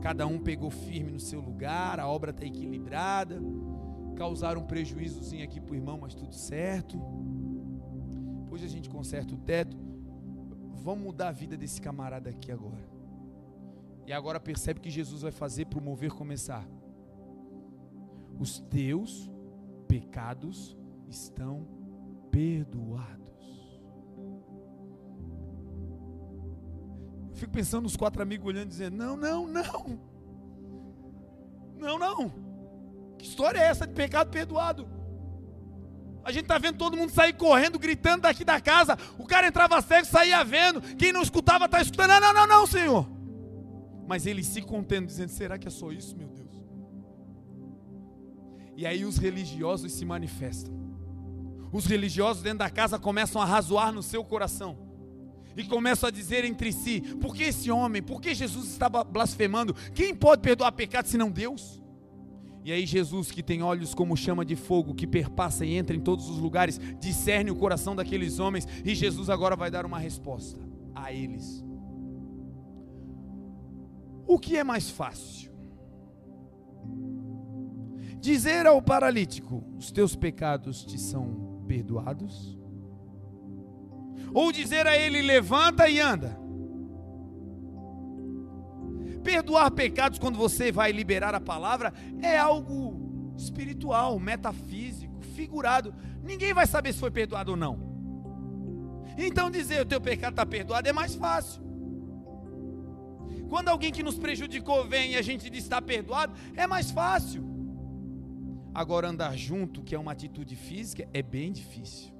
cada 0.00 0.26
um 0.26 0.38
pegou 0.38 0.70
firme 0.70 1.10
no 1.10 1.18
seu 1.18 1.40
lugar, 1.40 1.98
a 1.98 2.06
obra 2.06 2.30
está 2.30 2.44
equilibrada, 2.44 3.40
causaram 4.14 4.60
um 4.60 4.66
prejuízozinho 4.66 5.42
aqui 5.42 5.60
para 5.60 5.72
o 5.72 5.76
irmão, 5.76 5.98
mas 6.00 6.14
tudo 6.14 6.34
certo. 6.34 7.00
Hoje 8.50 8.66
a 8.66 8.68
gente 8.68 8.88
conserta 8.88 9.34
o 9.34 9.38
teto. 9.38 9.76
Vamos 10.74 11.04
mudar 11.04 11.28
a 11.28 11.32
vida 11.32 11.56
desse 11.56 11.80
camarada 11.80 12.30
aqui 12.30 12.52
agora. 12.52 12.86
E 14.06 14.12
agora 14.12 14.38
percebe 14.38 14.78
que 14.78 14.90
Jesus 14.90 15.22
vai 15.22 15.32
fazer 15.32 15.64
para 15.64 15.78
o 15.78 15.82
mover 15.82 16.12
começar. 16.12 16.68
Os 18.38 18.60
teus 18.60 19.33
pecados 20.00 20.76
estão 21.08 21.68
perdoados. 22.28 23.70
Eu 27.30 27.36
fico 27.36 27.52
pensando 27.52 27.84
nos 27.84 27.96
quatro 27.96 28.20
amigos 28.20 28.46
olhando 28.46 28.66
e 28.66 28.70
dizendo: 28.70 28.96
Não, 28.96 29.16
não, 29.16 29.46
não. 29.46 30.00
Não, 31.78 31.98
não. 31.98 32.32
Que 33.18 33.24
história 33.24 33.58
é 33.58 33.64
essa 33.64 33.86
de 33.86 33.94
pecado 33.94 34.30
perdoado? 34.30 34.88
A 36.24 36.32
gente 36.32 36.44
está 36.44 36.58
vendo 36.58 36.78
todo 36.78 36.96
mundo 36.96 37.10
sair 37.10 37.34
correndo, 37.34 37.78
gritando 37.78 38.22
daqui 38.22 38.44
da 38.44 38.60
casa. 38.60 38.98
O 39.18 39.26
cara 39.26 39.46
entrava 39.46 39.80
cego, 39.82 40.06
saía 40.06 40.42
vendo. 40.42 40.80
Quem 40.96 41.12
não 41.12 41.22
escutava 41.22 41.66
está 41.66 41.80
escutando. 41.80 42.08
Não, 42.08 42.20
não, 42.20 42.34
não, 42.34 42.46
não, 42.46 42.66
Senhor. 42.66 43.06
Mas 44.08 44.26
ele 44.26 44.42
se 44.42 44.60
contendo, 44.60 45.06
dizendo: 45.06 45.28
será 45.28 45.56
que 45.56 45.68
é 45.68 45.70
só 45.70 45.92
isso, 45.92 46.16
meu 46.16 46.28
Deus? 46.28 46.43
E 48.76 48.86
aí 48.86 49.04
os 49.04 49.16
religiosos 49.16 49.92
se 49.92 50.04
manifestam. 50.04 50.74
Os 51.72 51.86
religiosos 51.86 52.42
dentro 52.42 52.60
da 52.60 52.70
casa 52.70 52.98
começam 52.98 53.40
a 53.40 53.44
razoar 53.44 53.92
no 53.92 54.02
seu 54.02 54.24
coração. 54.24 54.78
E 55.56 55.64
começam 55.64 56.08
a 56.08 56.10
dizer 56.10 56.44
entre 56.44 56.72
si: 56.72 57.00
por 57.20 57.34
que 57.34 57.44
esse 57.44 57.70
homem, 57.70 58.02
por 58.02 58.20
que 58.20 58.34
Jesus 58.34 58.68
estava 58.68 59.04
blasfemando? 59.04 59.74
Quem 59.94 60.14
pode 60.14 60.42
perdoar 60.42 60.72
pecado 60.72 61.06
senão 61.06 61.30
Deus? 61.30 61.80
E 62.64 62.72
aí 62.72 62.86
Jesus, 62.86 63.30
que 63.30 63.42
tem 63.42 63.62
olhos 63.62 63.94
como 63.94 64.16
chama 64.16 64.44
de 64.44 64.56
fogo, 64.56 64.94
que 64.94 65.06
perpassa 65.06 65.66
e 65.66 65.74
entra 65.74 65.94
em 65.94 66.00
todos 66.00 66.30
os 66.30 66.38
lugares, 66.38 66.80
discerne 66.98 67.50
o 67.50 67.56
coração 67.56 67.94
daqueles 67.94 68.38
homens, 68.38 68.66
e 68.84 68.94
Jesus 68.94 69.28
agora 69.28 69.54
vai 69.54 69.70
dar 69.70 69.84
uma 69.84 69.98
resposta 69.98 70.58
a 70.94 71.12
eles. 71.12 71.62
O 74.26 74.38
que 74.38 74.56
é 74.56 74.64
mais 74.64 74.88
fácil? 74.88 75.52
Dizer 78.24 78.66
ao 78.66 78.80
paralítico: 78.80 79.62
os 79.76 79.92
teus 79.92 80.16
pecados 80.16 80.82
te 80.82 80.98
são 80.98 81.62
perdoados? 81.68 82.58
Ou 84.32 84.50
dizer 84.50 84.86
a 84.86 84.96
ele: 84.96 85.20
levanta 85.20 85.86
e 85.90 86.00
anda? 86.00 86.34
Perdoar 89.22 89.70
pecados 89.72 90.18
quando 90.18 90.38
você 90.38 90.72
vai 90.72 90.90
liberar 90.90 91.34
a 91.34 91.40
palavra 91.40 91.92
é 92.22 92.38
algo 92.38 93.34
espiritual, 93.36 94.18
metafísico, 94.18 95.20
figurado. 95.34 95.94
Ninguém 96.22 96.54
vai 96.54 96.66
saber 96.66 96.94
se 96.94 97.00
foi 97.00 97.10
perdoado 97.10 97.50
ou 97.50 97.58
não. 97.58 97.78
Então 99.18 99.50
dizer 99.50 99.82
o 99.82 99.86
teu 99.86 100.00
pecado 100.00 100.32
está 100.32 100.46
perdoado 100.46 100.88
é 100.88 100.94
mais 100.94 101.14
fácil. 101.14 101.62
Quando 103.50 103.68
alguém 103.68 103.92
que 103.92 104.02
nos 104.02 104.18
prejudicou 104.18 104.88
vem 104.88 105.12
e 105.12 105.16
a 105.16 105.22
gente 105.22 105.50
diz 105.50 105.64
está 105.64 105.82
perdoado, 105.82 106.32
é 106.56 106.66
mais 106.66 106.90
fácil. 106.90 107.53
Agora 108.74 109.08
andar 109.08 109.36
junto, 109.36 109.82
que 109.82 109.94
é 109.94 109.98
uma 109.98 110.10
atitude 110.10 110.56
física, 110.56 111.08
é 111.14 111.22
bem 111.22 111.52
difícil. 111.52 112.12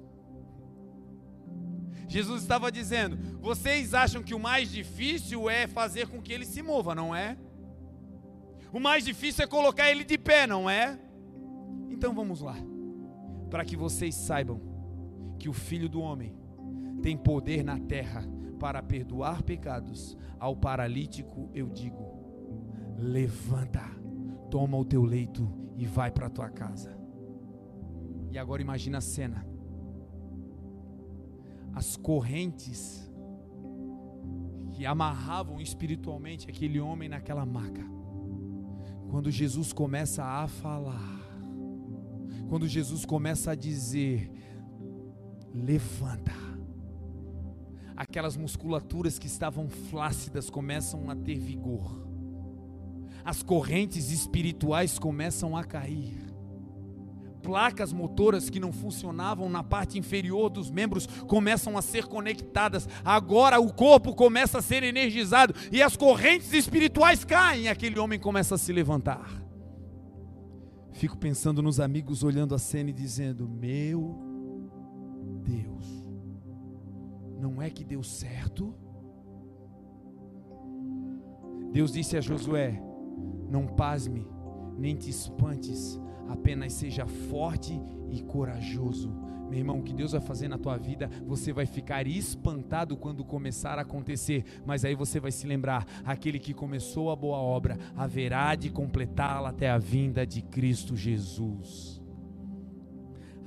Jesus 2.07 2.41
estava 2.41 2.71
dizendo: 2.71 3.17
vocês 3.41 3.93
acham 3.93 4.23
que 4.23 4.33
o 4.33 4.39
mais 4.39 4.71
difícil 4.71 5.49
é 5.49 5.67
fazer 5.67 6.07
com 6.07 6.21
que 6.21 6.31
ele 6.31 6.45
se 6.45 6.61
mova, 6.61 6.95
não 6.95 7.13
é? 7.13 7.37
O 8.71 8.79
mais 8.79 9.03
difícil 9.03 9.43
é 9.43 9.47
colocar 9.47 9.91
ele 9.91 10.05
de 10.05 10.17
pé, 10.17 10.47
não 10.47 10.69
é? 10.69 10.97
Então 11.89 12.13
vamos 12.13 12.39
lá, 12.39 12.55
para 13.49 13.65
que 13.65 13.75
vocês 13.75 14.15
saibam 14.15 14.61
que 15.37 15.49
o 15.49 15.53
Filho 15.53 15.89
do 15.89 15.99
Homem 15.99 16.33
tem 17.01 17.17
poder 17.17 17.63
na 17.63 17.77
terra 17.79 18.23
para 18.59 18.81
perdoar 18.81 19.43
pecados. 19.43 20.17
Ao 20.39 20.55
paralítico 20.55 21.49
eu 21.53 21.67
digo: 21.67 22.95
levanta, 22.97 23.83
toma 24.49 24.77
o 24.77 24.85
teu 24.85 25.03
leito 25.03 25.64
e 25.75 25.85
vai 25.85 26.11
para 26.11 26.27
a 26.27 26.29
tua 26.29 26.49
casa. 26.49 26.97
E 28.31 28.37
agora 28.37 28.61
imagina 28.61 28.97
a 28.97 29.01
cena 29.01 29.55
as 31.75 31.97
correntes 31.97 33.05
que 34.71 34.85
amarravam 34.85 35.59
espiritualmente 35.59 36.49
aquele 36.49 36.79
homem 36.79 37.09
naquela 37.09 37.45
maca. 37.45 37.83
Quando 39.09 39.29
Jesus 39.29 39.73
começa 39.73 40.23
a 40.23 40.47
falar, 40.47 41.19
quando 42.47 42.67
Jesus 42.67 43.05
começa 43.05 43.51
a 43.51 43.55
dizer: 43.55 44.31
levanta, 45.53 46.31
aquelas 47.95 48.37
musculaturas 48.37 49.19
que 49.19 49.27
estavam 49.27 49.69
flácidas 49.69 50.49
começam 50.49 51.09
a 51.09 51.15
ter 51.15 51.37
vigor, 51.37 52.04
as 53.25 53.43
correntes 53.43 54.11
espirituais 54.11 54.97
começam 54.97 55.57
a 55.57 55.63
cair 55.63 56.25
placas 57.45 57.93
motoras 57.93 58.49
que 58.49 58.59
não 58.59 58.73
funcionavam 58.73 59.47
na 59.47 59.63
parte 59.63 59.99
inferior 59.99 60.49
dos 60.49 60.71
membros 60.71 61.05
começam 61.27 61.77
a 61.77 61.81
ser 61.81 62.07
conectadas. 62.07 62.89
Agora 63.03 63.59
o 63.59 63.71
corpo 63.71 64.15
começa 64.15 64.57
a 64.57 64.61
ser 64.63 64.81
energizado 64.81 65.53
e 65.71 65.79
as 65.79 65.95
correntes 65.95 66.51
espirituais 66.53 67.23
caem. 67.23 67.67
Aquele 67.67 67.99
homem 67.99 68.19
começa 68.19 68.55
a 68.55 68.57
se 68.57 68.73
levantar. 68.73 69.29
Fico 70.93 71.15
pensando 71.17 71.61
nos 71.61 71.79
amigos 71.79 72.23
olhando 72.23 72.55
a 72.55 72.57
cena 72.57 72.89
e 72.89 72.93
dizendo: 72.93 73.47
Meu 73.47 74.17
Deus, 75.43 76.03
não 77.39 77.61
é 77.61 77.69
que 77.69 77.83
deu 77.83 78.01
certo? 78.01 78.73
Deus 81.71 81.91
disse 81.91 82.17
a 82.17 82.21
Josué: 82.21 82.81
Não 83.49 83.67
pasme, 83.67 84.27
nem 84.77 84.95
te 84.95 85.09
espantes, 85.09 85.99
apenas 86.27 86.73
seja 86.73 87.05
forte 87.05 87.79
e 88.09 88.21
corajoso. 88.21 89.25
Meu 89.49 89.59
irmão, 89.59 89.79
o 89.79 89.83
que 89.83 89.93
Deus 89.93 90.13
vai 90.13 90.21
fazer 90.21 90.47
na 90.47 90.57
tua 90.57 90.75
vida, 90.75 91.09
você 91.25 91.53
vai 91.53 91.65
ficar 91.65 92.07
espantado 92.07 92.97
quando 92.97 93.23
começar 93.23 93.77
a 93.77 93.83
acontecer, 93.83 94.43
mas 94.65 94.83
aí 94.83 94.95
você 94.95 95.19
vai 95.19 95.31
se 95.31 95.45
lembrar: 95.45 95.85
aquele 96.03 96.39
que 96.39 96.53
começou 96.53 97.11
a 97.11 97.15
boa 97.15 97.37
obra 97.37 97.77
haverá 97.95 98.55
de 98.55 98.69
completá-la 98.69 99.49
até 99.49 99.69
a 99.69 99.77
vinda 99.77 100.25
de 100.25 100.41
Cristo 100.41 100.95
Jesus. 100.95 102.01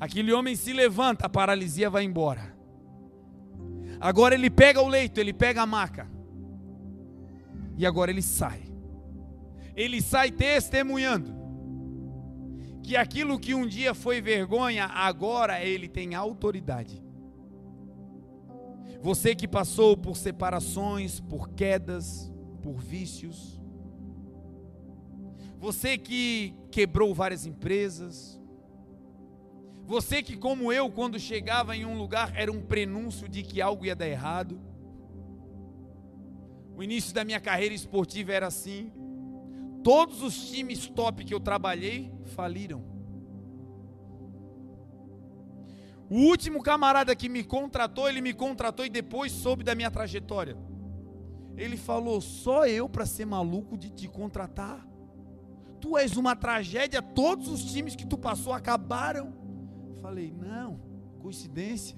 Aquele 0.01 0.33
homem 0.33 0.55
se 0.55 0.73
levanta, 0.73 1.27
a 1.27 1.29
paralisia 1.29 1.91
vai 1.91 2.05
embora. 2.05 2.57
Agora 4.01 4.35
ele 4.37 4.49
pega 4.49 4.81
o 4.81 4.87
leito, 4.87 5.19
ele 5.19 5.33
pega 5.33 5.63
a 5.63 5.67
maca. 5.67 6.09
E 7.77 7.85
agora 7.85 8.13
ele 8.13 8.23
sai. 8.23 8.68
Ele 9.79 10.03
sai 10.03 10.33
testemunhando 10.33 11.33
que 12.83 12.97
aquilo 12.97 13.39
que 13.39 13.55
um 13.55 13.65
dia 13.65 13.95
foi 13.95 14.21
vergonha, 14.21 14.87
agora 14.87 15.65
ele 15.65 15.89
tem 15.89 16.17
autoridade. 16.17 17.01
Você 19.01 19.37
que 19.37 19.47
passou 19.47 19.97
por 19.97 20.17
separações, 20.17 21.21
por 21.21 21.51
quedas, 21.51 22.29
por 22.61 22.81
vícios. 22.81 23.63
Você 25.61 25.97
que 25.97 26.57
quebrou 26.73 27.15
várias 27.15 27.47
empresas. 27.47 28.37
Você 29.87 30.25
que, 30.25 30.37
como 30.37 30.73
eu, 30.73 30.91
quando 30.91 31.21
chegava 31.21 31.77
em 31.77 31.87
um 31.87 31.97
lugar, 31.97 32.33
era 32.35 32.51
um 32.51 32.61
prenúncio 32.61 33.29
de 33.29 33.45
que 33.45 33.63
algo 33.63 33.87
ia 33.87 33.95
dar 33.95 34.09
errado. 34.09 34.61
O 36.77 36.83
início 36.83 37.15
da 37.15 37.25
minha 37.25 37.39
carreira 37.39 37.77
esportiva 37.77 38.33
era 38.33 38.49
assim. 38.49 38.91
Todos 39.83 40.23
os 40.23 40.51
times 40.51 40.89
top 40.89 41.25
que 41.25 41.33
eu 41.33 41.41
trabalhei 41.41 42.13
faliram. 42.35 42.85
O 46.11 46.17
último 46.17 46.63
camarada 46.63 47.15
que 47.15 47.29
me 47.29 47.45
contratou, 47.45 48.09
ele 48.09 48.21
me 48.21 48.33
contratou 48.33 48.87
e 48.87 48.89
depois 48.89 49.31
soube 49.31 49.63
da 49.63 49.75
minha 49.75 49.91
trajetória. 49.91 50.57
Ele 51.57 51.77
falou: 51.77 52.21
só 52.21 52.67
eu 52.67 52.89
para 52.89 53.05
ser 53.05 53.27
maluco 53.27 53.77
de 53.77 53.91
te 53.91 54.09
contratar. 54.09 54.87
Tu 55.81 55.97
és 55.99 56.17
uma 56.17 56.35
tragédia, 56.35 57.03
todos 57.03 57.49
os 57.49 57.65
times 57.73 57.95
que 57.95 58.07
tu 58.07 58.17
passou 58.17 58.53
acabaram. 58.53 59.35
Falei: 60.01 60.33
não, 60.33 60.81
coincidência. 61.19 61.97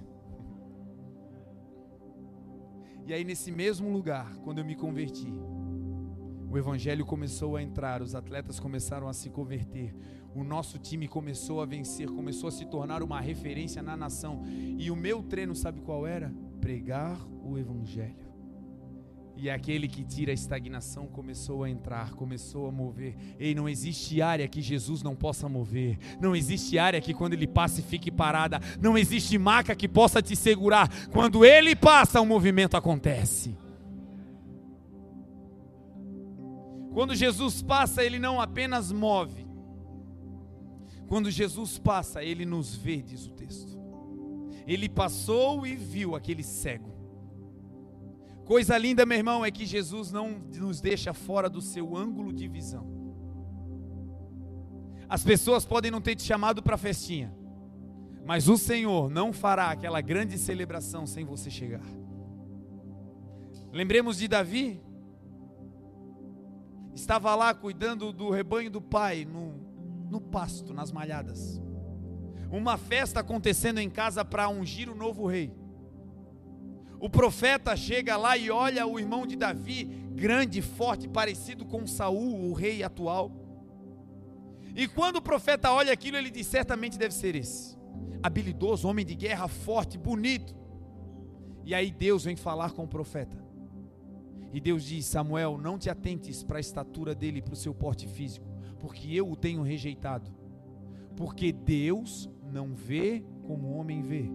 E 3.06 3.12
aí, 3.12 3.24
nesse 3.24 3.50
mesmo 3.50 3.90
lugar, 3.90 4.36
quando 4.38 4.58
eu 4.58 4.64
me 4.64 4.74
converti, 4.74 5.32
o 6.50 6.58
evangelho 6.58 7.06
começou 7.06 7.56
a 7.56 7.62
entrar, 7.62 8.02
os 8.02 8.16
atletas 8.16 8.58
começaram 8.58 9.08
a 9.08 9.12
se 9.12 9.30
converter, 9.30 9.94
o 10.34 10.42
nosso 10.42 10.78
time 10.78 11.06
começou 11.06 11.62
a 11.62 11.64
vencer, 11.64 12.08
começou 12.08 12.48
a 12.48 12.52
se 12.52 12.64
tornar 12.66 13.04
uma 13.04 13.20
referência 13.20 13.80
na 13.80 13.96
nação. 13.96 14.42
E 14.46 14.90
o 14.90 14.96
meu 14.96 15.22
treino, 15.22 15.54
sabe 15.54 15.80
qual 15.80 16.04
era? 16.04 16.34
Pregar 16.60 17.16
o 17.44 17.56
evangelho. 17.56 18.28
E 19.36 19.48
aquele 19.48 19.88
que 19.88 20.04
tira 20.04 20.32
a 20.32 20.34
estagnação 20.34 21.06
começou 21.06 21.62
a 21.64 21.70
entrar, 21.70 22.12
começou 22.14 22.66
a 22.66 22.72
mover. 22.72 23.14
Ei, 23.38 23.54
não 23.54 23.68
existe 23.68 24.20
área 24.20 24.46
que 24.46 24.60
Jesus 24.60 25.02
não 25.02 25.14
possa 25.14 25.48
mover. 25.48 25.98
Não 26.20 26.36
existe 26.36 26.78
área 26.78 27.00
que 27.00 27.14
quando 27.14 27.32
ele 27.32 27.46
passe 27.46 27.80
fique 27.80 28.10
parada. 28.10 28.60
Não 28.82 28.98
existe 28.98 29.38
maca 29.38 29.74
que 29.74 29.88
possa 29.88 30.20
te 30.20 30.36
segurar. 30.36 30.90
Quando 31.10 31.44
ele 31.44 31.74
passa, 31.74 32.20
o 32.20 32.26
movimento 32.26 32.76
acontece. 32.76 33.56
Quando 36.92 37.14
Jesus 37.14 37.62
passa, 37.62 38.04
ele 38.04 38.18
não 38.18 38.40
apenas 38.40 38.90
move. 38.90 39.46
Quando 41.06 41.30
Jesus 41.30 41.78
passa, 41.78 42.22
ele 42.22 42.44
nos 42.44 42.74
vê, 42.74 43.02
diz 43.02 43.26
o 43.26 43.32
texto. 43.32 43.78
Ele 44.66 44.88
passou 44.88 45.66
e 45.66 45.74
viu 45.74 46.14
aquele 46.14 46.42
cego. 46.42 46.90
Coisa 48.44 48.76
linda, 48.76 49.06
meu 49.06 49.16
irmão, 49.16 49.44
é 49.44 49.50
que 49.50 49.64
Jesus 49.64 50.10
não 50.10 50.30
nos 50.30 50.80
deixa 50.80 51.12
fora 51.12 51.48
do 51.48 51.60
seu 51.60 51.96
ângulo 51.96 52.32
de 52.32 52.48
visão. 52.48 52.84
As 55.08 55.24
pessoas 55.24 55.64
podem 55.64 55.90
não 55.90 56.00
ter 56.00 56.14
te 56.14 56.22
chamado 56.22 56.62
para 56.62 56.74
a 56.76 56.78
festinha, 56.78 57.34
mas 58.24 58.48
o 58.48 58.56
Senhor 58.56 59.10
não 59.10 59.32
fará 59.32 59.70
aquela 59.70 60.00
grande 60.00 60.38
celebração 60.38 61.06
sem 61.06 61.24
você 61.24 61.50
chegar. 61.50 61.84
Lembremos 63.72 64.18
de 64.18 64.28
Davi, 64.28 64.80
estava 66.94 67.34
lá 67.34 67.54
cuidando 67.54 68.12
do 68.12 68.30
rebanho 68.30 68.70
do 68.70 68.80
pai, 68.80 69.24
no, 69.24 69.54
no 70.10 70.20
pasto, 70.20 70.74
nas 70.74 70.90
malhadas. 70.90 71.60
Uma 72.50 72.76
festa 72.76 73.20
acontecendo 73.20 73.78
em 73.78 73.88
casa 73.88 74.24
para 74.24 74.48
ungir 74.48 74.90
o 74.90 74.94
novo 74.94 75.26
rei. 75.26 75.52
O 76.98 77.08
profeta 77.08 77.74
chega 77.76 78.16
lá 78.16 78.36
e 78.36 78.50
olha 78.50 78.86
o 78.86 78.98
irmão 78.98 79.26
de 79.26 79.36
Davi, 79.36 79.84
grande, 80.12 80.60
forte, 80.60 81.08
parecido 81.08 81.64
com 81.64 81.86
Saul, 81.86 82.50
o 82.50 82.52
rei 82.52 82.82
atual. 82.82 83.30
E 84.74 84.86
quando 84.86 85.16
o 85.16 85.22
profeta 85.22 85.72
olha 85.72 85.92
aquilo, 85.92 86.16
ele 86.16 86.30
diz: 86.30 86.46
certamente 86.46 86.98
deve 86.98 87.14
ser 87.14 87.34
esse. 87.34 87.78
Habilidoso, 88.22 88.86
homem 88.86 89.04
de 89.04 89.14
guerra, 89.14 89.48
forte, 89.48 89.96
bonito. 89.96 90.54
E 91.64 91.74
aí 91.74 91.90
Deus 91.90 92.24
vem 92.24 92.36
falar 92.36 92.72
com 92.72 92.84
o 92.84 92.88
profeta. 92.88 93.49
E 94.52 94.60
Deus 94.60 94.84
diz: 94.84 95.06
Samuel, 95.06 95.58
não 95.58 95.78
te 95.78 95.88
atentes 95.88 96.42
para 96.42 96.58
a 96.58 96.60
estatura 96.60 97.14
dele, 97.14 97.42
para 97.42 97.54
o 97.54 97.56
seu 97.56 97.74
porte 97.74 98.06
físico, 98.06 98.46
porque 98.78 99.08
eu 99.12 99.30
o 99.30 99.36
tenho 99.36 99.62
rejeitado. 99.62 100.30
Porque 101.16 101.52
Deus 101.52 102.28
não 102.42 102.74
vê 102.74 103.24
como 103.46 103.68
o 103.68 103.76
homem 103.76 104.02
vê. 104.02 104.30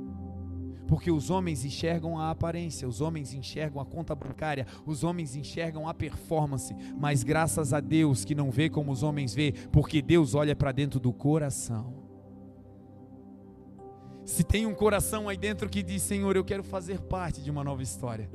Porque 0.88 1.09
os 1.09 1.32
homens 1.32 1.66
enxergam 1.66 2.20
a 2.20 2.30
aparência, 2.30 2.88
os 2.88 3.01
homens 3.01 3.34
enxergam 3.34 3.82
a 3.82 3.86
conta 3.86 4.13
bancária, 4.13 4.68
os 4.86 5.03
homens 5.03 5.36
enxergam 5.36 5.88
a 5.89 5.93
performance, 5.95 6.76
mas 6.95 7.24
graças 7.24 7.74
a 7.74 7.80
Deus 7.80 8.24
que 8.24 8.36
não 8.36 8.51
vê 8.51 8.70
como 8.70 8.91
os 8.91 9.01
homens 9.01 9.34
vê, 9.34 9.51
porque 9.72 9.99
Deus 9.99 10.36
olha 10.36 10.55
para 10.55 10.72
dentro 10.72 10.99
do 10.99 11.11
coração. 11.11 12.05
Se 14.24 14.43
tem 14.43 14.68
um 14.68 14.76
coração 14.76 15.28
aí 15.28 15.38
dentro 15.38 15.68
que 15.68 15.82
diz, 15.82 16.03
Senhor, 16.03 16.36
eu 16.36 16.45
quero 16.45 16.63
fazer 16.63 16.99
parte 17.01 17.41
de 17.41 17.49
uma 17.49 17.63
nova 17.63 17.82
história 17.82 18.30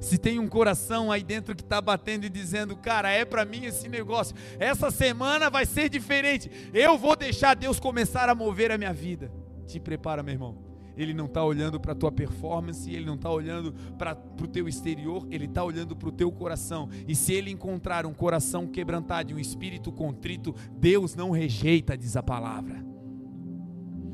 se 0.00 0.16
tem 0.16 0.38
um 0.38 0.48
coração 0.48 1.12
aí 1.12 1.22
dentro 1.22 1.54
que 1.54 1.62
está 1.62 1.80
batendo 1.80 2.24
e 2.24 2.30
dizendo, 2.30 2.74
cara, 2.74 3.10
é 3.10 3.24
para 3.24 3.44
mim 3.44 3.66
esse 3.66 3.88
negócio, 3.88 4.34
essa 4.58 4.90
semana 4.90 5.50
vai 5.50 5.66
ser 5.66 5.90
diferente, 5.90 6.50
eu 6.72 6.96
vou 6.96 7.14
deixar 7.14 7.54
Deus 7.54 7.78
começar 7.78 8.28
a 8.28 8.34
mover 8.34 8.72
a 8.72 8.78
minha 8.78 8.92
vida. 8.92 9.30
Te 9.66 9.78
prepara, 9.78 10.22
meu 10.22 10.34
irmão. 10.34 10.70
Ele 10.96 11.14
não 11.14 11.26
está 11.26 11.44
olhando 11.44 11.78
para 11.78 11.92
a 11.92 11.94
tua 11.94 12.10
performance, 12.10 12.92
ele 12.92 13.06
não 13.06 13.14
está 13.14 13.30
olhando 13.30 13.72
para 13.96 14.18
o 14.42 14.48
teu 14.48 14.66
exterior, 14.66 15.26
ele 15.30 15.44
está 15.44 15.62
olhando 15.62 15.94
para 15.94 16.08
o 16.08 16.12
teu 16.12 16.30
coração. 16.32 16.88
E 17.06 17.14
se 17.14 17.32
ele 17.32 17.50
encontrar 17.50 18.04
um 18.04 18.12
coração 18.12 18.66
quebrantado 18.66 19.30
e 19.30 19.34
um 19.34 19.38
espírito 19.38 19.92
contrito, 19.92 20.54
Deus 20.72 21.14
não 21.14 21.30
rejeita, 21.30 21.96
diz 21.96 22.16
a 22.16 22.22
palavra. 22.22 22.84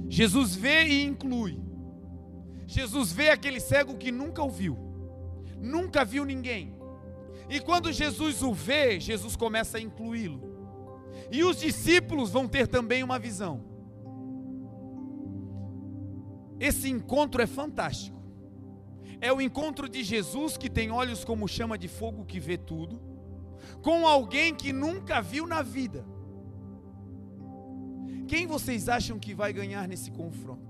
Jesus 0.09 0.55
vê 0.55 0.85
e 0.85 1.05
inclui. 1.05 1.59
Jesus 2.67 3.13
vê 3.13 3.31
aquele 3.31 3.59
cego 3.59 3.97
que 3.97 4.13
nunca 4.13 4.43
ouviu 4.43 4.86
nunca 5.59 6.05
viu 6.05 6.25
ninguém. 6.25 6.75
E 7.49 7.61
quando 7.61 7.93
Jesus 7.93 8.43
o 8.43 8.53
vê, 8.53 8.99
Jesus 8.99 9.37
começa 9.37 9.79
a 9.79 9.81
incluí-lo. 9.81 10.41
E 11.31 11.45
os 11.45 11.59
discípulos 11.59 12.31
vão 12.31 12.49
ter 12.49 12.67
também 12.67 13.03
uma 13.03 13.19
visão. 13.19 13.65
Esse 16.59 16.89
encontro 16.89 17.43
é 17.43 17.47
fantástico. 17.47 18.17
É 19.21 19.33
o 19.33 19.41
encontro 19.41 19.89
de 19.89 20.03
Jesus 20.03 20.57
que 20.57 20.69
tem 20.69 20.91
olhos 20.91 21.25
como 21.25 21.49
chama 21.49 21.79
de 21.79 21.89
fogo 21.89 22.25
que 22.25 22.39
vê 22.39 22.59
tudo, 22.59 23.01
com 23.83 24.07
alguém 24.07 24.55
que 24.55 24.73
nunca 24.73 25.21
viu 25.21 25.47
na 25.47 25.63
vida. 25.63 26.05
Quem 28.27 28.47
vocês 28.47 28.89
acham 28.89 29.19
que 29.19 29.35
vai 29.35 29.53
ganhar 29.53 29.87
nesse 29.87 30.11
confronto? 30.11 30.66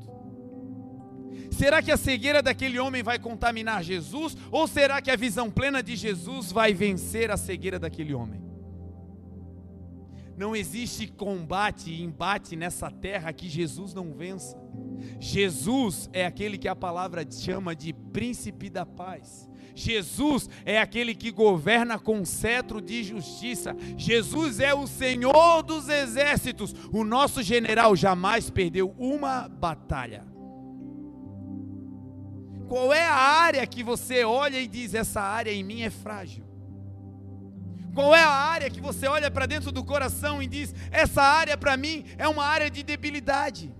Será 1.56 1.80
que 1.80 1.90
a 1.90 1.96
cegueira 1.96 2.42
daquele 2.42 2.78
homem 2.78 3.02
vai 3.02 3.18
contaminar 3.18 3.82
Jesus? 3.82 4.36
Ou 4.50 4.68
será 4.68 5.00
que 5.00 5.10
a 5.10 5.16
visão 5.16 5.50
plena 5.50 5.82
de 5.82 5.96
Jesus 5.96 6.52
vai 6.52 6.74
vencer 6.74 7.30
a 7.30 7.36
cegueira 7.36 7.78
daquele 7.78 8.12
homem? 8.12 8.42
Não 10.36 10.54
existe 10.54 11.06
combate 11.06 11.90
e 11.90 12.02
embate 12.02 12.56
nessa 12.56 12.90
terra 12.90 13.32
que 13.32 13.48
Jesus 13.48 13.94
não 13.94 14.12
vença. 14.12 14.54
Jesus 15.18 16.10
é 16.12 16.26
aquele 16.26 16.58
que 16.58 16.68
a 16.68 16.76
palavra 16.76 17.24
chama 17.30 17.74
de 17.74 17.94
príncipe 17.94 18.68
da 18.68 18.84
paz. 18.84 19.48
Jesus 19.74 20.50
é 20.66 20.78
aquele 20.78 21.14
que 21.14 21.30
governa 21.30 21.98
com 21.98 22.22
cetro 22.26 22.82
de 22.82 23.02
justiça. 23.02 23.74
Jesus 23.96 24.60
é 24.60 24.74
o 24.74 24.86
Senhor 24.86 25.62
dos 25.62 25.88
exércitos. 25.88 26.74
O 26.92 27.02
nosso 27.02 27.42
general 27.42 27.96
jamais 27.96 28.50
perdeu 28.50 28.94
uma 28.98 29.48
batalha. 29.48 30.35
Qual 32.68 32.92
é 32.92 33.04
a 33.04 33.14
área 33.14 33.66
que 33.66 33.82
você 33.82 34.24
olha 34.24 34.60
e 34.60 34.66
diz: 34.66 34.94
essa 34.94 35.20
área 35.20 35.52
em 35.52 35.62
mim 35.62 35.82
é 35.82 35.90
frágil? 35.90 36.44
Qual 37.94 38.14
é 38.14 38.22
a 38.22 38.30
área 38.30 38.68
que 38.68 38.80
você 38.80 39.06
olha 39.06 39.30
para 39.30 39.46
dentro 39.46 39.72
do 39.72 39.84
coração 39.84 40.42
e 40.42 40.46
diz: 40.46 40.74
essa 40.90 41.22
área 41.22 41.56
para 41.56 41.76
mim 41.76 42.04
é 42.18 42.28
uma 42.28 42.44
área 42.44 42.70
de 42.70 42.82
debilidade? 42.82 43.74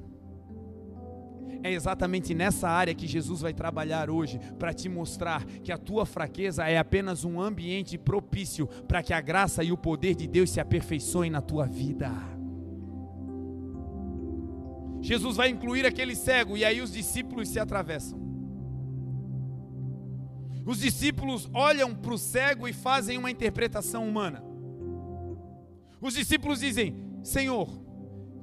É 1.62 1.72
exatamente 1.72 2.32
nessa 2.32 2.68
área 2.68 2.95
que 2.95 3.09
Jesus 3.09 3.41
vai 3.41 3.53
trabalhar 3.53 4.09
hoje 4.09 4.39
para 4.59 4.72
te 4.72 4.89
mostrar 4.89 5.45
que 5.45 5.72
a 5.72 5.78
tua 5.78 6.07
fraqueza 6.07 6.64
é 6.64 6.78
apenas 6.78 7.24
um 7.24 7.41
ambiente 7.41 7.99
propício 7.99 8.68
para 8.87 9.03
que 9.03 9.12
a 9.12 9.20
graça 9.20 9.64
e 9.64 9.72
o 9.72 9.76
poder 9.76 10.14
de 10.14 10.28
Deus 10.28 10.51
se 10.51 10.61
aperfeiçoem 10.61 11.30
na 11.30 11.41
tua 11.41 11.66
vida. 11.66 12.12
Jesus 15.01 15.37
vai 15.37 15.49
incluir 15.49 15.84
aquele 15.84 16.14
cego 16.14 16.57
e 16.57 16.64
aí 16.64 16.80
os 16.80 16.93
discípulos 16.93 17.49
se 17.49 17.59
atravessam. 17.59 18.36
Os 20.67 20.81
discípulos 20.81 21.49
olham 21.55 21.95
para 21.95 22.12
o 22.12 22.19
cego 22.19 22.67
e 22.67 22.73
fazem 22.73 23.17
uma 23.17 23.31
interpretação 23.31 24.07
humana. 24.07 24.43
Os 26.01 26.14
discípulos 26.14 26.59
dizem: 26.59 26.97
Senhor, 27.23 27.71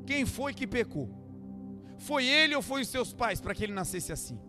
quem 0.06 0.26
foi 0.26 0.54
que 0.54 0.66
pecou? 0.66 1.10
Foi 1.98 2.26
ele 2.26 2.56
ou 2.56 2.62
foi 2.62 2.82
os 2.82 2.88
seus 2.88 3.14
pais 3.14 3.42
para 3.42 3.54
que 3.54 3.66
ele 3.66 3.74
nascesse 3.74 4.14
assim? 4.14 4.40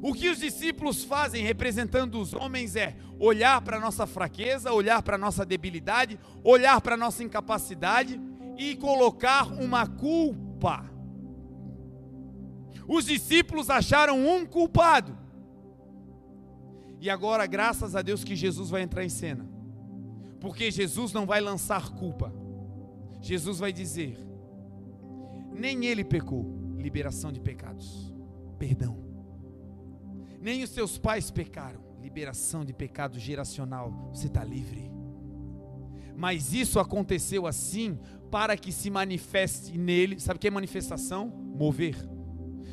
O 0.00 0.12
que 0.12 0.28
os 0.28 0.38
discípulos 0.38 1.02
fazem 1.02 1.42
representando 1.42 2.20
os 2.20 2.32
homens 2.32 2.76
é 2.76 2.94
olhar 3.18 3.60
para 3.62 3.78
a 3.78 3.80
nossa 3.80 4.06
fraqueza, 4.06 4.72
olhar 4.72 5.02
para 5.02 5.16
a 5.16 5.18
nossa 5.18 5.44
debilidade, 5.44 6.20
olhar 6.44 6.80
para 6.80 6.94
a 6.94 6.98
nossa 6.98 7.24
incapacidade 7.24 8.20
e 8.56 8.76
colocar 8.76 9.52
uma 9.60 9.86
culpa. 9.86 10.88
Os 12.86 13.06
discípulos 13.06 13.68
acharam 13.70 14.24
um 14.24 14.46
culpado. 14.46 15.17
E 17.00 17.08
agora, 17.08 17.46
graças 17.46 17.94
a 17.94 18.02
Deus 18.02 18.24
que 18.24 18.34
Jesus 18.34 18.70
vai 18.70 18.82
entrar 18.82 19.04
em 19.04 19.08
cena. 19.08 19.48
Porque 20.40 20.70
Jesus 20.70 21.12
não 21.12 21.26
vai 21.26 21.40
lançar 21.40 21.90
culpa. 21.90 22.32
Jesus 23.20 23.58
vai 23.58 23.72
dizer: 23.72 24.18
nem 25.52 25.86
ele 25.86 26.04
pecou, 26.04 26.74
liberação 26.76 27.32
de 27.32 27.40
pecados, 27.40 28.12
perdão. 28.58 28.98
Nem 30.40 30.62
os 30.62 30.70
seus 30.70 30.98
pais 30.98 31.30
pecaram, 31.30 31.80
liberação 32.00 32.64
de 32.64 32.72
pecado 32.72 33.18
geracional, 33.18 34.10
você 34.12 34.28
está 34.28 34.44
livre. 34.44 34.90
Mas 36.16 36.52
isso 36.52 36.80
aconteceu 36.80 37.46
assim 37.46 37.98
para 38.30 38.56
que 38.56 38.72
se 38.72 38.90
manifeste 38.90 39.76
nele, 39.78 40.18
sabe 40.20 40.36
o 40.36 40.40
que 40.40 40.48
é 40.48 40.50
manifestação? 40.50 41.28
Mover 41.28 42.17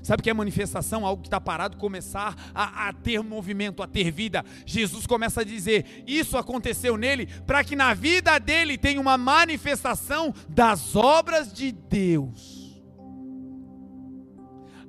Sabe 0.05 0.21
o 0.21 0.23
que 0.23 0.29
é 0.29 0.33
manifestação? 0.35 1.03
Algo 1.03 1.23
que 1.23 1.27
está 1.27 1.41
parado 1.41 1.77
começar 1.77 2.35
a, 2.53 2.89
a, 2.89 2.93
ter 2.93 3.23
movimento, 3.23 3.81
a 3.81 3.87
ter 3.87 4.11
vida. 4.11 4.45
Jesus 4.63 5.07
começa 5.07 5.41
a 5.41 5.43
dizer: 5.43 6.03
Isso 6.05 6.37
aconteceu 6.37 6.95
nele 6.95 7.25
para 7.47 7.63
que 7.63 7.75
na 7.75 7.91
vida 7.95 8.37
dele 8.37 8.77
tenha 8.77 9.01
uma 9.01 9.17
manifestação 9.17 10.31
das 10.47 10.95
obras 10.95 11.51
de 11.51 11.71
Deus. 11.71 12.71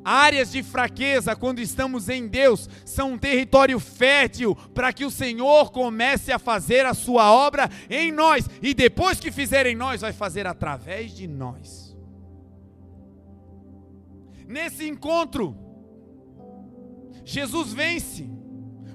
Áreas 0.04 0.52
de 0.52 0.62
fraqueza, 0.62 1.34
quando 1.34 1.60
estamos 1.60 2.10
em 2.10 2.28
Deus, 2.28 2.68
são 2.84 3.14
um 3.14 3.18
território 3.18 3.80
fértil 3.80 4.54
para 4.74 4.92
que 4.92 5.06
o 5.06 5.10
Senhor 5.10 5.72
comece 5.72 6.30
a 6.30 6.38
fazer 6.38 6.84
a 6.84 6.92
sua 6.92 7.32
obra 7.32 7.70
em 7.88 8.12
nós, 8.12 8.46
e 8.60 8.74
depois 8.74 9.18
que 9.18 9.32
fizer 9.32 9.64
em 9.64 9.74
nós, 9.74 10.02
vai 10.02 10.12
fazer 10.12 10.46
através 10.46 11.16
de 11.16 11.26
nós. 11.26 11.85
Nesse 14.46 14.88
encontro, 14.88 15.56
Jesus 17.24 17.72
vence, 17.72 18.28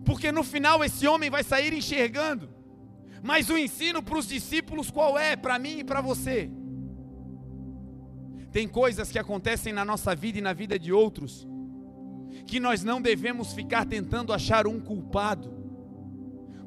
porque 0.05 0.31
no 0.31 0.43
final 0.43 0.83
esse 0.83 1.05
homem 1.07 1.29
vai 1.29 1.43
sair 1.43 1.73
enxergando. 1.73 2.49
Mas 3.21 3.49
o 3.49 3.57
ensino 3.57 4.01
para 4.01 4.17
os 4.17 4.27
discípulos 4.27 4.89
qual 4.89 5.17
é? 5.17 5.35
Para 5.35 5.59
mim 5.59 5.79
e 5.79 5.83
para 5.83 6.01
você. 6.01 6.49
Tem 8.51 8.67
coisas 8.67 9.11
que 9.11 9.19
acontecem 9.19 9.71
na 9.71 9.85
nossa 9.85 10.15
vida 10.15 10.39
e 10.39 10.41
na 10.41 10.53
vida 10.53 10.77
de 10.79 10.91
outros 10.91 11.47
que 12.47 12.59
nós 12.59 12.83
não 12.83 13.01
devemos 13.01 13.53
ficar 13.53 13.85
tentando 13.85 14.33
achar 14.33 14.67
um 14.67 14.79
culpado. 14.79 15.59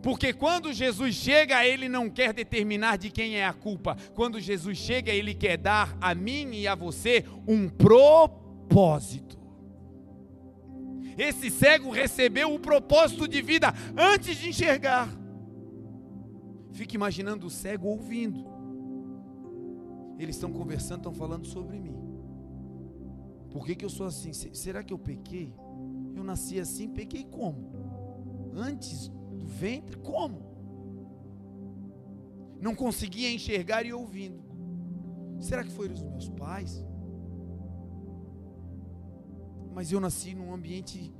Porque 0.02 0.32
quando 0.34 0.72
Jesus 0.72 1.14
chega, 1.14 1.64
ele 1.66 1.88
não 1.88 2.10
quer 2.10 2.32
determinar 2.32 2.98
de 2.98 3.10
quem 3.10 3.36
é 3.36 3.46
a 3.46 3.54
culpa. 3.54 3.96
Quando 4.14 4.38
Jesus 4.38 4.76
chega, 4.76 5.10
ele 5.10 5.34
quer 5.34 5.56
dar 5.56 5.96
a 6.00 6.14
mim 6.14 6.52
e 6.52 6.68
a 6.68 6.74
você 6.74 7.24
um 7.48 7.68
propósito. 7.68 8.43
Esse 11.16 11.50
cego 11.50 11.90
recebeu 11.90 12.52
o 12.52 12.58
propósito 12.58 13.28
de 13.28 13.40
vida 13.40 13.72
antes 13.96 14.36
de 14.36 14.48
enxergar. 14.48 15.08
Fique 16.72 16.96
imaginando 16.96 17.46
o 17.46 17.50
cego 17.50 17.88
ouvindo. 17.88 18.44
Eles 20.18 20.36
estão 20.36 20.52
conversando, 20.52 20.98
estão 20.98 21.14
falando 21.14 21.46
sobre 21.46 21.78
mim. 21.78 21.96
Por 23.50 23.64
que, 23.64 23.76
que 23.76 23.84
eu 23.84 23.90
sou 23.90 24.06
assim? 24.06 24.32
Será 24.32 24.82
que 24.82 24.92
eu 24.92 24.98
pequei? 24.98 25.54
Eu 26.16 26.24
nasci 26.24 26.58
assim, 26.58 26.88
pequei 26.88 27.24
como? 27.24 28.50
Antes 28.52 29.08
do 29.08 29.46
ventre, 29.46 29.96
como? 29.98 30.54
Não 32.60 32.74
conseguia 32.74 33.32
enxergar 33.32 33.86
e 33.86 33.92
ouvindo. 33.92 34.42
Será 35.38 35.62
que 35.62 35.70
foram 35.70 35.94
os 35.94 36.02
meus 36.02 36.28
pais? 36.28 36.84
Mas 39.74 39.90
eu 39.90 40.00
nasci 40.00 40.34
num 40.34 40.54
ambiente. 40.54 41.12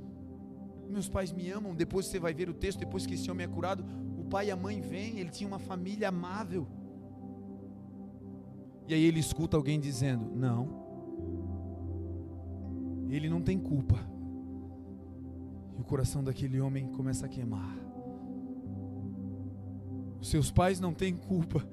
Meus 0.89 1.09
pais 1.09 1.31
me 1.31 1.49
amam. 1.49 1.75
Depois 1.75 2.05
você 2.05 2.19
vai 2.19 2.33
ver 2.33 2.49
o 2.49 2.53
texto, 2.53 2.79
depois 2.79 3.05
que 3.05 3.15
esse 3.15 3.29
homem 3.29 3.45
é 3.45 3.49
curado, 3.49 3.85
o 4.17 4.23
pai 4.23 4.47
e 4.47 4.51
a 4.51 4.55
mãe 4.55 4.79
vêm, 4.79 5.19
ele 5.19 5.29
tinha 5.29 5.47
uma 5.47 5.59
família 5.59 6.09
amável. 6.09 6.67
E 8.87 8.93
aí 8.93 9.03
ele 9.03 9.19
escuta 9.19 9.57
alguém 9.57 9.79
dizendo: 9.79 10.31
Não, 10.33 10.69
ele 13.09 13.29
não 13.29 13.41
tem 13.41 13.59
culpa. 13.59 13.99
E 15.77 15.81
o 15.81 15.83
coração 15.83 16.23
daquele 16.23 16.59
homem 16.59 16.87
começa 16.87 17.25
a 17.25 17.29
queimar. 17.29 17.75
Os 20.21 20.29
seus 20.29 20.49
pais 20.49 20.79
não 20.79 20.93
têm 20.93 21.15
culpa. 21.15 21.67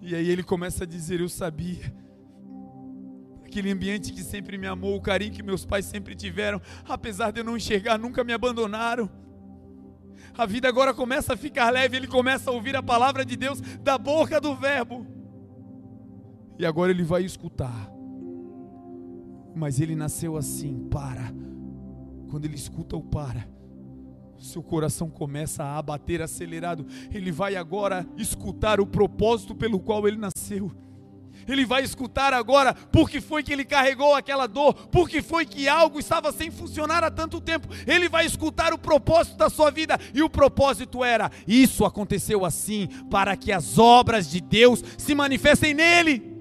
E 0.00 0.14
aí 0.14 0.28
ele 0.28 0.42
começa 0.42 0.84
a 0.84 0.86
dizer: 0.86 1.20
Eu 1.20 1.28
sabia. 1.28 1.92
Aquele 3.48 3.70
ambiente 3.70 4.12
que 4.12 4.22
sempre 4.22 4.58
me 4.58 4.66
amou, 4.66 4.94
o 4.94 5.00
carinho 5.00 5.32
que 5.32 5.42
meus 5.42 5.64
pais 5.64 5.86
sempre 5.86 6.14
tiveram, 6.14 6.60
apesar 6.86 7.30
de 7.30 7.40
eu 7.40 7.44
não 7.44 7.56
enxergar, 7.56 7.98
nunca 7.98 8.22
me 8.22 8.32
abandonaram 8.32 9.10
a 10.38 10.46
vida 10.46 10.68
agora 10.68 10.94
começa 10.94 11.34
a 11.34 11.36
ficar 11.36 11.68
leve, 11.70 11.96
ele 11.96 12.06
começa 12.06 12.48
a 12.48 12.54
ouvir 12.54 12.76
a 12.76 12.82
palavra 12.82 13.24
de 13.24 13.36
Deus 13.36 13.60
da 13.82 13.98
boca 13.98 14.40
do 14.40 14.54
Verbo. 14.54 15.04
E 16.56 16.64
agora 16.64 16.92
ele 16.92 17.02
vai 17.02 17.24
escutar. 17.24 17.90
Mas 19.52 19.80
ele 19.80 19.96
nasceu 19.96 20.36
assim, 20.36 20.86
para. 20.88 21.32
Quando 22.30 22.44
ele 22.44 22.54
escuta 22.54 22.96
o 22.96 23.02
para, 23.02 23.48
seu 24.38 24.62
coração 24.62 25.10
começa 25.10 25.64
a 25.64 25.82
bater 25.82 26.22
acelerado. 26.22 26.86
Ele 27.12 27.32
vai 27.32 27.56
agora 27.56 28.06
escutar 28.16 28.80
o 28.80 28.86
propósito 28.86 29.56
pelo 29.56 29.80
qual 29.80 30.06
ele 30.06 30.18
nasceu 30.18 30.70
ele 31.48 31.64
vai 31.64 31.82
escutar 31.82 32.34
agora 32.34 32.74
por 32.74 33.08
que 33.08 33.20
foi 33.20 33.42
que 33.42 33.52
ele 33.52 33.64
carregou 33.64 34.14
aquela 34.14 34.46
dor, 34.46 34.74
por 34.88 35.08
que 35.08 35.22
foi 35.22 35.46
que 35.46 35.68
algo 35.68 35.98
estava 35.98 36.30
sem 36.30 36.50
funcionar 36.50 37.02
há 37.02 37.10
tanto 37.10 37.40
tempo. 37.40 37.68
Ele 37.86 38.08
vai 38.08 38.26
escutar 38.26 38.72
o 38.72 38.78
propósito 38.78 39.36
da 39.36 39.48
sua 39.48 39.70
vida, 39.70 39.98
e 40.14 40.22
o 40.22 40.30
propósito 40.30 41.02
era: 41.02 41.30
isso 41.46 41.84
aconteceu 41.84 42.44
assim, 42.44 42.86
para 43.10 43.36
que 43.36 43.50
as 43.52 43.78
obras 43.78 44.30
de 44.30 44.40
Deus 44.40 44.82
se 44.96 45.14
manifestem 45.14 45.74
nele. 45.74 46.38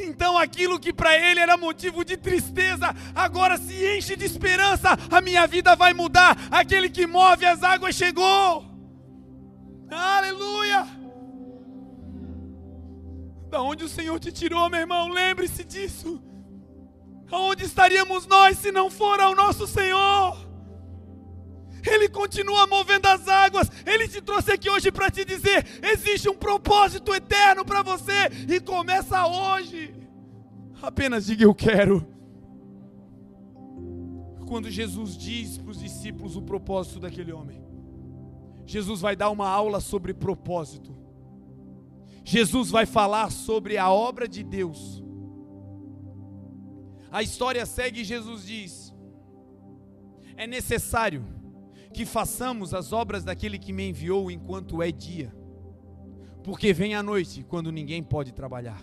Então 0.00 0.38
aquilo 0.38 0.78
que 0.78 0.92
para 0.92 1.16
ele 1.16 1.40
era 1.40 1.56
motivo 1.56 2.04
de 2.04 2.16
tristeza, 2.16 2.94
agora 3.14 3.58
se 3.58 3.74
enche 3.96 4.14
de 4.14 4.24
esperança. 4.24 4.96
A 5.10 5.20
minha 5.20 5.46
vida 5.46 5.74
vai 5.74 5.92
mudar. 5.92 6.36
Aquele 6.50 6.88
que 6.88 7.06
move 7.06 7.44
as 7.44 7.62
águas 7.62 7.96
chegou. 7.96 8.64
Aleluia! 9.90 10.97
Da 13.48 13.62
onde 13.62 13.84
o 13.84 13.88
Senhor 13.88 14.18
te 14.18 14.30
tirou, 14.30 14.68
meu 14.68 14.80
irmão, 14.80 15.08
lembre-se 15.08 15.64
disso. 15.64 16.22
Aonde 17.30 17.64
estaríamos 17.64 18.26
nós 18.26 18.58
se 18.58 18.70
não 18.72 18.90
for 18.90 19.20
ao 19.20 19.34
nosso 19.34 19.66
Senhor? 19.66 20.48
Ele 21.86 22.08
continua 22.08 22.66
movendo 22.66 23.06
as 23.06 23.26
águas. 23.28 23.70
Ele 23.86 24.08
te 24.08 24.20
trouxe 24.20 24.52
aqui 24.52 24.68
hoje 24.68 24.90
para 24.90 25.10
te 25.10 25.24
dizer: 25.24 25.66
existe 25.82 26.28
um 26.28 26.36
propósito 26.36 27.14
eterno 27.14 27.64
para 27.64 27.82
você 27.82 28.28
e 28.48 28.60
começa 28.60 29.26
hoje. 29.26 29.94
Apenas 30.82 31.26
diga 31.26 31.44
eu 31.44 31.54
quero. 31.54 32.06
Quando 34.46 34.70
Jesus 34.70 35.16
diz 35.16 35.58
para 35.58 35.70
os 35.70 35.78
discípulos 35.78 36.36
o 36.36 36.42
propósito 36.42 37.00
daquele 37.00 37.32
homem, 37.32 37.62
Jesus 38.64 39.00
vai 39.00 39.14
dar 39.14 39.30
uma 39.30 39.48
aula 39.48 39.80
sobre 39.80 40.14
propósito. 40.14 40.97
Jesus 42.28 42.68
vai 42.68 42.84
falar 42.84 43.32
sobre 43.32 43.78
a 43.78 43.90
obra 43.90 44.28
de 44.28 44.42
Deus. 44.42 45.02
A 47.10 47.22
história 47.22 47.64
segue 47.64 48.02
e 48.02 48.04
Jesus 48.04 48.44
diz: 48.44 48.94
É 50.36 50.46
necessário 50.46 51.24
que 51.90 52.04
façamos 52.04 52.74
as 52.74 52.92
obras 52.92 53.24
daquele 53.24 53.58
que 53.58 53.72
me 53.72 53.88
enviou 53.88 54.30
enquanto 54.30 54.82
é 54.82 54.92
dia, 54.92 55.34
porque 56.44 56.70
vem 56.70 56.94
a 56.94 57.02
noite 57.02 57.42
quando 57.48 57.72
ninguém 57.72 58.02
pode 58.02 58.30
trabalhar. 58.34 58.82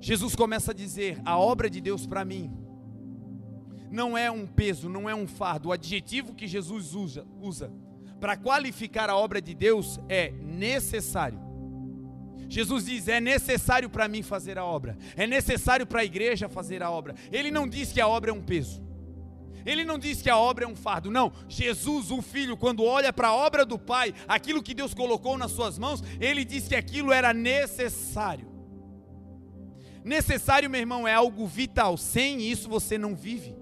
Jesus 0.00 0.36
começa 0.36 0.70
a 0.70 0.74
dizer: 0.74 1.20
a 1.24 1.36
obra 1.36 1.68
de 1.68 1.80
Deus 1.80 2.06
para 2.06 2.24
mim 2.24 2.48
não 3.90 4.16
é 4.16 4.30
um 4.30 4.46
peso, 4.46 4.88
não 4.88 5.10
é 5.10 5.16
um 5.16 5.26
fardo. 5.26 5.70
O 5.70 5.72
adjetivo 5.72 6.32
que 6.32 6.46
Jesus 6.46 6.94
usa, 6.94 7.26
usa 7.40 7.72
para 8.20 8.36
qualificar 8.36 9.10
a 9.10 9.16
obra 9.16 9.42
de 9.42 9.52
Deus 9.52 9.98
é 10.08 10.30
necessário. 10.30 11.50
Jesus 12.52 12.84
diz: 12.84 13.08
é 13.08 13.18
necessário 13.18 13.88
para 13.88 14.06
mim 14.06 14.22
fazer 14.22 14.58
a 14.58 14.64
obra, 14.64 14.98
é 15.16 15.26
necessário 15.26 15.86
para 15.86 16.02
a 16.02 16.04
igreja 16.04 16.50
fazer 16.50 16.82
a 16.82 16.90
obra. 16.90 17.14
Ele 17.32 17.50
não 17.50 17.66
diz 17.66 17.90
que 17.90 18.00
a 18.00 18.06
obra 18.06 18.30
é 18.30 18.34
um 18.34 18.42
peso. 18.42 18.84
Ele 19.64 19.84
não 19.84 19.98
diz 19.98 20.20
que 20.20 20.28
a 20.28 20.36
obra 20.36 20.66
é 20.66 20.68
um 20.68 20.76
fardo, 20.76 21.10
não. 21.10 21.32
Jesus, 21.48 22.10
o 22.10 22.20
Filho, 22.20 22.54
quando 22.54 22.84
olha 22.84 23.10
para 23.10 23.28
a 23.28 23.34
obra 23.34 23.64
do 23.64 23.78
Pai, 23.78 24.12
aquilo 24.28 24.62
que 24.62 24.74
Deus 24.74 24.92
colocou 24.92 25.38
nas 25.38 25.52
suas 25.52 25.78
mãos, 25.78 26.02
ele 26.20 26.44
diz 26.44 26.68
que 26.68 26.74
aquilo 26.74 27.10
era 27.10 27.32
necessário. 27.32 28.50
Necessário, 30.04 30.68
meu 30.68 30.80
irmão, 30.80 31.08
é 31.08 31.14
algo 31.14 31.46
vital. 31.46 31.96
Sem 31.96 32.42
isso 32.42 32.68
você 32.68 32.98
não 32.98 33.14
vive. 33.14 33.56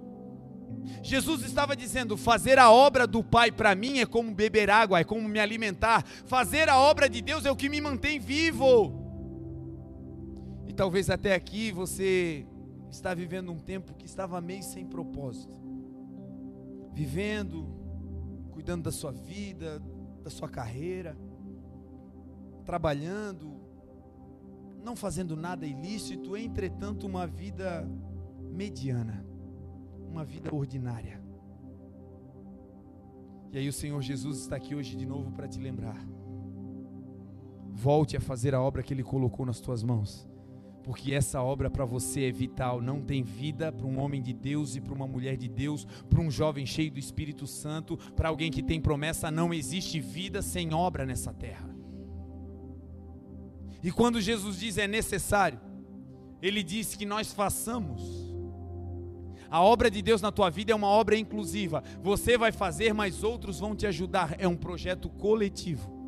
Jesus 1.03 1.43
estava 1.43 1.77
dizendo: 1.77 2.17
fazer 2.17 2.59
a 2.59 2.71
obra 2.71 3.07
do 3.07 3.23
Pai 3.23 3.51
para 3.51 3.75
mim 3.75 3.99
é 3.99 4.07
como 4.07 4.35
beber 4.35 4.71
água, 4.71 5.01
é 5.01 5.05
como 5.05 5.29
me 5.29 5.39
alimentar. 5.39 6.05
Fazer 6.27 6.69
a 6.69 6.79
obra 6.79 7.09
de 7.09 7.21
Deus 7.21 7.45
é 7.45 7.51
o 7.51 7.57
que 7.57 7.69
me 7.69 7.81
mantém 7.81 8.19
vivo. 8.19 8.99
E 10.67 10.73
talvez 10.73 11.11
até 11.11 11.35
aqui 11.35 11.73
você 11.73 12.47
está 12.91 13.15
vivendo 13.15 13.51
um 13.53 13.59
tempo 13.59 13.95
que 13.95 14.07
estava 14.07 14.41
meio 14.41 14.63
sem 14.63 14.87
propósito. 14.87 15.59
Vivendo, 16.93 17.67
cuidando 18.51 18.85
da 18.85 18.93
sua 18.93 19.13
vida, 19.13 19.83
da 20.23 20.31
sua 20.31 20.49
carreira, 20.49 21.17
trabalhando, 22.65 23.61
não 24.83 24.95
fazendo 24.95 25.37
nada 25.37 25.67
ilícito, 25.67 26.37
entretanto, 26.37 27.07
uma 27.07 27.27
vida 27.27 27.89
mediana 28.53 29.30
uma 30.11 30.25
vida 30.25 30.55
ordinária. 30.55 31.21
E 33.53 33.59
aí 33.59 33.69
o 33.69 33.73
Senhor 33.73 34.01
Jesus 34.03 34.41
está 34.41 34.57
aqui 34.57 34.75
hoje 34.75 34.97
de 34.97 35.07
novo 35.07 35.31
para 35.33 35.49
te 35.49 35.59
lembrar. 35.59 36.05
Volte 37.73 38.17
a 38.17 38.21
fazer 38.21 38.55
a 38.55 38.61
obra 38.61 38.83
que 38.83 38.93
Ele 38.93 39.03
colocou 39.03 39.47
nas 39.47 39.61
tuas 39.61 39.83
mãos, 39.83 40.29
porque 40.83 41.15
essa 41.15 41.43
obra 41.43 41.71
para 41.71 41.85
você 41.85 42.25
é 42.25 42.33
vital. 42.33 42.81
Não 42.83 43.01
tem 43.01 43.23
vida 43.23 43.73
para 43.73 43.87
um 43.87 43.99
homem 43.99 44.21
de 44.21 44.33
Deus 44.33 44.77
e 44.77 44.81
para 44.81 44.95
uma 44.95 45.07
mulher 45.07 45.37
de 45.37 45.49
Deus, 45.49 45.85
para 46.09 46.21
um 46.21 46.31
jovem 46.31 46.67
cheio 46.67 46.91
do 46.91 46.99
Espírito 46.99 47.47
Santo, 47.47 47.97
para 48.15 48.29
alguém 48.29 48.51
que 48.51 48.63
tem 48.63 48.81
promessa. 48.81 49.31
Não 49.31 49.55
existe 49.55 50.01
vida 50.01 50.43
sem 50.43 50.75
obra 50.75 51.07
nessa 51.07 51.33
terra. 51.33 51.69
E 53.83 53.91
quando 53.91 54.21
Jesus 54.21 54.59
diz 54.59 54.77
é 54.77 54.87
necessário, 54.87 55.59
Ele 56.43 56.63
diz 56.63 56.95
que 56.95 57.07
nós 57.07 57.33
façamos 57.33 58.30
a 59.51 59.61
obra 59.61 59.91
de 59.91 60.01
Deus 60.01 60.23
na 60.23 60.31
tua 60.31 60.49
vida 60.49 60.71
é 60.71 60.75
uma 60.75 60.87
obra 60.87 61.17
inclusiva. 61.17 61.83
Você 62.03 62.39
vai 62.39 62.53
fazer, 62.53 62.95
mas 62.95 63.25
outros 63.25 63.59
vão 63.59 63.75
te 63.75 63.87
ajudar. 63.87 64.37
É 64.39 64.47
um 64.47 64.57
projeto 64.57 65.09
coletivo. 65.09 66.01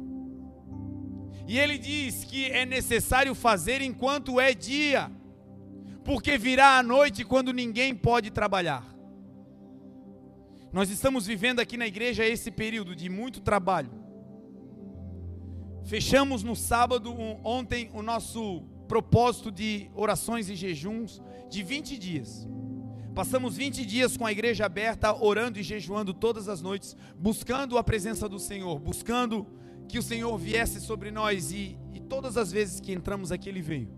E 1.49 1.59
ele 1.59 1.76
diz 1.76 2.22
que 2.22 2.47
é 2.47 2.64
necessário 2.64 3.34
fazer 3.34 3.82
enquanto 3.82 4.40
é 4.40 4.55
dia, 4.55 5.11
porque 6.05 6.38
virá 6.38 6.78
a 6.78 6.82
noite 6.82 7.24
quando 7.24 7.53
ninguém 7.53 7.95
pode 7.95 8.30
trabalhar. 8.30 8.86
Nós 10.72 10.88
estamos 10.88 11.26
vivendo 11.26 11.59
aqui 11.59 11.76
na 11.76 11.86
igreja 11.86 12.24
esse 12.24 12.51
período 12.51 12.95
de 12.95 13.09
muito 13.11 13.40
trabalho. 13.40 13.90
Fechamos 15.84 16.45
no 16.45 16.55
sábado, 16.55 17.12
ontem, 17.43 17.90
o 17.93 18.03
nosso 18.03 18.62
propósito 18.86 19.51
de 19.51 19.90
orações 19.95 20.49
e 20.49 20.55
jejuns 20.55 21.20
de 21.51 21.62
20 21.62 21.99
dias. 21.99 22.49
Passamos 23.14 23.58
20 23.58 23.84
dias 23.84 24.16
com 24.16 24.24
a 24.24 24.32
igreja 24.32 24.64
aberta, 24.64 25.14
orando 25.14 25.58
e 25.58 25.62
jejuando 25.62 26.14
todas 26.14 26.48
as 26.48 26.62
noites, 26.62 26.96
buscando 27.18 27.76
a 27.76 27.84
presença 27.84 28.26
do 28.26 28.38
Senhor, 28.38 28.78
buscando 28.78 29.46
que 29.86 29.98
o 29.98 30.02
Senhor 30.02 30.34
viesse 30.38 30.80
sobre 30.80 31.10
nós 31.10 31.52
e, 31.52 31.78
e 31.92 32.00
todas 32.00 32.38
as 32.38 32.50
vezes 32.50 32.80
que 32.80 32.90
entramos 32.90 33.30
aqui, 33.30 33.50
Ele 33.50 33.60
veio. 33.60 33.90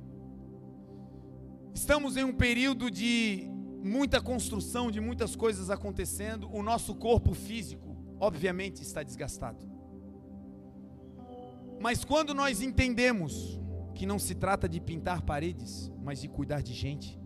Estamos 1.73 2.17
em 2.17 2.25
um 2.25 2.33
período 2.33 2.91
de 2.91 3.49
muita 3.85 4.21
construção, 4.21 4.91
de 4.91 5.01
muitas 5.01 5.37
coisas 5.37 5.71
acontecendo. 5.71 6.51
O 6.53 6.61
nosso 6.61 6.93
corpo 6.97 7.35
físico, 7.35 7.97
obviamente, 8.19 8.83
está 8.83 9.05
desgastado. 9.05 9.65
Mas 11.81 12.05
quando 12.05 12.35
nós 12.35 12.61
entendemos 12.61 13.61
que 13.95 14.07
não 14.07 14.19
se 14.19 14.35
trata 14.35 14.69
de 14.69 14.81
pintar 14.81 15.23
paredes, 15.23 15.93
mas 16.03 16.21
de 16.21 16.27
cuidar 16.27 16.63
de 16.63 16.73
gente, 16.73 17.17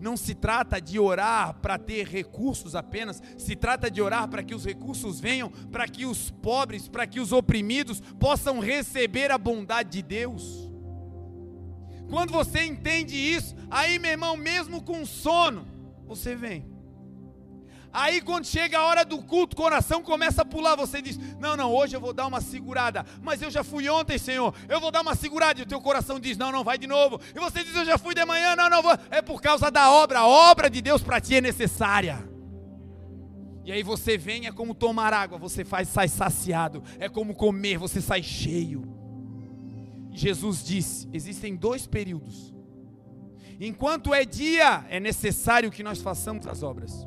não 0.00 0.16
se 0.16 0.34
trata 0.34 0.80
de 0.80 0.98
orar 0.98 1.54
para 1.60 1.78
ter 1.78 2.06
recursos 2.06 2.74
apenas, 2.74 3.22
se 3.36 3.56
trata 3.56 3.90
de 3.90 4.00
orar 4.00 4.28
para 4.28 4.42
que 4.42 4.54
os 4.54 4.64
recursos 4.64 5.20
venham, 5.20 5.50
para 5.50 5.86
que 5.88 6.06
os 6.06 6.30
pobres, 6.30 6.88
para 6.88 7.06
que 7.06 7.20
os 7.20 7.32
oprimidos 7.32 8.00
possam 8.18 8.60
receber 8.60 9.30
a 9.30 9.38
bondade 9.38 9.90
de 9.90 10.02
Deus. 10.02 10.70
Quando 12.08 12.32
você 12.32 12.64
entende 12.64 13.14
isso, 13.16 13.54
aí, 13.70 13.98
meu 13.98 14.12
irmão, 14.12 14.36
mesmo 14.36 14.82
com 14.82 15.04
sono, 15.04 15.66
você 16.06 16.34
vem. 16.34 16.77
Aí 17.92 18.20
quando 18.20 18.44
chega 18.44 18.78
a 18.78 18.84
hora 18.84 19.04
do 19.04 19.22
culto, 19.22 19.54
o 19.54 19.56
coração 19.56 20.02
começa 20.02 20.42
a 20.42 20.44
pular. 20.44 20.76
Você 20.76 21.00
diz: 21.00 21.18
Não, 21.38 21.56
não, 21.56 21.72
hoje 21.72 21.96
eu 21.96 22.00
vou 22.00 22.12
dar 22.12 22.26
uma 22.26 22.40
segurada. 22.40 23.04
Mas 23.22 23.40
eu 23.40 23.50
já 23.50 23.64
fui 23.64 23.88
ontem, 23.88 24.18
Senhor. 24.18 24.54
Eu 24.68 24.80
vou 24.80 24.90
dar 24.90 25.00
uma 25.00 25.14
segurada. 25.14 25.60
E 25.60 25.62
o 25.62 25.66
teu 25.66 25.80
coração 25.80 26.20
diz: 26.20 26.36
Não, 26.36 26.52
não, 26.52 26.62
vai 26.62 26.76
de 26.76 26.86
novo. 26.86 27.20
E 27.34 27.38
você 27.38 27.64
diz: 27.64 27.74
Eu 27.74 27.84
já 27.84 27.96
fui 27.96 28.14
de 28.14 28.24
manhã. 28.24 28.54
Não, 28.54 28.68
não, 28.68 28.82
vou. 28.82 28.96
É 29.10 29.22
por 29.22 29.40
causa 29.40 29.70
da 29.70 29.90
obra. 29.90 30.20
A 30.20 30.26
obra 30.26 30.68
de 30.68 30.82
Deus 30.82 31.02
para 31.02 31.20
ti 31.20 31.36
é 31.36 31.40
necessária. 31.40 32.28
E 33.64 33.72
aí 33.72 33.82
você 33.82 34.16
vem, 34.16 34.46
é 34.46 34.52
como 34.52 34.74
tomar 34.74 35.12
água, 35.12 35.36
você 35.36 35.62
faz, 35.62 35.88
sai 35.88 36.08
saciado. 36.08 36.82
É 36.98 37.06
como 37.06 37.34
comer, 37.34 37.76
você 37.76 38.00
sai 38.00 38.22
cheio. 38.22 38.82
Jesus 40.10 40.64
disse: 40.64 41.08
existem 41.12 41.56
dois 41.56 41.86
períodos. 41.86 42.54
Enquanto 43.60 44.14
é 44.14 44.24
dia, 44.24 44.86
é 44.88 45.00
necessário 45.00 45.70
que 45.70 45.82
nós 45.82 46.00
façamos 46.00 46.46
as 46.46 46.62
obras. 46.62 47.06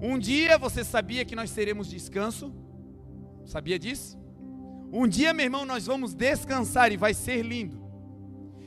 Um 0.00 0.18
dia 0.18 0.56
você 0.56 0.82
sabia 0.82 1.24
que 1.24 1.36
nós 1.36 1.52
teremos 1.52 1.88
descanso? 1.88 2.54
Sabia 3.44 3.78
disso? 3.78 4.18
Um 4.92 5.06
dia, 5.06 5.32
meu 5.34 5.44
irmão, 5.44 5.64
nós 5.64 5.86
vamos 5.86 6.14
descansar 6.14 6.90
e 6.90 6.96
vai 6.96 7.12
ser 7.12 7.42
lindo. 7.42 7.78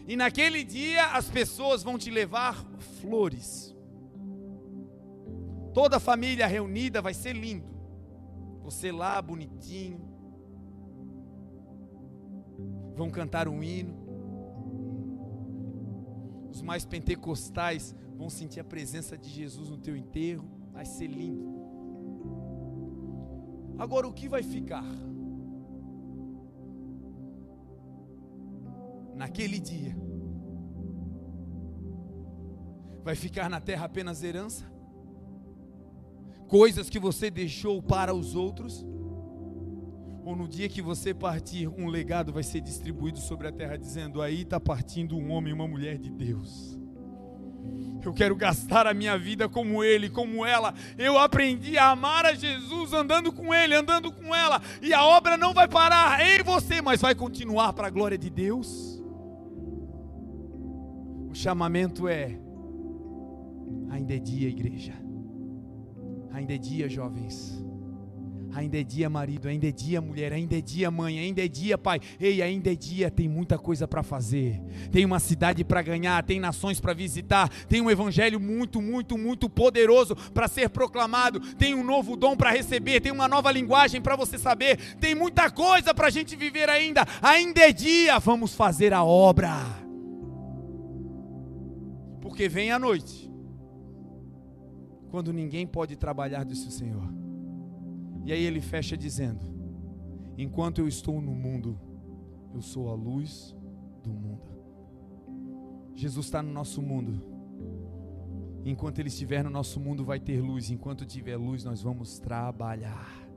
E 0.08 0.16
naquele 0.16 0.64
dia 0.64 1.08
as 1.08 1.30
pessoas 1.30 1.82
vão 1.82 1.98
te 1.98 2.12
levar 2.12 2.64
flores. 3.02 3.76
Toda 5.74 5.98
a 5.98 6.00
família 6.00 6.46
reunida 6.46 7.02
vai 7.02 7.14
ser 7.14 7.34
lindo. 7.34 7.74
Você 8.62 8.92
lá 8.92 9.22
bonitinho. 9.22 10.00
Vão 12.96 13.10
cantar 13.10 13.48
um 13.48 13.64
hino. 13.64 14.04
Os 16.52 16.62
mais 16.62 16.86
pentecostais 16.86 17.96
vão 18.16 18.30
sentir 18.30 18.60
a 18.60 18.64
presença 18.64 19.18
de 19.18 19.30
Jesus 19.30 19.70
no 19.70 19.78
teu 19.78 19.98
enterro. 19.98 20.53
Vai 20.74 20.86
ser 20.86 21.08
lindo. 21.08 21.54
Agora 23.78 24.08
o 24.08 24.14
que 24.14 24.28
vai 24.28 24.44
ficar? 24.44 24.86
Naquele 29.16 29.60
dia, 29.60 29.96
vai 33.04 33.16
ficar 33.16 33.50
na 33.50 33.62
terra 33.62 33.86
apenas 33.86 34.24
herança? 34.24 34.72
Coisas 36.48 36.90
que 36.90 37.00
você 37.00 37.30
deixou 37.30 37.82
para 37.82 38.14
os 38.14 38.36
outros? 38.36 38.86
Ou 40.26 40.36
no 40.36 40.48
dia 40.48 40.70
que 40.70 40.82
você 40.82 41.14
partir, 41.14 41.68
um 41.68 41.88
legado 41.88 42.32
vai 42.32 42.44
ser 42.44 42.62
distribuído 42.62 43.20
sobre 43.20 43.48
a 43.48 43.52
terra, 43.52 43.78
dizendo: 43.78 44.22
aí 44.22 44.42
está 44.42 44.60
partindo 44.60 45.18
um 45.18 45.32
homem 45.32 45.52
e 45.52 45.54
uma 45.54 45.68
mulher 45.68 45.98
de 45.98 46.10
Deus. 46.10 46.80
Eu 48.04 48.14
quero 48.14 48.36
gastar 48.36 48.86
a 48.86 48.94
minha 48.94 49.18
vida 49.18 49.48
como 49.48 49.84
ele, 49.84 50.10
como 50.10 50.46
ela. 50.46 50.74
Eu 50.98 51.18
aprendi 51.18 51.78
a 51.78 51.92
amar 51.92 52.26
a 52.26 52.34
Jesus 52.34 52.92
andando 52.92 53.32
com 53.32 53.54
ele, 53.54 53.74
andando 53.74 54.12
com 54.12 54.36
ela. 54.36 54.62
E 54.82 54.94
a 54.94 55.06
obra 55.06 55.38
não 55.38 55.54
vai 55.54 55.68
parar 55.68 56.20
em 56.22 56.44
você, 56.44 56.82
mas 56.82 57.02
vai 57.02 57.16
continuar 57.16 57.72
para 57.72 57.88
a 57.88 57.90
glória 57.90 58.18
de 58.18 58.30
Deus. 58.30 59.02
O 61.30 61.34
chamamento 61.34 62.08
é: 62.08 62.38
ainda 63.90 64.16
é 64.16 64.20
dia, 64.20 64.50
igreja. 64.50 64.94
Ainda 66.34 66.56
é 66.56 66.58
dia, 66.58 66.90
jovens. 66.90 67.63
Ainda 68.56 68.80
é 68.80 68.84
dia, 68.84 69.10
marido, 69.10 69.48
ainda 69.48 69.68
é 69.68 69.72
dia, 69.72 70.00
mulher, 70.00 70.32
ainda 70.32 70.56
é 70.56 70.62
dia, 70.62 70.92
mãe, 70.92 71.18
ainda 71.18 71.44
é 71.44 71.48
dia, 71.48 71.76
pai. 71.76 72.00
Ei, 72.20 72.40
ainda 72.40 72.72
é 72.72 72.76
dia, 72.76 73.10
tem 73.10 73.28
muita 73.28 73.58
coisa 73.58 73.88
para 73.88 74.04
fazer. 74.04 74.62
Tem 74.92 75.04
uma 75.06 75.20
cidade 75.20 75.64
para 75.64 75.82
ganhar, 75.82 76.24
tem 76.24 76.40
nações 76.40 76.80
para 76.80 76.94
visitar, 76.94 77.50
tem 77.68 77.82
um 77.82 77.90
evangelho 77.90 78.40
muito, 78.40 78.80
muito, 78.80 79.18
muito 79.18 79.50
poderoso 79.50 80.16
para 80.16 80.48
ser 80.48 80.70
proclamado, 80.70 81.40
tem 81.56 81.74
um 81.74 81.84
novo 81.84 82.16
dom 82.16 82.36
para 82.38 82.52
receber, 82.52 83.02
tem 83.02 83.12
uma 83.12 83.28
nova 83.28 83.52
linguagem 83.52 84.00
para 84.00 84.16
você 84.16 84.38
saber, 84.38 84.78
tem 84.98 85.16
muita 85.16 85.50
coisa 85.50 85.92
para 85.92 86.08
a 86.08 86.12
gente 86.12 86.36
viver 86.36 86.70
ainda. 86.70 87.08
Ainda 87.24 87.62
é 87.62 87.74
dia, 87.74 88.20
vamos 88.20 88.54
fazer 88.54 88.94
a 88.94 89.04
obra. 89.04 89.52
Porque 92.22 92.48
vem 92.48 92.72
a 92.72 92.78
noite, 92.78 93.32
quando 95.10 95.34
ninguém 95.34 95.66
pode 95.66 95.96
trabalhar, 95.96 96.44
disse 96.46 96.68
o 96.68 96.72
Senhor 96.72 97.23
e 98.24 98.32
aí 98.32 98.44
ele 98.44 98.62
fecha 98.62 98.98
dizendo: 98.98 99.46
Enquanto 100.38 100.80
eu 100.80 100.88
estou 100.88 101.22
no 101.22 101.34
mundo, 101.34 101.80
eu 102.54 102.62
sou 102.62 102.90
a 102.90 102.96
luz 102.96 103.56
do 104.04 104.12
mundo. 104.12 104.52
Jesus 105.96 106.26
está 106.26 106.42
no 106.42 106.52
nosso 106.52 106.82
mundo. 106.82 107.22
Enquanto 108.66 109.00
ele 109.00 109.10
estiver 109.10 109.44
no 109.44 109.50
nosso 109.50 109.80
mundo, 109.80 110.06
vai 110.06 110.20
ter 110.20 110.42
luz. 110.42 110.72
Enquanto 110.72 111.06
tiver 111.06 111.36
luz, 111.36 111.64
nós 111.64 111.82
vamos 111.82 112.18
trabalhar. 112.20 113.28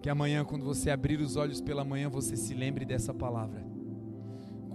Que 0.00 0.08
amanhã, 0.08 0.44
quando 0.44 0.64
você 0.64 0.90
abrir 0.90 1.20
os 1.20 1.36
olhos 1.36 1.60
pela 1.60 1.84
manhã, 1.84 2.08
você 2.08 2.36
se 2.36 2.54
lembre 2.54 2.84
dessa 2.84 3.12
palavra 3.12 3.75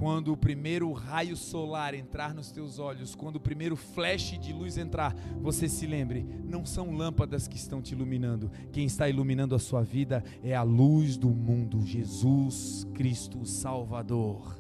quando 0.02 0.34
o 0.34 0.38
primeiro 0.38 0.92
raio 0.94 1.38
solar 1.38 1.94
entrar 1.94 2.34
nos 2.34 2.50
teus 2.50 2.80
olhos, 2.80 3.14
quando 3.14 3.36
o 3.36 3.40
primeiro 3.40 3.76
flash 3.76 4.36
de 4.40 4.52
luz 4.52 4.76
entrar, 4.76 5.14
você 5.40 5.70
se 5.70 5.86
lembre, 5.86 6.26
não 6.44 6.66
são 6.66 6.92
lâmpadas 6.92 7.48
que 7.48 7.56
estão 7.56 7.84
te 7.84 7.94
iluminando, 7.94 8.50
quem 8.72 8.84
está 8.84 9.08
iluminando 9.08 9.54
a 9.54 9.60
sua 9.60 9.84
vida 9.84 10.24
é 10.42 10.56
a 10.56 10.64
luz 10.64 11.18
do 11.18 11.30
mundo, 11.30 11.86
Jesus 11.86 12.84
Cristo 12.96 13.46
Salvador. 13.46 14.60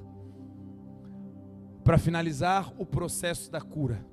Para 1.84 1.98
finalizar 1.98 2.72
o 2.78 2.86
processo 2.86 3.50
da 3.50 3.62
cura, 3.62 4.06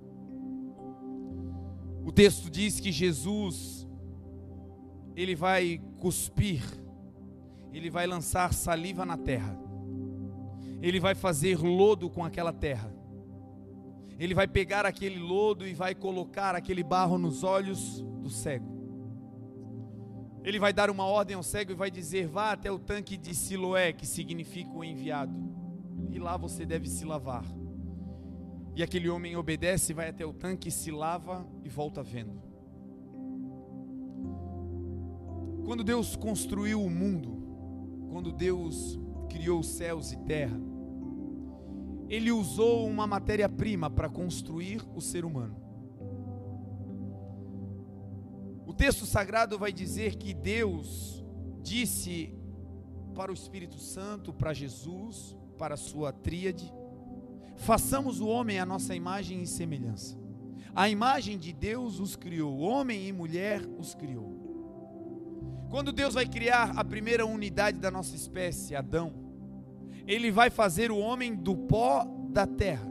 o 2.07 2.11
texto 2.11 2.51
diz 2.51 2.81
que 2.81 2.91
Jesus, 2.91 3.87
ele 5.15 5.35
vai 5.35 5.79
cuspir, 5.99 6.63
ele 7.71 7.91
vai 7.91 8.07
lançar 8.07 8.55
saliva 8.55 9.05
na 9.05 9.19
terra 9.19 9.68
ele 10.81 11.01
vai 11.01 11.15
fazer 11.15 11.59
lodo 11.59 12.09
com 12.09 12.25
aquela 12.25 12.53
terra. 12.53 12.95
Ele 14.19 14.35
vai 14.35 14.49
pegar 14.49 14.85
aquele 14.85 15.19
lodo 15.19 15.67
e 15.67 15.73
vai 15.73 15.95
colocar 15.95 16.55
aquele 16.55 16.83
barro 16.83 17.19
nos 17.19 17.45
olhos 17.45 18.01
do 18.21 18.31
cego. 18.31 18.77
Ele 20.45 20.59
vai 20.59 20.73
dar 20.73 20.91
uma 20.91 21.05
ordem 21.05 21.37
ao 21.37 21.43
cego 21.43 21.73
e 21.73 21.75
vai 21.75 21.91
dizer: 21.91 22.27
Vá 22.27 22.53
até 22.53 22.71
o 22.71 22.79
tanque 22.79 23.17
de 23.17 23.35
Siloé, 23.35 23.93
que 23.93 24.07
significa 24.07 24.71
o 24.71 24.85
enviado, 24.85 25.35
e 26.11 26.19
lá 26.19 26.37
você 26.37 26.65
deve 26.65 26.89
se 26.89 27.05
lavar. 27.05 27.45
E 28.75 28.83
aquele 28.83 29.09
homem 29.09 29.37
obedece, 29.37 29.93
vai 29.93 30.09
até 30.09 30.25
o 30.25 30.33
tanque, 30.33 30.71
se 30.71 30.91
lava 30.91 31.47
e 31.65 31.69
volta 31.69 32.03
vendo. 32.03 32.41
Quando 35.65 35.85
Deus 35.85 36.17
construiu 36.17 36.83
o 36.83 36.89
mundo, 36.89 38.09
quando 38.11 38.33
Deus 38.33 38.99
criou 39.29 39.63
céus 39.63 40.13
e 40.13 40.17
terra, 40.17 40.59
ele 42.09 42.33
usou 42.33 42.87
uma 42.87 43.07
matéria-prima 43.07 43.91
para 43.91 44.09
construir 44.09 44.83
o 44.95 45.01
ser 45.01 45.25
humano. 45.25 45.57
O 48.67 48.73
texto 48.73 49.05
sagrado 49.05 49.59
vai 49.59 49.73
dizer 49.73 50.17
que 50.17 50.33
Deus 50.33 51.25
disse 51.63 52.35
para 53.15 53.31
o 53.31 53.35
Espírito 53.35 53.79
Santo, 53.79 54.33
para 54.33 54.55
Jesus, 54.55 55.37
para 55.59 55.75
a 55.75 55.79
sua 55.79 56.13
tríade: 56.13 56.73
façamos 57.57 58.21
o 58.21 58.27
homem 58.27 58.59
à 58.59 58.65
nossa 58.65 58.95
imagem 58.95 59.43
e 59.43 59.47
semelhança. 59.47 60.17
A 60.75 60.89
imagem 60.89 61.37
de 61.37 61.53
Deus 61.53 61.99
os 61.99 62.15
criou, 62.15 62.59
homem 62.59 63.09
e 63.09 63.13
mulher 63.13 63.63
os 63.79 63.95
criou. 63.95 64.38
Quando 65.71 65.93
Deus 65.93 66.15
vai 66.15 66.27
criar 66.27 66.73
a 66.77 66.85
primeira 66.85 67.27
unidade 67.27 67.79
da 67.79 67.91
nossa 67.91 68.17
espécie, 68.17 68.75
Adão, 68.75 69.13
ele 70.07 70.31
vai 70.31 70.49
fazer 70.49 70.91
o 70.91 70.97
homem 70.99 71.35
do 71.35 71.55
pó 71.55 72.07
da 72.31 72.47
terra. 72.47 72.89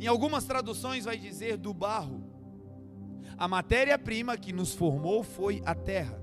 Em 0.00 0.06
algumas 0.06 0.44
traduções 0.44 1.04
vai 1.04 1.18
dizer 1.18 1.58
do 1.58 1.74
barro. 1.74 2.24
A 3.36 3.46
matéria-prima 3.46 4.36
que 4.36 4.52
nos 4.52 4.74
formou 4.74 5.22
foi 5.22 5.62
a 5.66 5.74
terra. 5.74 6.18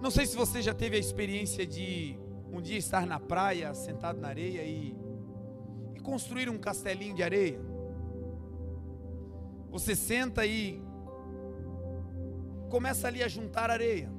Não 0.00 0.10
sei 0.10 0.24
se 0.24 0.36
você 0.36 0.62
já 0.62 0.72
teve 0.72 0.96
a 0.96 1.00
experiência 1.00 1.66
de 1.66 2.16
um 2.52 2.60
dia 2.60 2.78
estar 2.78 3.04
na 3.06 3.18
praia, 3.18 3.74
sentado 3.74 4.20
na 4.20 4.28
areia 4.28 4.62
e, 4.62 4.96
e 5.94 6.00
construir 6.00 6.48
um 6.48 6.58
castelinho 6.58 7.14
de 7.14 7.22
areia. 7.22 7.60
Você 9.70 9.94
senta 9.94 10.46
e 10.46 10.82
começa 12.70 13.06
ali 13.08 13.22
a 13.22 13.28
juntar 13.28 13.70
areia. 13.70 14.10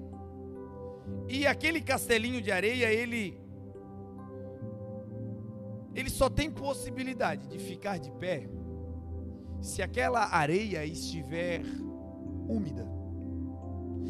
E 1.28 1.48
aquele 1.48 1.82
castelinho 1.82 2.42
de 2.42 2.52
areia, 2.52 2.94
ele 2.94 3.40
ele 5.94 6.10
só 6.10 6.30
tem 6.30 6.50
possibilidade 6.50 7.48
de 7.48 7.58
ficar 7.58 7.98
de 7.98 8.12
pé 8.12 8.48
se 9.60 9.82
aquela 9.82 10.34
areia 10.34 10.86
estiver 10.86 11.62
úmida. 12.48 12.88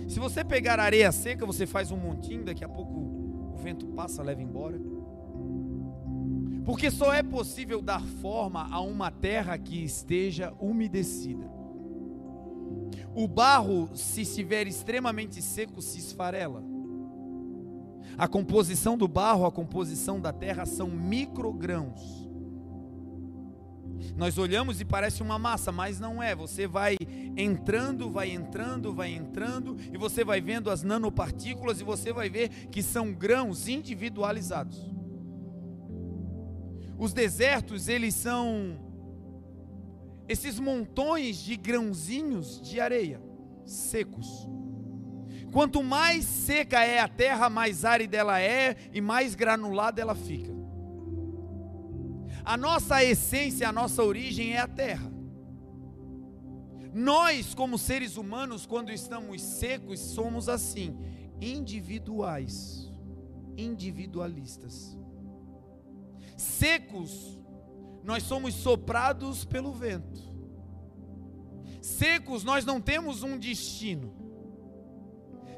Se 0.07 0.19
você 0.19 0.43
pegar 0.43 0.79
areia 0.79 1.11
seca, 1.11 1.45
você 1.45 1.65
faz 1.65 1.91
um 1.91 1.97
montinho, 1.97 2.43
daqui 2.43 2.63
a 2.63 2.69
pouco 2.69 2.93
o 3.53 3.57
vento 3.57 3.87
passa, 3.87 4.21
leva 4.21 4.41
embora. 4.41 4.79
Porque 6.63 6.91
só 6.91 7.13
é 7.13 7.23
possível 7.23 7.81
dar 7.81 8.01
forma 8.21 8.67
a 8.71 8.79
uma 8.79 9.09
terra 9.09 9.57
que 9.57 9.83
esteja 9.83 10.53
umedecida. 10.59 11.60
O 13.13 13.27
barro, 13.27 13.89
se 13.93 14.21
estiver 14.21 14.67
extremamente 14.67 15.41
seco, 15.41 15.81
se 15.81 15.99
esfarela. 15.99 16.63
A 18.17 18.27
composição 18.27 18.97
do 18.97 19.07
barro, 19.07 19.45
a 19.45 19.51
composição 19.51 20.19
da 20.19 20.31
terra 20.31 20.65
são 20.65 20.89
microgrãos. 20.89 22.21
Nós 24.15 24.37
olhamos 24.37 24.81
e 24.81 24.85
parece 24.85 25.21
uma 25.21 25.37
massa, 25.37 25.71
mas 25.71 25.99
não 25.99 26.21
é. 26.21 26.35
Você 26.35 26.67
vai 26.67 26.95
entrando, 27.37 28.09
vai 28.09 28.31
entrando, 28.31 28.93
vai 28.93 29.13
entrando, 29.13 29.77
e 29.91 29.97
você 29.97 30.23
vai 30.23 30.41
vendo 30.41 30.69
as 30.69 30.83
nanopartículas 30.83 31.79
e 31.79 31.83
você 31.83 32.11
vai 32.11 32.29
ver 32.29 32.49
que 32.67 32.81
são 32.81 33.13
grãos 33.13 33.67
individualizados. 33.67 34.89
Os 36.97 37.13
desertos, 37.13 37.87
eles 37.87 38.13
são 38.13 38.90
esses 40.31 40.57
montões 40.59 41.37
de 41.37 41.57
grãozinhos 41.57 42.61
de 42.61 42.79
areia 42.79 43.21
secos. 43.65 44.47
Quanto 45.51 45.83
mais 45.83 46.23
seca 46.23 46.81
é 46.85 46.99
a 46.99 47.07
terra, 47.09 47.49
mais 47.49 47.83
árida 47.83 48.15
ela 48.15 48.39
é 48.39 48.77
e 48.93 49.01
mais 49.01 49.35
granulada 49.35 50.01
ela 50.01 50.15
fica. 50.15 50.49
A 52.45 52.55
nossa 52.55 53.03
essência, 53.03 53.67
a 53.67 53.73
nossa 53.73 54.01
origem 54.03 54.53
é 54.53 54.59
a 54.59 54.67
terra. 54.69 55.11
Nós, 56.93 57.53
como 57.53 57.77
seres 57.77 58.15
humanos, 58.15 58.65
quando 58.65 58.89
estamos 58.89 59.41
secos, 59.41 59.99
somos 59.99 60.47
assim, 60.47 60.97
individuais, 61.41 62.89
individualistas. 63.57 64.97
Secos, 66.37 67.40
nós 68.03 68.23
somos 68.23 68.53
soprados 68.53 69.45
pelo 69.45 69.71
vento. 69.71 70.31
Secos, 71.81 72.43
nós 72.43 72.65
não 72.65 72.79
temos 72.79 73.23
um 73.23 73.37
destino 73.37 74.21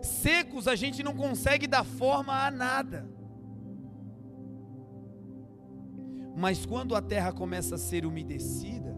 secos, 0.06 0.68
a 0.68 0.76
gente 0.76 1.02
não 1.02 1.16
consegue 1.16 1.68
dar 1.68 1.84
forma 1.84 2.46
a 2.46 2.52
nada. 2.52 3.10
Mas 6.36 6.66
quando 6.66 6.96
a 6.96 7.02
terra 7.02 7.32
começa 7.32 7.76
a 7.76 7.78
ser 7.78 8.06
umedecida, 8.06 8.98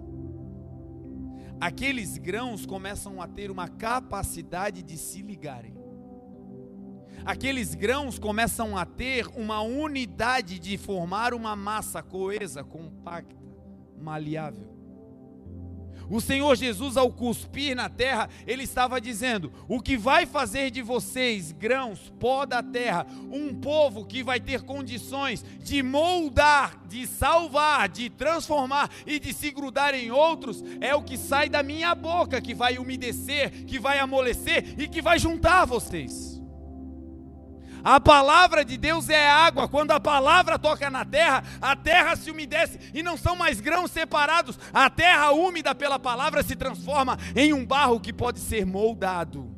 aqueles 1.59 2.17
grãos 2.17 2.65
começam 2.65 3.21
a 3.21 3.27
ter 3.27 3.51
uma 3.51 3.67
capacidade 3.67 4.81
de 4.81 4.97
se 4.97 5.21
ligarem. 5.21 5.74
Aqueles 7.24 7.76
grãos 7.76 8.20
começam 8.20 8.78
a 8.78 8.86
ter 8.86 9.28
uma 9.36 9.61
unidade 9.61 10.59
de 10.59 10.78
formar 10.78 11.34
uma 11.34 11.55
massa 11.55 12.01
coesa, 12.01 12.63
compacta, 12.63 13.36
maleável. 13.97 14.76
O 16.09 16.22
Senhor 16.22 16.55
Jesus, 16.55 16.97
ao 16.97 17.11
cuspir 17.11 17.76
na 17.76 17.89
terra, 17.89 18.30
ele 18.45 18.63
estava 18.63 19.01
dizendo: 19.01 19.51
O 19.68 19.82
que 19.82 19.97
vai 19.97 20.26
fazer 20.26 20.70
de 20.70 20.82
vocês, 20.82 21.51
grãos, 21.51 22.13
pó 22.20 22.45
da 22.45 22.61
terra, 22.61 23.07
um 23.32 23.53
povo 23.55 24.05
que 24.05 24.24
vai 24.24 24.39
ter 24.39 24.61
condições 24.61 25.43
de 25.63 25.82
moldar, 25.82 26.80
de 26.88 27.07
salvar, 27.07 27.89
de 27.89 28.09
transformar 28.09 28.89
e 29.05 29.20
de 29.20 29.34
se 29.34 29.51
grudar 29.51 29.95
em 29.95 30.11
outros, 30.11 30.63
é 30.80 30.93
o 30.95 31.01
que 31.01 31.18
sai 31.18 31.49
da 31.49 31.63
minha 31.63 31.95
boca, 31.95 32.41
que 32.41 32.53
vai 32.53 32.78
umedecer, 32.78 33.66
que 33.66 33.80
vai 33.80 33.99
amolecer 33.99 34.76
e 34.80 34.88
que 34.88 35.01
vai 35.01 35.18
juntar 35.18 35.66
vocês. 35.66 36.34
A 37.86 37.99
palavra 37.99 38.65
de 38.65 38.77
Deus 38.77 39.09
é 39.09 39.29
água. 39.29 39.67
Quando 39.67 39.91
a 39.91 39.99
palavra 39.99 40.57
toca 40.57 40.89
na 40.89 41.05
terra, 41.05 41.43
a 41.61 41.75
terra 41.75 42.15
se 42.15 42.31
umedece 42.31 42.79
e 42.95 43.03
não 43.03 43.15
são 43.15 43.36
mais 43.36 43.61
grãos 43.61 43.91
separados. 43.91 44.57
A 44.73 44.89
terra 44.89 45.29
úmida 45.29 45.75
pela 45.75 45.99
palavra 45.99 46.41
se 46.41 46.55
transforma 46.55 47.15
em 47.36 47.53
um 47.53 47.63
barro 47.63 47.99
que 47.99 48.11
pode 48.11 48.39
ser 48.39 48.65
moldado. 48.65 49.53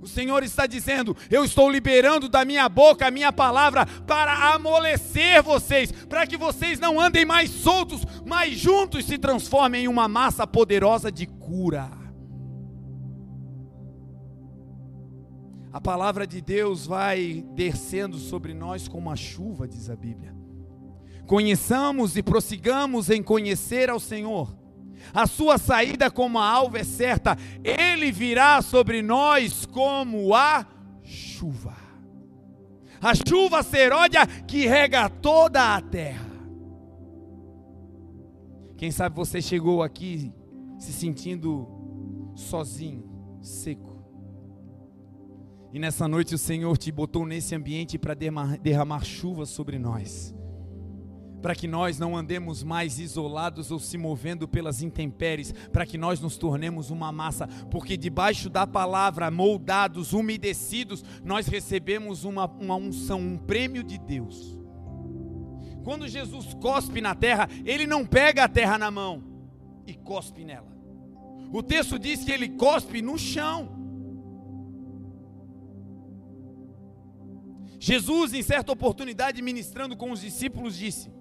O 0.00 0.06
Senhor 0.06 0.42
está 0.42 0.64
dizendo: 0.64 1.14
Eu 1.30 1.44
estou 1.44 1.70
liberando 1.70 2.26
da 2.26 2.42
minha 2.42 2.66
boca 2.70 3.06
a 3.06 3.10
minha 3.10 3.30
palavra 3.30 3.84
para 4.06 4.54
amolecer 4.54 5.42
vocês, 5.42 5.92
para 5.92 6.26
que 6.26 6.38
vocês 6.38 6.80
não 6.80 6.98
andem 6.98 7.26
mais 7.26 7.50
soltos, 7.50 8.00
mas 8.24 8.56
juntos 8.56 9.04
se 9.04 9.18
transformem 9.18 9.84
em 9.84 9.88
uma 9.88 10.08
massa 10.08 10.46
poderosa 10.46 11.12
de 11.12 11.26
cura. 11.26 12.07
A 15.72 15.80
palavra 15.80 16.26
de 16.26 16.40
Deus 16.40 16.86
vai 16.86 17.44
descendo 17.54 18.16
sobre 18.16 18.54
nós 18.54 18.88
como 18.88 19.10
a 19.10 19.16
chuva, 19.16 19.68
diz 19.68 19.90
a 19.90 19.96
Bíblia. 19.96 20.34
Conheçamos 21.26 22.16
e 22.16 22.22
prossigamos 22.22 23.10
em 23.10 23.22
conhecer 23.22 23.90
ao 23.90 24.00
Senhor. 24.00 24.56
A 25.12 25.26
sua 25.26 25.58
saída 25.58 26.10
como 26.10 26.38
a 26.38 26.48
alva 26.48 26.78
é 26.78 26.84
certa, 26.84 27.36
ele 27.62 28.10
virá 28.10 28.62
sobre 28.62 29.02
nós 29.02 29.66
como 29.66 30.34
a 30.34 30.66
chuva. 31.02 31.76
A 33.00 33.14
chuva 33.14 33.62
seródia 33.62 34.26
que 34.26 34.66
rega 34.66 35.08
toda 35.08 35.76
a 35.76 35.82
terra. 35.82 36.26
Quem 38.76 38.90
sabe 38.90 39.14
você 39.14 39.42
chegou 39.42 39.82
aqui 39.82 40.32
se 40.78 40.92
sentindo 40.92 41.68
sozinho, 42.34 43.04
seco 43.42 43.97
e 45.72 45.78
nessa 45.78 46.08
noite 46.08 46.34
o 46.34 46.38
Senhor 46.38 46.76
te 46.78 46.90
botou 46.90 47.26
nesse 47.26 47.54
ambiente 47.54 47.98
para 47.98 48.14
derramar 48.14 49.04
chuva 49.04 49.44
sobre 49.44 49.78
nós. 49.78 50.34
Para 51.42 51.54
que 51.54 51.68
nós 51.68 51.98
não 51.98 52.16
andemos 52.16 52.64
mais 52.64 52.98
isolados 52.98 53.70
ou 53.70 53.78
se 53.78 53.96
movendo 53.96 54.48
pelas 54.48 54.82
intempéries, 54.82 55.52
para 55.72 55.86
que 55.86 55.96
nós 55.96 56.20
nos 56.20 56.36
tornemos 56.36 56.90
uma 56.90 57.12
massa, 57.12 57.46
porque 57.70 57.96
debaixo 57.96 58.50
da 58.50 58.66
palavra, 58.66 59.30
moldados, 59.30 60.12
umedecidos, 60.12 61.04
nós 61.22 61.46
recebemos 61.46 62.24
uma, 62.24 62.46
uma 62.46 62.74
unção, 62.74 63.20
um 63.20 63.36
prêmio 63.36 63.84
de 63.84 63.98
Deus. 63.98 64.58
Quando 65.84 66.08
Jesus 66.08 66.54
cospe 66.54 67.00
na 67.00 67.14
terra, 67.14 67.48
ele 67.64 67.86
não 67.86 68.04
pega 68.04 68.44
a 68.44 68.48
terra 68.48 68.76
na 68.76 68.90
mão 68.90 69.22
e 69.86 69.94
cospe 69.94 70.44
nela. 70.44 70.76
O 71.52 71.62
texto 71.62 71.98
diz 71.98 72.24
que 72.24 72.32
ele 72.32 72.48
cospe 72.50 73.00
no 73.00 73.18
chão. 73.18 73.77
Jesus, 77.78 78.32
em 78.32 78.42
certa 78.42 78.72
oportunidade, 78.72 79.40
ministrando 79.40 79.96
com 79.96 80.10
os 80.10 80.20
discípulos, 80.20 80.76
disse: 80.76 81.12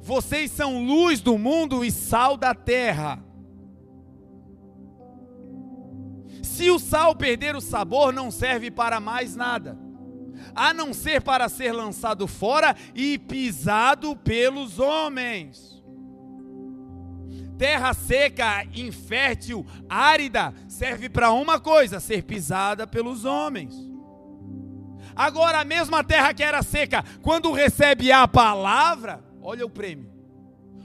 Vocês 0.00 0.50
são 0.50 0.84
luz 0.84 1.20
do 1.20 1.36
mundo 1.36 1.84
e 1.84 1.90
sal 1.90 2.36
da 2.36 2.54
terra. 2.54 3.22
Se 6.42 6.70
o 6.70 6.78
sal 6.78 7.14
perder 7.14 7.54
o 7.54 7.60
sabor, 7.60 8.12
não 8.12 8.30
serve 8.30 8.70
para 8.70 8.98
mais 8.98 9.36
nada, 9.36 9.78
a 10.54 10.72
não 10.72 10.94
ser 10.94 11.20
para 11.20 11.48
ser 11.48 11.72
lançado 11.72 12.26
fora 12.26 12.74
e 12.94 13.18
pisado 13.18 14.16
pelos 14.16 14.78
homens. 14.78 15.82
Terra 17.58 17.92
seca, 17.92 18.64
infértil, 18.74 19.66
árida, 19.88 20.54
serve 20.66 21.10
para 21.10 21.30
uma 21.30 21.60
coisa: 21.60 22.00
ser 22.00 22.22
pisada 22.24 22.86
pelos 22.86 23.26
homens. 23.26 23.91
Agora, 25.14 25.60
a 25.60 25.64
mesma 25.64 26.02
terra 26.02 26.32
que 26.34 26.42
era 26.42 26.62
seca, 26.62 27.04
quando 27.22 27.52
recebe 27.52 28.10
a 28.10 28.26
palavra, 28.26 29.22
olha 29.40 29.64
o 29.64 29.70
prêmio. 29.70 30.10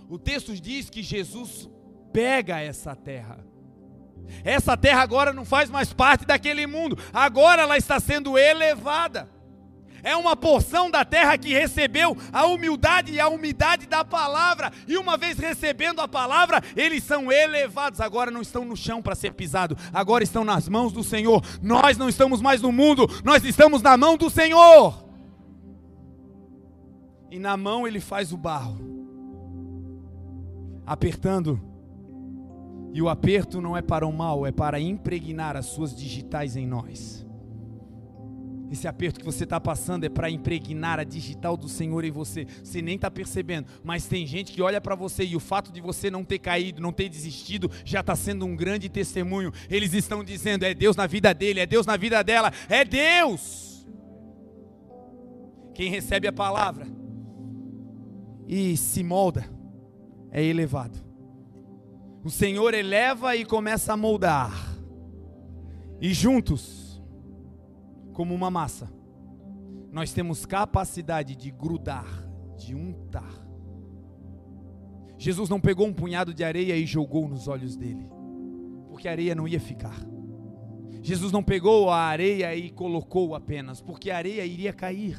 O 0.09 0.17
texto 0.17 0.53
diz 0.53 0.89
que 0.89 1.03
Jesus 1.03 1.69
pega 2.13 2.59
essa 2.59 2.95
terra 2.95 3.45
Essa 4.43 4.75
terra 4.75 5.01
agora 5.01 5.33
não 5.33 5.45
faz 5.45 5.69
mais 5.69 5.93
parte 5.93 6.25
daquele 6.25 6.65
mundo, 6.67 6.97
agora 7.13 7.61
ela 7.61 7.77
está 7.77 7.99
sendo 7.99 8.37
elevada. 8.37 9.29
É 10.07 10.15
uma 10.15 10.37
porção 10.37 10.89
da 10.89 11.03
terra 11.03 11.37
que 11.37 11.53
recebeu 11.53 12.15
a 12.31 12.45
humildade 12.45 13.11
e 13.11 13.19
a 13.19 13.27
umidade 13.27 13.85
da 13.87 14.05
palavra, 14.05 14.71
e 14.87 14.97
uma 14.97 15.17
vez 15.17 15.37
recebendo 15.37 15.99
a 15.99 16.07
palavra, 16.07 16.63
eles 16.77 17.03
são 17.03 17.29
elevados. 17.29 17.99
Agora 17.99 18.31
não 18.31 18.41
estão 18.41 18.63
no 18.63 18.77
chão 18.77 19.01
para 19.01 19.15
ser 19.15 19.33
pisado, 19.33 19.77
agora 19.91 20.23
estão 20.23 20.45
nas 20.45 20.69
mãos 20.69 20.93
do 20.93 21.03
Senhor. 21.03 21.43
Nós 21.61 21.97
não 21.97 22.07
estamos 22.07 22.41
mais 22.41 22.61
no 22.61 22.71
mundo, 22.71 23.05
nós 23.21 23.43
estamos 23.43 23.81
na 23.81 23.97
mão 23.97 24.15
do 24.15 24.29
Senhor. 24.29 25.05
E 27.29 27.37
na 27.37 27.57
mão 27.57 27.85
ele 27.85 27.99
faz 27.99 28.31
o 28.31 28.37
barro, 28.37 28.79
apertando 30.85 31.61
e 32.93 33.01
o 33.01 33.09
aperto 33.09 33.59
não 33.59 33.75
é 33.75 33.81
para 33.81 34.07
o 34.07 34.13
mal, 34.13 34.47
é 34.47 34.53
para 34.53 34.79
impregnar 34.79 35.57
as 35.57 35.65
suas 35.65 35.93
digitais 35.93 36.55
em 36.55 36.65
nós. 36.65 37.26
Esse 38.69 38.87
aperto 38.87 39.19
que 39.19 39.25
você 39.25 39.45
está 39.45 39.59
passando 39.59 40.03
é 40.03 40.09
para 40.09 40.29
impregnar 40.29 40.99
a 40.99 41.03
digital 41.03 41.55
do 41.55 41.69
Senhor 41.69 42.03
em 42.03 42.11
você. 42.11 42.45
Você 42.63 42.81
nem 42.81 42.95
está 42.95 43.09
percebendo, 43.09 43.67
mas 43.83 44.05
tem 44.05 44.27
gente 44.27 44.51
que 44.51 44.61
olha 44.61 44.81
para 44.81 44.95
você 44.95 45.23
e 45.23 45.35
o 45.35 45.39
fato 45.39 45.71
de 45.71 45.79
você 45.79 46.11
não 46.11 46.23
ter 46.23 46.39
caído, 46.39 46.81
não 46.81 46.91
ter 46.91 47.07
desistido, 47.07 47.71
já 47.85 48.01
está 48.01 48.15
sendo 48.15 48.45
um 48.45 48.55
grande 48.55 48.89
testemunho. 48.89 49.53
Eles 49.69 49.93
estão 49.93 50.23
dizendo: 50.23 50.63
é 50.63 50.73
Deus 50.73 50.95
na 50.95 51.07
vida 51.07 51.33
dele, 51.33 51.61
é 51.61 51.65
Deus 51.65 51.85
na 51.85 51.95
vida 51.95 52.23
dela, 52.23 52.51
é 52.67 52.83
Deus. 52.83 53.87
Quem 55.73 55.89
recebe 55.89 56.27
a 56.27 56.33
palavra 56.33 56.87
e 58.47 58.75
se 58.75 59.03
molda 59.03 59.47
é 60.31 60.43
elevado. 60.43 60.97
O 62.23 62.29
Senhor 62.29 62.73
eleva 62.73 63.35
e 63.35 63.45
começa 63.45 63.93
a 63.93 63.97
moldar. 63.97 64.75
E 66.01 66.13
juntos, 66.13 66.86
como 68.17 68.33
uma 68.33 68.49
massa, 68.49 68.91
nós 69.91 70.11
temos 70.11 70.43
capacidade 70.43 71.35
de 71.35 71.51
grudar, 71.51 72.27
de 72.57 72.73
untar. 72.73 73.47
Jesus 75.19 75.47
não 75.47 75.61
pegou 75.61 75.85
um 75.85 75.93
punhado 75.93 76.33
de 76.33 76.43
areia 76.43 76.75
e 76.75 76.83
jogou 76.83 77.27
nos 77.27 77.47
olhos 77.47 77.75
dele, 77.75 78.09
porque 78.89 79.07
a 79.07 79.11
areia 79.11 79.35
não 79.35 79.47
ia 79.47 79.59
ficar. 79.59 79.95
Jesus 80.99 81.31
não 81.31 81.43
pegou 81.43 81.91
a 81.91 81.99
areia 81.99 82.55
e 82.55 82.71
colocou 82.71 83.35
apenas, 83.35 83.81
porque 83.81 84.09
a 84.09 84.17
areia 84.17 84.43
iria 84.43 84.73
cair. 84.73 85.15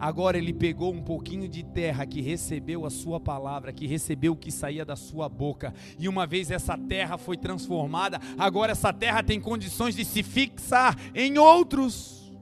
Agora 0.00 0.38
ele 0.38 0.54
pegou 0.54 0.94
um 0.94 1.02
pouquinho 1.02 1.46
de 1.46 1.62
terra 1.62 2.06
que 2.06 2.22
recebeu 2.22 2.86
a 2.86 2.90
sua 2.90 3.20
palavra, 3.20 3.70
que 3.70 3.86
recebeu 3.86 4.32
o 4.32 4.36
que 4.36 4.50
saía 4.50 4.82
da 4.82 4.96
sua 4.96 5.28
boca. 5.28 5.74
E 5.98 6.08
uma 6.08 6.26
vez 6.26 6.50
essa 6.50 6.78
terra 6.78 7.18
foi 7.18 7.36
transformada, 7.36 8.18
agora 8.38 8.72
essa 8.72 8.94
terra 8.94 9.22
tem 9.22 9.38
condições 9.38 9.94
de 9.94 10.06
se 10.06 10.22
fixar 10.22 10.96
em 11.14 11.36
outros. 11.36 12.32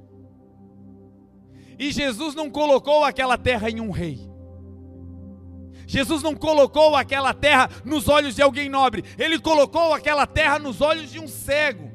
E 1.76 1.90
Jesus 1.90 2.36
não 2.36 2.48
colocou 2.48 3.02
aquela 3.02 3.36
terra 3.36 3.68
em 3.68 3.80
um 3.80 3.90
rei. 3.90 4.20
Jesus 5.84 6.22
não 6.22 6.36
colocou 6.36 6.94
aquela 6.94 7.34
terra 7.34 7.68
nos 7.84 8.08
olhos 8.08 8.36
de 8.36 8.42
alguém 8.42 8.68
nobre, 8.68 9.02
ele 9.18 9.38
colocou 9.40 9.92
aquela 9.94 10.26
terra 10.26 10.60
nos 10.60 10.80
olhos 10.80 11.10
de 11.10 11.18
um 11.18 11.26
cego 11.26 11.87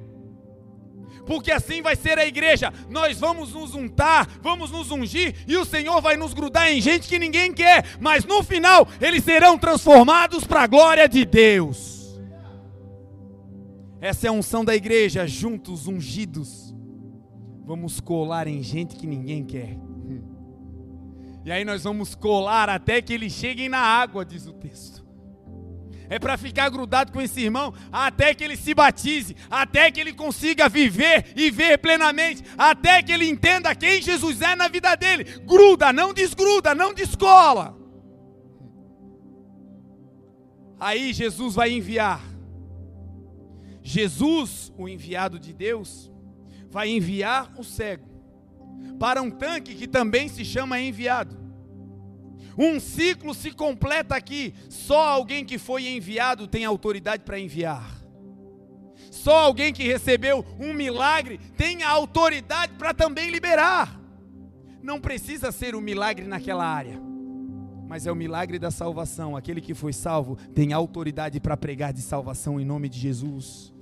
porque 1.25 1.51
assim 1.51 1.81
vai 1.81 1.95
ser 1.95 2.17
a 2.17 2.25
igreja. 2.25 2.71
Nós 2.89 3.19
vamos 3.19 3.53
nos 3.53 3.73
untar, 3.73 4.27
vamos 4.41 4.71
nos 4.71 4.91
ungir, 4.91 5.35
e 5.47 5.57
o 5.57 5.65
Senhor 5.65 6.01
vai 6.01 6.17
nos 6.17 6.33
grudar 6.33 6.71
em 6.71 6.81
gente 6.81 7.07
que 7.07 7.19
ninguém 7.19 7.53
quer, 7.53 7.97
mas 7.99 8.25
no 8.25 8.43
final 8.43 8.87
eles 9.01 9.23
serão 9.23 9.57
transformados 9.57 10.43
para 10.43 10.63
a 10.63 10.67
glória 10.67 11.07
de 11.07 11.25
Deus. 11.25 12.19
Essa 14.01 14.27
é 14.27 14.29
a 14.29 14.33
unção 14.33 14.65
da 14.65 14.75
igreja, 14.75 15.25
juntos, 15.27 15.87
ungidos. 15.87 16.73
Vamos 17.65 18.01
colar 18.01 18.47
em 18.47 18.61
gente 18.61 18.95
que 18.95 19.07
ninguém 19.07 19.45
quer. 19.45 19.77
E 21.45 21.51
aí 21.51 21.63
nós 21.63 21.83
vamos 21.83 22.15
colar 22.15 22.69
até 22.69 23.01
que 23.01 23.13
eles 23.13 23.33
cheguem 23.33 23.69
na 23.69 23.79
água, 23.79 24.25
diz 24.25 24.45
o 24.45 24.53
texto 24.53 25.02
é 26.13 26.19
para 26.19 26.37
ficar 26.37 26.69
grudado 26.69 27.11
com 27.11 27.19
esse 27.19 27.41
irmão 27.41 27.73
até 27.91 28.35
que 28.35 28.43
ele 28.43 28.55
se 28.55 28.71
batize, 28.71 29.35
até 29.49 29.89
que 29.89 29.99
ele 29.99 30.13
consiga 30.13 30.69
viver 30.69 31.33
e 31.35 31.49
ver 31.49 31.79
plenamente, 31.79 32.43
até 32.55 33.01
que 33.01 33.11
ele 33.11 33.27
entenda 33.27 33.73
quem 33.73 33.99
Jesus 33.99 34.39
é 34.39 34.55
na 34.55 34.67
vida 34.67 34.95
dele. 34.95 35.23
Gruda, 35.39 35.91
não 35.91 36.13
desgruda, 36.13 36.75
não 36.75 36.93
descola. 36.93 37.75
Aí 40.79 41.13
Jesus 41.13 41.55
vai 41.55 41.71
enviar. 41.71 42.21
Jesus, 43.81 44.71
o 44.77 44.87
enviado 44.87 45.39
de 45.39 45.51
Deus, 45.51 46.11
vai 46.69 46.89
enviar 46.89 47.51
o 47.57 47.63
cego 47.63 48.07
para 48.99 49.19
um 49.19 49.31
tanque 49.31 49.73
que 49.73 49.87
também 49.87 50.27
se 50.27 50.45
chama 50.45 50.79
enviado. 50.79 51.42
Um 52.57 52.79
ciclo 52.79 53.33
se 53.33 53.51
completa 53.51 54.15
aqui. 54.15 54.53
Só 54.69 55.07
alguém 55.07 55.45
que 55.45 55.57
foi 55.57 55.87
enviado 55.87 56.47
tem 56.47 56.65
autoridade 56.65 57.23
para 57.23 57.39
enviar. 57.39 58.03
Só 59.09 59.37
alguém 59.37 59.71
que 59.71 59.83
recebeu 59.83 60.45
um 60.59 60.73
milagre 60.73 61.39
tem 61.55 61.83
autoridade 61.83 62.73
para 62.73 62.93
também 62.93 63.29
liberar. 63.29 63.99
Não 64.81 64.99
precisa 64.99 65.51
ser 65.51 65.75
um 65.75 65.81
milagre 65.81 66.27
naquela 66.27 66.65
área, 66.65 66.99
mas 67.87 68.05
é 68.05 68.11
o 68.11 68.15
milagre 68.15 68.59
da 68.59 68.69
salvação. 68.69 69.37
Aquele 69.37 69.61
que 69.61 69.73
foi 69.73 69.93
salvo 69.93 70.35
tem 70.53 70.73
autoridade 70.73 71.39
para 71.39 71.55
pregar 71.55 71.93
de 71.93 72.01
salvação 72.01 72.59
em 72.59 72.65
nome 72.65 72.89
de 72.89 72.99
Jesus. 72.99 73.73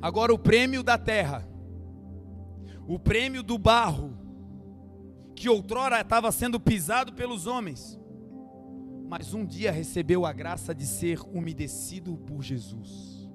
Agora, 0.00 0.32
o 0.32 0.38
prêmio 0.38 0.82
da 0.82 0.96
terra, 0.96 1.46
o 2.86 2.98
prêmio 2.98 3.42
do 3.42 3.58
barro, 3.58 4.17
que 5.38 5.48
outrora 5.48 6.00
estava 6.00 6.30
sendo 6.32 6.58
pisado 6.58 7.12
pelos 7.12 7.46
homens, 7.46 7.98
mas 9.08 9.32
um 9.32 9.46
dia 9.46 9.70
recebeu 9.70 10.26
a 10.26 10.32
graça 10.32 10.74
de 10.74 10.84
ser 10.84 11.20
umedecido 11.32 12.16
por 12.16 12.42
Jesus. 12.42 13.28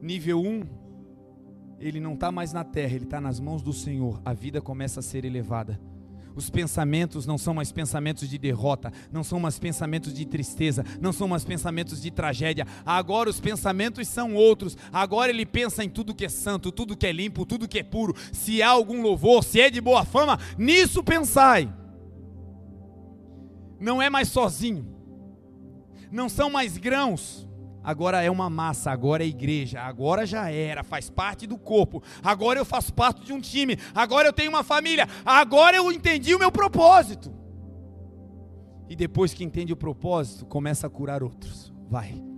Nível 0.00 0.40
1, 0.40 0.62
ele 1.78 1.98
não 1.98 2.14
está 2.14 2.30
mais 2.30 2.52
na 2.52 2.62
terra, 2.62 2.94
ele 2.94 3.04
está 3.04 3.20
nas 3.20 3.40
mãos 3.40 3.62
do 3.62 3.72
Senhor, 3.72 4.20
a 4.24 4.32
vida 4.32 4.60
começa 4.60 5.00
a 5.00 5.02
ser 5.02 5.24
elevada. 5.24 5.80
Os 6.34 6.48
pensamentos 6.48 7.26
não 7.26 7.36
são 7.36 7.52
mais 7.52 7.72
pensamentos 7.72 8.28
de 8.28 8.38
derrota, 8.38 8.92
não 9.12 9.24
são 9.24 9.40
mais 9.40 9.58
pensamentos 9.58 10.14
de 10.14 10.24
tristeza, 10.24 10.84
não 11.00 11.12
são 11.12 11.28
mais 11.28 11.44
pensamentos 11.44 12.00
de 12.00 12.10
tragédia. 12.10 12.66
Agora 12.84 13.28
os 13.28 13.40
pensamentos 13.40 14.06
são 14.08 14.34
outros. 14.34 14.76
Agora 14.92 15.30
ele 15.30 15.44
pensa 15.44 15.84
em 15.84 15.88
tudo 15.88 16.14
que 16.14 16.24
é 16.24 16.28
santo, 16.28 16.72
tudo 16.72 16.96
que 16.96 17.06
é 17.06 17.12
limpo, 17.12 17.44
tudo 17.44 17.68
que 17.68 17.78
é 17.78 17.82
puro. 17.82 18.14
Se 18.32 18.62
há 18.62 18.68
algum 18.68 19.02
louvor, 19.02 19.44
se 19.44 19.60
é 19.60 19.70
de 19.70 19.80
boa 19.80 20.04
fama, 20.04 20.38
nisso 20.56 21.02
pensai. 21.02 21.72
Não 23.78 24.00
é 24.00 24.08
mais 24.08 24.28
sozinho. 24.28 24.86
Não 26.10 26.28
são 26.28 26.50
mais 26.50 26.76
grãos 26.76 27.49
agora 27.82 28.22
é 28.22 28.30
uma 28.30 28.50
massa, 28.50 28.90
agora 28.90 29.24
é 29.24 29.26
igreja, 29.26 29.80
agora 29.80 30.26
já 30.26 30.50
era, 30.50 30.82
faz 30.82 31.10
parte 31.10 31.46
do 31.46 31.58
corpo, 31.58 32.02
agora 32.22 32.58
eu 32.58 32.64
faço 32.64 32.92
parte 32.92 33.24
de 33.24 33.32
um 33.32 33.40
time, 33.40 33.78
agora 33.94 34.28
eu 34.28 34.32
tenho 34.32 34.50
uma 34.50 34.62
família, 34.62 35.08
agora 35.24 35.76
eu 35.76 35.90
entendi 35.90 36.34
o 36.34 36.38
meu 36.38 36.52
propósito. 36.52 37.32
E 38.88 38.96
depois 38.96 39.32
que 39.32 39.44
entende 39.44 39.72
o 39.72 39.76
propósito, 39.76 40.44
começa 40.44 40.86
a 40.86 40.90
curar 40.90 41.22
outros. 41.22 41.72
Vai. 41.88 42.29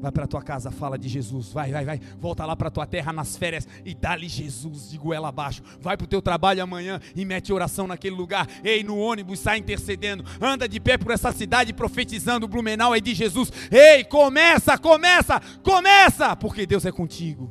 Vai 0.00 0.12
para 0.12 0.26
tua 0.26 0.42
casa, 0.42 0.70
fala 0.70 0.98
de 0.98 1.08
Jesus. 1.08 1.52
Vai, 1.52 1.72
vai, 1.72 1.84
vai. 1.84 2.00
Volta 2.18 2.44
lá 2.44 2.54
para 2.54 2.70
tua 2.70 2.86
terra 2.86 3.12
nas 3.12 3.36
férias 3.36 3.66
e 3.84 3.94
dá-lhe 3.94 4.28
Jesus 4.28 4.90
de 4.90 4.98
goela 4.98 5.28
abaixo. 5.28 5.62
Vai 5.80 5.96
para 5.96 6.04
o 6.04 6.08
teu 6.08 6.20
trabalho 6.20 6.62
amanhã 6.62 7.00
e 7.16 7.24
mete 7.24 7.52
oração 7.52 7.86
naquele 7.86 8.14
lugar. 8.14 8.46
Ei, 8.62 8.82
no 8.82 8.98
ônibus, 8.98 9.38
sai 9.38 9.58
intercedendo. 9.58 10.24
Anda 10.40 10.68
de 10.68 10.78
pé 10.78 10.98
por 10.98 11.12
essa 11.12 11.32
cidade 11.32 11.72
profetizando. 11.72 12.48
Blumenau 12.48 12.94
é 12.94 13.00
de 13.00 13.14
Jesus. 13.14 13.50
Ei, 13.70 14.04
começa, 14.04 14.76
começa, 14.76 15.40
começa, 15.62 16.36
porque 16.36 16.66
Deus 16.66 16.84
é 16.84 16.92
contigo. 16.92 17.50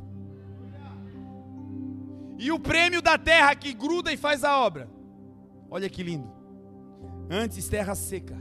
E 2.37 2.51
o 2.51 2.59
prêmio 2.59 3.01
da 3.01 3.17
terra 3.17 3.55
que 3.55 3.73
gruda 3.73 4.11
e 4.11 4.17
faz 4.17 4.43
a 4.43 4.59
obra. 4.59 4.89
Olha 5.71 5.89
que 5.89 6.03
lindo. 6.03 6.29
Antes 7.29 7.67
terra 7.67 7.95
seca. 7.95 8.37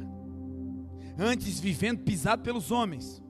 Antes 1.18 1.60
vivendo 1.60 2.00
pisado 2.00 2.42
pelos 2.42 2.70
homens 2.70 3.21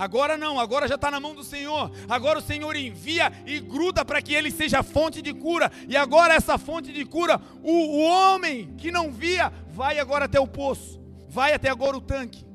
Agora 0.00 0.38
não, 0.38 0.58
agora 0.58 0.88
já 0.88 0.94
está 0.94 1.10
na 1.10 1.20
mão 1.20 1.34
do 1.34 1.44
Senhor. 1.44 1.92
Agora 2.08 2.38
o 2.38 2.42
Senhor 2.42 2.74
envia 2.74 3.30
e 3.44 3.60
gruda 3.60 4.02
para 4.02 4.22
que 4.22 4.32
ele 4.32 4.50
seja 4.50 4.82
fonte 4.82 5.20
de 5.20 5.34
cura. 5.34 5.70
E 5.86 5.94
agora 5.94 6.32
essa 6.32 6.56
fonte 6.56 6.90
de 6.90 7.04
cura, 7.04 7.38
o, 7.62 7.70
o 7.70 8.00
homem 8.00 8.74
que 8.78 8.90
não 8.90 9.12
via, 9.12 9.52
vai 9.68 9.98
agora 9.98 10.24
até 10.24 10.40
o 10.40 10.46
poço, 10.46 10.98
vai 11.28 11.52
até 11.52 11.68
agora 11.68 11.98
o 11.98 12.00
tanque. 12.00 12.46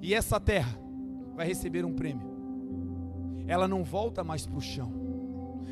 E 0.00 0.14
essa 0.14 0.38
terra 0.38 0.78
vai 1.34 1.44
receber 1.44 1.84
um 1.84 1.92
prêmio. 1.92 2.30
Ela 3.48 3.66
não 3.66 3.82
volta 3.82 4.22
mais 4.22 4.46
para 4.46 4.58
o 4.58 4.62
chão. 4.62 4.92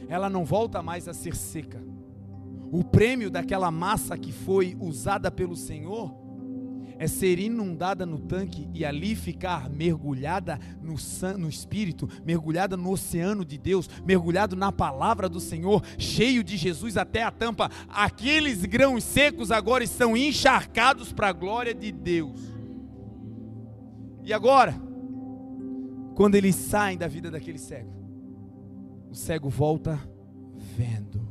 Ela 0.08 0.28
não 0.28 0.44
volta 0.44 0.82
mais 0.82 1.06
a 1.06 1.14
ser 1.14 1.36
seca. 1.36 1.80
O 2.72 2.82
prêmio 2.82 3.30
daquela 3.30 3.70
massa 3.70 4.18
que 4.18 4.32
foi 4.32 4.76
usada 4.80 5.30
pelo 5.30 5.54
Senhor 5.54 6.12
é 7.00 7.06
ser 7.06 7.38
inundada 7.38 8.04
no 8.04 8.18
tanque 8.18 8.68
e 8.74 8.84
ali 8.84 9.16
ficar 9.16 9.70
mergulhada 9.70 10.60
no, 10.82 10.96
no 11.38 11.48
Espírito, 11.48 12.06
mergulhada 12.26 12.76
no 12.76 12.90
oceano 12.90 13.42
de 13.42 13.56
Deus, 13.56 13.88
mergulhado 14.04 14.54
na 14.54 14.70
palavra 14.70 15.26
do 15.26 15.40
Senhor, 15.40 15.82
cheio 15.96 16.44
de 16.44 16.58
Jesus 16.58 16.98
até 16.98 17.22
a 17.22 17.30
tampa. 17.30 17.70
Aqueles 17.88 18.66
grãos 18.66 19.02
secos 19.02 19.50
agora 19.50 19.82
estão 19.82 20.14
encharcados 20.14 21.10
para 21.10 21.28
a 21.28 21.32
glória 21.32 21.72
de 21.72 21.90
Deus. 21.90 22.38
E 24.22 24.30
agora, 24.30 24.78
quando 26.14 26.34
eles 26.34 26.54
saem 26.54 26.98
da 26.98 27.08
vida 27.08 27.30
daquele 27.30 27.58
cego, 27.58 27.94
o 29.10 29.14
cego 29.14 29.48
volta 29.48 29.98
vendo. 30.76 31.29